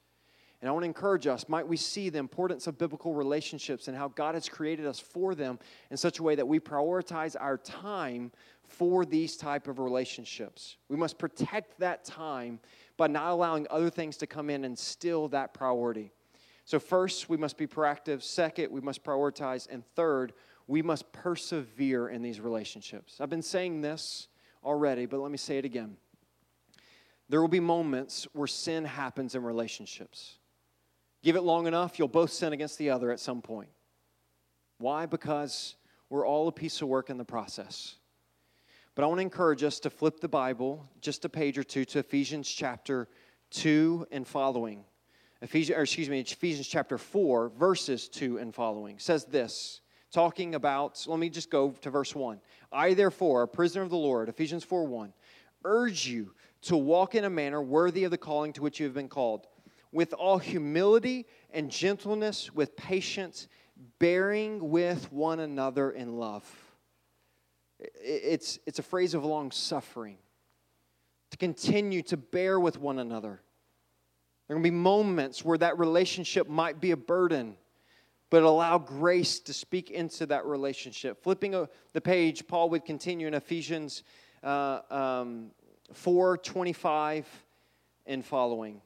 And 0.61 0.69
I 0.69 0.73
want 0.73 0.83
to 0.83 0.87
encourage 0.87 1.25
us, 1.25 1.49
might 1.49 1.67
we 1.67 1.75
see 1.75 2.09
the 2.09 2.19
importance 2.19 2.67
of 2.67 2.77
biblical 2.77 3.15
relationships 3.15 3.87
and 3.87 3.97
how 3.97 4.09
God 4.09 4.35
has 4.35 4.47
created 4.47 4.85
us 4.85 4.99
for 4.99 5.33
them 5.33 5.57
in 5.89 5.97
such 5.97 6.19
a 6.19 6.23
way 6.23 6.35
that 6.35 6.47
we 6.47 6.59
prioritize 6.59 7.35
our 7.39 7.57
time 7.57 8.31
for 8.67 9.03
these 9.03 9.37
type 9.37 9.67
of 9.67 9.79
relationships. 9.79 10.77
We 10.87 10.97
must 10.97 11.17
protect 11.17 11.79
that 11.79 12.05
time 12.05 12.59
by 12.95 13.07
not 13.07 13.31
allowing 13.31 13.65
other 13.71 13.89
things 13.89 14.17
to 14.17 14.27
come 14.27 14.51
in 14.51 14.63
and 14.63 14.77
steal 14.77 15.27
that 15.29 15.53
priority. 15.53 16.11
So, 16.65 16.79
first, 16.79 17.29
we 17.29 17.37
must 17.37 17.57
be 17.57 17.67
proactive. 17.67 18.21
Second, 18.21 18.71
we 18.71 18.81
must 18.81 19.03
prioritize. 19.03 19.67
And 19.69 19.83
third, 19.95 20.33
we 20.67 20.81
must 20.81 21.11
persevere 21.11 22.07
in 22.09 22.21
these 22.21 22.39
relationships. 22.39 23.19
I've 23.19 23.29
been 23.29 23.41
saying 23.41 23.81
this 23.81 24.27
already, 24.63 25.05
but 25.05 25.19
let 25.19 25.31
me 25.31 25.37
say 25.37 25.57
it 25.57 25.65
again. 25.65 25.97
There 27.29 27.41
will 27.41 27.47
be 27.47 27.59
moments 27.59 28.27
where 28.33 28.47
sin 28.47 28.85
happens 28.85 29.35
in 29.35 29.43
relationships. 29.43 30.37
Give 31.23 31.35
it 31.35 31.41
long 31.41 31.67
enough, 31.67 31.97
you'll 31.97 32.07
both 32.07 32.31
sin 32.31 32.51
against 32.51 32.77
the 32.77 32.89
other 32.89 33.11
at 33.11 33.19
some 33.19 33.41
point. 33.41 33.69
Why? 34.79 35.05
Because 35.05 35.75
we're 36.09 36.25
all 36.25 36.47
a 36.47 36.51
piece 36.51 36.81
of 36.81 36.87
work 36.87 37.09
in 37.09 37.17
the 37.17 37.25
process. 37.25 37.95
But 38.95 39.03
I 39.03 39.07
want 39.07 39.19
to 39.19 39.23
encourage 39.23 39.63
us 39.63 39.79
to 39.81 39.89
flip 39.89 40.19
the 40.19 40.27
Bible 40.27 40.89
just 40.99 41.23
a 41.23 41.29
page 41.29 41.57
or 41.57 41.63
two 41.63 41.85
to 41.85 41.99
Ephesians 41.99 42.49
chapter 42.49 43.07
2 43.51 44.07
and 44.11 44.27
following. 44.27 44.83
Ephesians, 45.41 45.77
or 45.77 45.81
excuse 45.81 46.09
me, 46.09 46.19
Ephesians 46.19 46.67
chapter 46.67 46.97
4, 46.97 47.49
verses 47.49 48.07
2 48.09 48.37
and 48.37 48.53
following 48.53 48.99
says 48.99 49.25
this, 49.25 49.81
talking 50.11 50.55
about, 50.55 51.03
let 51.07 51.17
me 51.17 51.29
just 51.29 51.49
go 51.49 51.71
to 51.81 51.89
verse 51.89 52.13
1. 52.13 52.39
I, 52.71 52.93
therefore, 52.93 53.43
a 53.43 53.47
prisoner 53.47 53.81
of 53.81 53.89
the 53.89 53.97
Lord, 53.97 54.29
Ephesians 54.29 54.63
4 54.63 54.85
1, 54.85 55.13
urge 55.65 56.07
you 56.07 56.33
to 56.63 56.77
walk 56.77 57.15
in 57.15 57.23
a 57.23 57.29
manner 57.29 57.61
worthy 57.61 58.03
of 58.03 58.11
the 58.11 58.17
calling 58.17 58.53
to 58.53 58.61
which 58.61 58.79
you 58.79 58.85
have 58.85 58.93
been 58.93 59.09
called, 59.09 59.47
with 59.91 60.13
all 60.13 60.37
humility 60.37 61.25
and 61.51 61.71
gentleness, 61.71 62.53
with 62.53 62.75
patience, 62.75 63.47
bearing 63.97 64.69
with 64.69 65.11
one 65.11 65.39
another 65.39 65.89
in 65.91 66.17
love. 66.17 66.45
It's, 67.79 68.59
it's 68.67 68.77
a 68.77 68.83
phrase 68.83 69.15
of 69.15 69.25
long 69.25 69.49
suffering, 69.49 70.17
to 71.31 71.37
continue 71.37 72.03
to 72.03 72.17
bear 72.17 72.59
with 72.59 72.77
one 72.77 72.99
another 72.99 73.41
there 74.51 74.57
are 74.57 74.59
going 74.59 74.65
to 74.65 74.71
be 74.71 74.83
moments 74.83 75.45
where 75.45 75.57
that 75.59 75.79
relationship 75.79 76.49
might 76.49 76.81
be 76.81 76.91
a 76.91 76.97
burden, 76.97 77.55
but 78.29 78.43
allow 78.43 78.77
grace 78.77 79.39
to 79.39 79.53
speak 79.53 79.91
into 79.91 80.25
that 80.25 80.45
relationship. 80.45 81.23
Flipping 81.23 81.51
the 81.93 82.01
page, 82.01 82.45
Paul 82.47 82.69
would 82.71 82.83
continue 82.83 83.27
in 83.27 83.33
Ephesians 83.33 84.03
uh, 84.43 84.81
um, 84.91 85.51
4 85.93 86.37
25 86.37 87.25
and 88.05 88.25
following. 88.25 88.75
It 88.75 88.81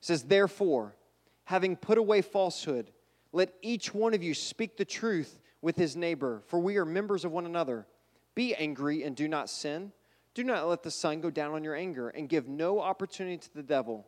says, 0.00 0.22
Therefore, 0.22 0.96
having 1.44 1.76
put 1.76 1.98
away 1.98 2.22
falsehood, 2.22 2.90
let 3.32 3.52
each 3.60 3.92
one 3.92 4.14
of 4.14 4.22
you 4.22 4.32
speak 4.32 4.78
the 4.78 4.86
truth 4.86 5.40
with 5.60 5.76
his 5.76 5.94
neighbor, 5.94 6.40
for 6.46 6.58
we 6.58 6.78
are 6.78 6.86
members 6.86 7.26
of 7.26 7.32
one 7.32 7.44
another. 7.44 7.86
Be 8.34 8.54
angry 8.54 9.02
and 9.02 9.14
do 9.14 9.28
not 9.28 9.50
sin. 9.50 9.92
Do 10.32 10.42
not 10.42 10.66
let 10.70 10.82
the 10.82 10.90
sun 10.90 11.20
go 11.20 11.28
down 11.28 11.52
on 11.52 11.62
your 11.62 11.76
anger, 11.76 12.08
and 12.08 12.30
give 12.30 12.48
no 12.48 12.80
opportunity 12.80 13.36
to 13.36 13.54
the 13.54 13.62
devil. 13.62 14.06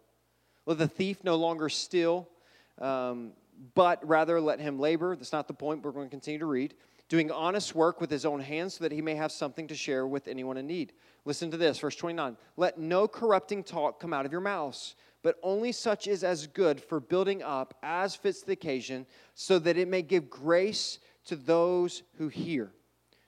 Let 0.66 0.78
the 0.78 0.88
thief 0.88 1.22
no 1.22 1.36
longer 1.36 1.68
steal, 1.68 2.28
um, 2.80 3.32
but 3.74 4.06
rather 4.06 4.40
let 4.40 4.60
him 4.60 4.78
labor. 4.78 5.14
That's 5.16 5.32
not 5.32 5.46
the 5.46 5.54
point. 5.54 5.82
We're 5.82 5.92
going 5.92 6.06
to 6.06 6.10
continue 6.10 6.38
to 6.38 6.46
read. 6.46 6.74
Doing 7.08 7.30
honest 7.30 7.74
work 7.74 8.00
with 8.00 8.10
his 8.10 8.24
own 8.24 8.40
hands 8.40 8.74
so 8.74 8.84
that 8.84 8.92
he 8.92 9.02
may 9.02 9.14
have 9.14 9.30
something 9.30 9.68
to 9.68 9.74
share 9.74 10.06
with 10.06 10.26
anyone 10.26 10.56
in 10.56 10.66
need. 10.66 10.94
Listen 11.26 11.50
to 11.50 11.56
this, 11.56 11.78
verse 11.78 11.96
29. 11.96 12.36
Let 12.56 12.78
no 12.78 13.06
corrupting 13.06 13.64
talk 13.64 14.00
come 14.00 14.14
out 14.14 14.24
of 14.24 14.32
your 14.32 14.40
mouths, 14.40 14.96
but 15.22 15.36
only 15.42 15.70
such 15.70 16.06
is 16.06 16.24
as 16.24 16.46
good 16.46 16.80
for 16.80 17.00
building 17.00 17.42
up 17.42 17.76
as 17.82 18.16
fits 18.16 18.42
the 18.42 18.52
occasion, 18.52 19.06
so 19.34 19.58
that 19.58 19.76
it 19.76 19.88
may 19.88 20.02
give 20.02 20.30
grace 20.30 20.98
to 21.26 21.36
those 21.36 22.02
who 22.16 22.28
hear. 22.28 22.72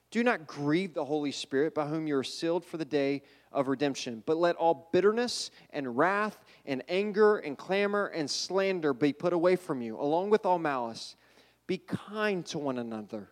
Do 0.09 0.23
not 0.23 0.47
grieve 0.47 0.93
the 0.93 1.05
Holy 1.05 1.31
Spirit, 1.31 1.75
by 1.75 1.87
whom 1.87 2.07
you 2.07 2.17
are 2.17 2.23
sealed 2.23 2.63
for 2.63 2.77
the 2.77 2.85
day 2.85 3.23
of 3.51 3.67
redemption. 3.67 4.23
But 4.25 4.37
let 4.37 4.55
all 4.55 4.89
bitterness 4.93 5.51
and 5.71 5.97
wrath 5.97 6.43
and 6.65 6.81
anger 6.87 7.37
and 7.37 7.57
clamor 7.57 8.07
and 8.07 8.29
slander 8.29 8.93
be 8.93 9.11
put 9.11 9.33
away 9.33 9.55
from 9.57 9.81
you, 9.81 9.99
along 9.99 10.29
with 10.29 10.45
all 10.45 10.59
malice. 10.59 11.15
Be 11.65 11.77
kind 11.77 12.45
to 12.47 12.57
one 12.57 12.77
another, 12.77 13.29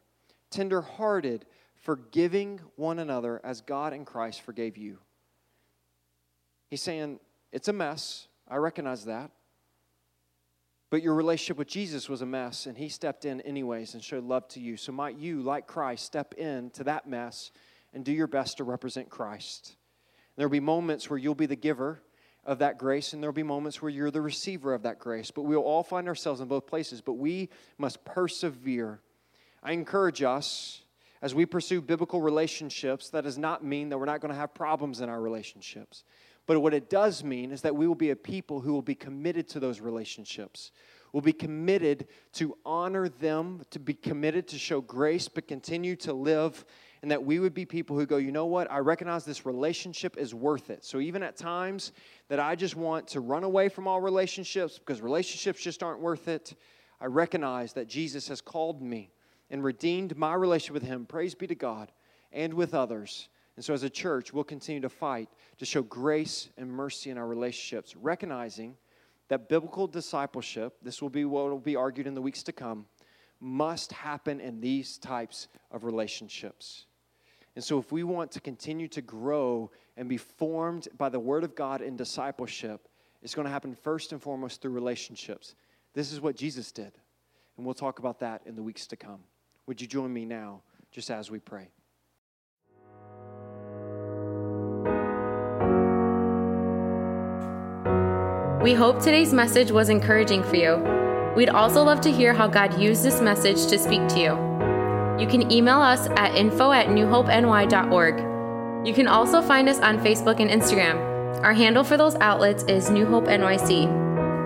tenderhearted, 0.49 1.45
forgiving 1.75 2.59
one 2.75 2.99
another 2.99 3.39
as 3.43 3.61
God 3.61 3.93
in 3.93 4.03
Christ 4.03 4.41
forgave 4.41 4.75
you. 4.75 4.97
He's 6.69 6.81
saying, 6.81 7.19
It's 7.53 7.69
a 7.69 7.73
mess. 7.73 8.27
I 8.49 8.57
recognize 8.57 9.05
that. 9.05 9.31
But 10.89 11.01
your 11.01 11.15
relationship 11.15 11.57
with 11.57 11.67
Jesus 11.67 12.07
was 12.07 12.21
a 12.21 12.25
mess, 12.25 12.65
and 12.65 12.77
He 12.77 12.89
stepped 12.89 13.25
in 13.25 13.41
anyways 13.41 13.93
and 13.93 14.03
showed 14.03 14.23
love 14.23 14.47
to 14.49 14.59
you. 14.59 14.77
So 14.77 14.91
might 14.91 15.17
you, 15.17 15.41
like 15.41 15.67
Christ, 15.67 16.05
step 16.05 16.33
in 16.35 16.69
to 16.71 16.83
that 16.83 17.07
mess 17.07 17.51
and 17.93 18.05
do 18.05 18.11
your 18.11 18.27
best 18.27 18.57
to 18.57 18.63
represent 18.63 19.09
Christ. 19.09 19.75
There'll 20.35 20.51
be 20.51 20.59
moments 20.59 21.09
where 21.09 21.17
you'll 21.17 21.33
be 21.33 21.45
the 21.45 21.55
giver 21.55 22.01
of 22.45 22.59
that 22.59 22.77
grace, 22.77 23.13
and 23.13 23.23
there'll 23.23 23.33
be 23.33 23.43
moments 23.43 23.81
where 23.81 23.89
you're 23.89 24.11
the 24.11 24.21
receiver 24.21 24.73
of 24.73 24.83
that 24.83 24.99
grace. 24.99 25.31
But 25.31 25.43
we'll 25.43 25.61
all 25.61 25.83
find 25.83 26.07
ourselves 26.07 26.41
in 26.41 26.47
both 26.47 26.67
places, 26.67 27.01
but 27.01 27.13
we 27.13 27.49
must 27.77 28.05
persevere. 28.05 28.99
I 29.63 29.71
encourage 29.71 30.21
us 30.21 30.83
as 31.21 31.33
we 31.33 31.47
pursue 31.47 31.81
biblical 31.81 32.21
relationships, 32.21 33.09
that 33.09 33.23
does 33.23 33.37
not 33.37 33.63
mean 33.63 33.89
that 33.89 33.97
we're 33.97 34.05
not 34.05 34.21
going 34.21 34.31
to 34.31 34.39
have 34.39 34.53
problems 34.53 35.01
in 35.01 35.09
our 35.09 35.19
relationships. 35.19 36.03
But 36.45 36.59
what 36.59 36.73
it 36.73 36.89
does 36.89 37.23
mean 37.23 37.51
is 37.51 37.61
that 37.61 37.75
we 37.75 37.87
will 37.87 37.95
be 37.95 38.11
a 38.11 38.15
people 38.15 38.61
who 38.61 38.73
will 38.73 38.81
be 38.81 38.95
committed 38.95 39.47
to 39.49 39.59
those 39.59 39.79
relationships. 39.79 40.71
We'll 41.11 41.21
be 41.21 41.33
committed 41.33 42.07
to 42.33 42.57
honor 42.65 43.07
them, 43.07 43.61
to 43.71 43.79
be 43.79 43.93
committed 43.93 44.47
to 44.49 44.59
show 44.59 44.81
grace, 44.81 45.27
but 45.27 45.47
continue 45.47 45.95
to 45.97 46.13
live 46.13 46.65
and 47.05 47.11
that 47.11 47.23
we 47.23 47.37
would 47.37 47.53
be 47.53 47.65
people 47.65 47.95
who 47.95 48.07
go, 48.07 48.17
you 48.17 48.31
know 48.31 48.47
what, 48.47 48.71
I 48.71 48.79
recognize 48.79 49.25
this 49.25 49.45
relationship 49.45 50.17
is 50.17 50.33
worth 50.33 50.71
it. 50.71 50.83
So 50.83 50.99
even 50.99 51.21
at 51.21 51.37
times 51.37 51.91
that 52.29 52.39
I 52.39 52.55
just 52.55 52.75
want 52.75 53.07
to 53.09 53.19
run 53.19 53.43
away 53.43 53.69
from 53.69 53.87
all 53.87 54.01
relationships 54.01 54.79
because 54.79 55.01
relationships 55.01 55.61
just 55.61 55.83
aren't 55.83 55.99
worth 55.99 56.27
it, 56.27 56.55
I 56.99 57.05
recognize 57.05 57.73
that 57.73 57.87
Jesus 57.87 58.27
has 58.29 58.41
called 58.41 58.81
me 58.81 59.11
and 59.51 59.63
redeemed 59.63 60.17
my 60.17 60.33
relationship 60.33 60.73
with 60.73 60.89
Him. 60.89 61.05
Praise 61.05 61.35
be 61.35 61.45
to 61.45 61.53
God 61.53 61.91
and 62.31 62.55
with 62.55 62.73
others. 62.73 63.29
And 63.55 63.63
so, 63.63 63.73
as 63.73 63.83
a 63.83 63.89
church, 63.89 64.33
we'll 64.33 64.43
continue 64.43 64.81
to 64.81 64.89
fight 64.89 65.29
to 65.57 65.65
show 65.65 65.81
grace 65.81 66.49
and 66.57 66.69
mercy 66.69 67.09
in 67.09 67.17
our 67.17 67.27
relationships, 67.27 67.95
recognizing 67.95 68.75
that 69.29 69.47
biblical 69.47 69.87
discipleship, 69.87 70.75
this 70.81 71.01
will 71.01 71.09
be 71.09 71.25
what 71.25 71.49
will 71.49 71.59
be 71.59 71.75
argued 71.75 72.05
in 72.05 72.13
the 72.13 72.21
weeks 72.21 72.43
to 72.43 72.51
come, 72.51 72.85
must 73.39 73.91
happen 73.93 74.39
in 74.39 74.59
these 74.59 74.97
types 74.97 75.47
of 75.71 75.83
relationships. 75.83 76.85
And 77.55 77.63
so, 77.63 77.79
if 77.79 77.91
we 77.93 78.03
want 78.03 78.31
to 78.31 78.41
continue 78.41 78.89
to 78.89 79.01
grow 79.01 79.71
and 79.95 80.09
be 80.09 80.17
formed 80.17 80.89
by 80.97 81.07
the 81.07 81.19
Word 81.19 81.45
of 81.45 81.55
God 81.55 81.81
in 81.81 81.95
discipleship, 81.95 82.89
it's 83.21 83.33
going 83.33 83.45
to 83.45 83.51
happen 83.51 83.73
first 83.73 84.11
and 84.11 84.21
foremost 84.21 84.61
through 84.61 84.71
relationships. 84.71 85.55
This 85.93 86.11
is 86.11 86.19
what 86.19 86.35
Jesus 86.35 86.71
did. 86.73 86.91
And 87.55 87.65
we'll 87.65 87.73
talk 87.73 87.99
about 87.99 88.19
that 88.19 88.41
in 88.45 88.55
the 88.55 88.63
weeks 88.63 88.85
to 88.87 88.97
come. 88.97 89.21
Would 89.65 89.79
you 89.79 89.87
join 89.87 90.11
me 90.11 90.25
now, 90.25 90.61
just 90.91 91.09
as 91.09 91.31
we 91.31 91.39
pray? 91.39 91.69
We 98.65 98.73
hope 98.73 98.99
today's 98.99 99.31
message 99.31 99.69
was 99.69 99.89
encouraging 99.89 100.41
for 100.41 100.55
you. 100.55 100.77
We'd 101.35 101.49
also 101.49 101.83
love 101.83 102.01
to 102.01 102.11
hear 102.11 102.33
how 102.33 102.47
God 102.47 102.81
used 102.81 103.03
this 103.03 103.21
message 103.21 103.67
to 103.67 103.77
speak 103.77 104.07
to 104.07 104.19
you. 104.19 104.31
You 105.21 105.27
can 105.29 105.51
email 105.51 105.79
us 105.79 106.07
at 106.17 106.33
info 106.33 106.71
at 106.71 106.87
newhopeny.org. 106.87 108.87
You 108.87 108.91
can 108.91 109.07
also 109.07 109.43
find 109.43 109.69
us 109.69 109.79
on 109.81 109.99
Facebook 109.99 110.39
and 110.39 110.49
Instagram. 110.49 110.95
Our 111.43 111.53
handle 111.53 111.83
for 111.83 111.95
those 111.95 112.15
outlets 112.15 112.63
is 112.63 112.89
New 112.89 113.05
Hope 113.05 113.25
NYC. 113.25 113.85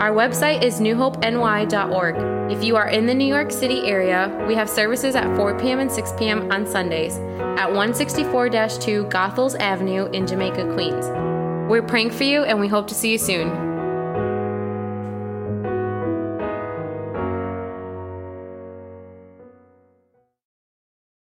Our 0.02 0.12
website 0.12 0.64
is 0.64 0.82
newhopeny.org. 0.82 2.52
If 2.52 2.62
you 2.62 2.76
are 2.76 2.90
in 2.90 3.06
the 3.06 3.14
New 3.14 3.24
York 3.24 3.54
City 3.54 3.88
area, 3.88 4.38
we 4.50 4.54
have 4.54 4.70
services 4.70 5.16
at 5.16 5.34
4 5.38 5.58
p.m. 5.58 5.80
and 5.80 5.90
6 5.90 6.12
p.m. 6.18 6.52
on 6.52 6.68
Sundays 6.68 7.16
at 7.58 7.70
164 7.70 8.50
2 8.50 9.06
Goethals 9.06 9.58
Avenue 9.58 10.08
in 10.08 10.28
Jamaica, 10.28 10.74
Queens. 10.74 11.06
We're 11.70 11.84
praying 11.84 12.12
for 12.12 12.26
you 12.26 12.44
and 12.44 12.60
we 12.60 12.68
hope 12.68 12.88
to 12.88 12.94
see 12.94 13.14
you 13.14 13.18
soon. 13.18 13.69